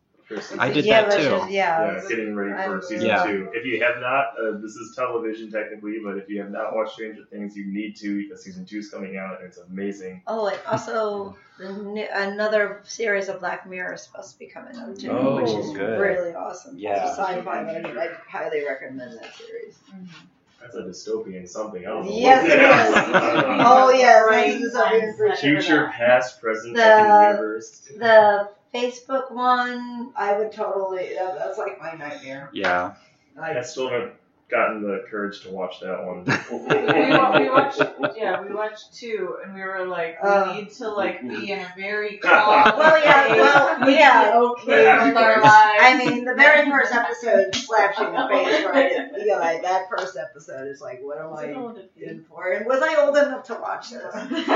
I 0.58 0.70
did 0.70 0.84
yeah, 0.84 1.08
that 1.08 1.16
too. 1.18 1.36
Is, 1.36 1.50
yeah. 1.50 1.94
Yeah, 1.94 2.02
getting 2.06 2.34
ready 2.36 2.50
for 2.50 2.72
I'm- 2.74 2.82
season 2.82 3.06
Yeah. 3.06 3.24
two. 3.24 3.48
If 3.54 3.64
you 3.64 3.82
have 3.82 3.98
not, 3.98 4.34
uh, 4.38 4.58
this 4.58 4.72
is 4.72 4.94
television 4.94 5.50
technically, 5.50 6.00
but 6.04 6.18
if 6.18 6.28
you 6.28 6.38
have 6.42 6.50
not 6.50 6.74
watched 6.74 6.92
Stranger 6.92 7.24
Things, 7.30 7.56
you 7.56 7.64
need 7.64 7.96
to 7.96 8.22
because 8.22 8.44
season 8.44 8.66
two 8.66 8.78
is 8.78 8.90
coming 8.90 9.16
out 9.16 9.38
and 9.38 9.46
it's 9.48 9.56
amazing. 9.56 10.22
Oh, 10.26 10.48
and 10.48 10.58
also 10.70 11.34
another 11.58 12.82
series 12.84 13.28
of 13.28 13.40
Black 13.40 13.66
Mirror 13.66 13.94
is 13.94 14.02
supposed 14.02 14.32
to 14.32 14.38
be 14.38 14.46
coming 14.46 14.76
out 14.76 14.98
too, 14.98 15.10
Oh, 15.10 15.36
which 15.36 15.50
is 15.50 15.70
good. 15.74 15.98
really 15.98 16.34
awesome. 16.34 16.76
Yeah. 16.78 17.08
It's 17.08 17.16
sci-fi, 17.16 17.40
but 17.40 17.54
I 17.54 17.80
mean, 17.80 17.98
I 17.98 18.10
highly 18.28 18.66
recommend 18.66 19.18
that 19.18 19.34
series. 19.34 19.78
That's 20.60 20.74
a 20.74 20.82
dystopian 20.82 21.48
something. 21.48 21.86
I 21.86 21.90
don't 21.90 22.04
know. 22.06 22.10
Yes, 22.12 22.42
what 22.42 22.52
it 22.52 22.58
that 22.58 23.36
is. 23.38 23.64
Oh 23.66 23.90
yeah, 23.90 24.20
Right. 24.20 24.50
it's 24.60 24.74
dystopian 24.74 25.16
for 25.16 25.28
sure. 25.28 25.36
Future, 25.36 25.86
past, 25.92 26.40
present, 26.40 26.74
The- 26.76 27.26
universe. 27.30 27.88
The 27.96 28.48
Facebook 28.74 29.30
one, 29.32 30.12
I 30.16 30.36
would 30.36 30.52
totally. 30.52 31.14
That, 31.14 31.38
that's 31.38 31.58
like 31.58 31.80
my 31.80 31.92
nightmare. 31.92 32.50
Yeah. 32.52 32.94
I 33.40 33.58
I, 33.58 33.62
still 33.62 33.88
haven't 33.88 34.12
gotten 34.50 34.82
the 34.82 35.04
courage 35.10 35.42
to 35.42 35.50
watch 35.50 35.80
that 35.80 36.02
one. 36.04 36.24
we, 36.24 36.32
wa- 37.16 37.38
we 37.38 37.48
watched 37.50 37.82
yeah 38.16 38.40
we 38.40 38.54
watched 38.54 38.94
two 38.94 39.36
and 39.44 39.54
we 39.54 39.60
were 39.60 39.84
like 39.86 40.22
we 40.22 40.28
Uh. 40.28 40.52
need 40.54 40.70
to 40.70 40.88
like 40.88 41.20
be 41.22 41.50
in 41.52 41.58
a 41.60 41.72
very 41.76 42.16
calm 42.18 42.64
Well, 42.78 42.98
yeah, 43.04 43.26
place. 43.26 43.40
well, 43.40 43.78
We 43.86 43.92
yeah. 43.94 44.30
be 44.30 44.36
okay 44.38 44.84
Happy 44.84 45.08
with 45.10 45.18
our 45.18 45.40
lives. 45.42 45.82
I 45.82 45.96
mean, 45.98 46.24
the 46.24 46.34
very 46.34 46.70
first 46.70 46.92
episode 46.94 47.54
slaps 47.54 47.98
you 47.98 48.06
in 48.06 48.12
the 48.14 48.26
face, 48.30 48.64
right? 48.64 48.92
You 49.18 49.26
know, 49.26 49.38
like 49.38 49.62
that 49.62 49.88
first 49.90 50.16
episode 50.16 50.68
is 50.68 50.80
like, 50.80 51.00
what 51.02 51.18
am 51.18 51.32
I 51.34 51.44
in 52.00 52.24
for? 52.24 52.50
And 52.52 52.64
was 52.66 52.80
I 52.82 52.94
old 53.04 53.16
enough 53.16 53.44
to 53.48 53.54
watch 53.54 53.90
this? 53.90 54.14
you 54.30 54.46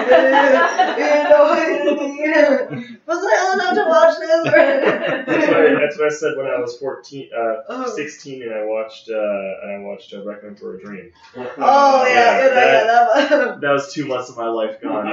know, 2.30 2.68
was 3.06 3.24
I 3.24 3.46
old 3.46 3.54
enough 3.60 3.74
to 3.74 3.84
watch 3.88 4.16
That's 4.18 4.44
this? 4.44 4.52
what, 5.48 5.56
I, 5.56 5.58
that's 5.80 5.96
what 5.98 6.06
I 6.06 6.10
said 6.14 6.36
when 6.36 6.46
I 6.46 6.58
was 6.60 6.76
14, 6.78 7.30
uh, 7.36 7.54
Oh. 7.68 7.92
16, 7.94 8.42
and 8.42 8.52
I 8.54 8.64
watched 8.64 9.08
uh, 9.10 9.60
and 9.62 9.72
I 9.72 9.78
watched 9.84 10.12
uh, 10.14 10.24
Requiem 10.24 10.56
for 10.56 10.76
a 10.76 10.80
Dream. 10.80 11.10
Oh 11.36 12.04
yeah, 12.06 12.14
Yeah, 12.14 12.42
you 12.44 12.50
know, 12.54 12.54
yeah, 12.56 13.28
that 13.28 13.60
That 13.60 13.70
was 13.72 13.92
two 13.92 14.06
months 14.06 14.28
of 14.30 14.36
my 14.36 14.48
life 14.48 14.80
gone. 14.80 15.06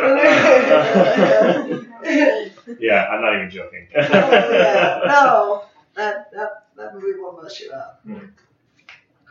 yeah, 2.80 3.08
I'm 3.10 3.22
not 3.22 3.36
even 3.36 3.50
joking. 3.50 3.88
oh 3.96 4.00
yeah, 4.52 5.02
no, 5.06 5.64
that 5.96 6.32
that 6.34 6.68
that 6.78 6.94
movie 6.96 7.20
will 7.20 7.40
mess 7.42 7.60
you 7.62 7.72
up. 7.72 8.04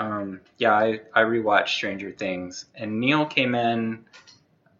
Um, 0.00 0.40
yeah, 0.58 0.72
I, 0.74 1.00
I 1.12 1.22
rewatched 1.22 1.70
Stranger 1.70 2.12
Things, 2.12 2.66
and 2.74 3.00
Neil 3.00 3.26
came 3.26 3.54
in. 3.56 4.04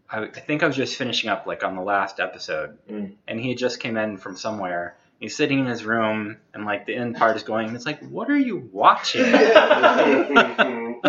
I, 0.09 0.22
I 0.24 0.28
think 0.28 0.62
I 0.62 0.66
was 0.68 0.76
just 0.76 0.96
finishing 0.96 1.28
up 1.28 1.46
like 1.46 1.64
on 1.64 1.74
the 1.76 1.82
last 1.82 2.20
episode, 2.20 2.78
Mm. 2.88 3.14
and 3.26 3.40
he 3.40 3.54
just 3.54 3.80
came 3.80 3.96
in 3.96 4.16
from 4.16 4.36
somewhere. 4.36 4.96
He's 5.20 5.34
sitting 5.36 5.58
in 5.58 5.66
his 5.66 5.84
room, 5.84 6.36
and 6.54 6.64
like 6.64 6.86
the 6.86 6.94
end 6.94 7.16
part 7.16 7.36
is 7.36 7.42
going. 7.42 7.66
and 7.66 7.76
It's 7.76 7.84
like, 7.86 8.00
what 8.08 8.30
are 8.30 8.38
you 8.38 8.68
watching? 8.72 9.22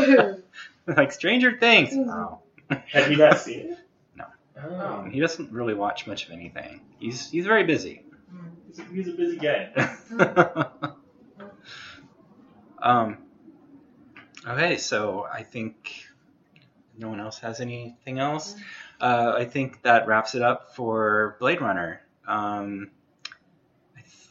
like 0.87 1.11
Stranger 1.11 1.57
Things. 1.59 1.91
Oh. 1.93 2.39
Have 2.91 3.11
you 3.11 3.17
not 3.17 3.37
seen 3.39 3.73
it? 3.73 3.77
No. 4.15 4.25
Oh, 4.63 5.03
He 5.09 5.19
doesn't 5.19 5.51
really 5.51 5.73
watch 5.75 6.07
much 6.07 6.25
of 6.25 6.31
anything. 6.31 6.81
He's 6.99 7.29
he's 7.29 7.45
very 7.45 7.63
busy. 7.63 8.03
he's 8.67 8.79
a, 8.79 8.83
he's 8.85 9.07
a 9.07 9.11
busy 9.11 9.37
guy. 9.37 9.69
um. 12.81 13.17
Okay, 14.47 14.77
so 14.77 15.27
I 15.31 15.43
think 15.43 16.05
no 16.97 17.09
one 17.09 17.19
else 17.19 17.37
has 17.39 17.59
anything 17.59 18.19
else. 18.19 18.55
Uh, 18.99 19.33
I 19.37 19.45
think 19.45 19.83
that 19.83 20.07
wraps 20.07 20.33
it 20.33 20.41
up 20.41 20.75
for 20.75 21.35
Blade 21.39 21.61
Runner. 21.61 22.01
Um, 22.27 22.89
I 22.91 22.95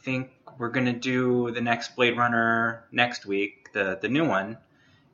think 0.03 0.31
we're 0.57 0.69
gonna 0.69 0.93
do 0.93 1.51
the 1.51 1.61
next 1.61 1.95
Blade 1.95 2.17
Runner 2.17 2.85
next 2.91 3.25
week, 3.25 3.71
the 3.73 3.97
the 4.01 4.09
new 4.09 4.27
one, 4.27 4.57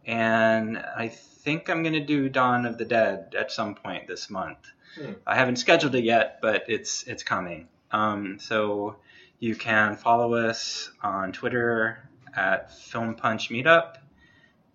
and 0.06 0.78
I 0.78 1.08
think 1.08 1.70
I'm 1.70 1.84
gonna 1.84 2.06
do 2.06 2.30
Dawn 2.30 2.66
of 2.66 2.78
the 2.78 2.86
Dead 2.86 3.36
at 3.38 3.52
some 3.52 3.76
point 3.76 4.08
this 4.08 4.30
month. 4.30 4.60
Hmm. 4.96 5.14
I 5.26 5.36
haven't 5.36 5.58
scheduled 5.58 5.96
it 5.96 6.04
yet, 6.04 6.40
but 6.42 6.66
it's 6.68 7.04
it's 7.04 7.24
coming. 7.24 7.68
Um, 7.92 8.40
so 8.40 8.98
you 9.40 9.56
can 9.56 9.96
follow 9.96 10.34
us 10.34 10.92
on 11.02 11.32
Twitter 11.32 12.10
at 12.36 12.74
Film 12.74 13.16
Punch 13.16 13.50
Meetup, 13.50 13.98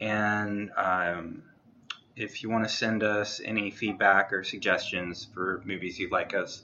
and 0.01 0.71
um, 0.77 1.43
if 2.17 2.43
you 2.43 2.51
want 2.51 2.69
to 2.69 2.75
send 2.75 3.03
us 3.03 3.41
any 3.45 3.71
feedback 3.71 4.33
or 4.33 4.45
suggestions 4.45 5.27
for 5.33 5.63
movies 5.65 5.99
you'd 5.99 6.13
like 6.13 6.35
us 6.35 6.63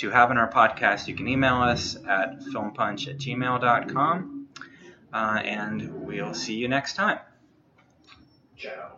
to 0.00 0.10
have 0.10 0.30
in 0.30 0.38
our 0.38 0.50
podcast, 0.50 1.08
you 1.08 1.14
can 1.14 1.28
email 1.28 1.56
us 1.56 1.96
at 2.08 2.40
filmpunch 2.40 3.06
at 3.08 3.18
gmail.com. 3.18 4.48
Uh, 5.12 5.40
and 5.44 6.06
we'll 6.06 6.34
see 6.34 6.54
you 6.54 6.68
next 6.68 6.94
time. 6.94 7.18
Ciao. 8.56 8.89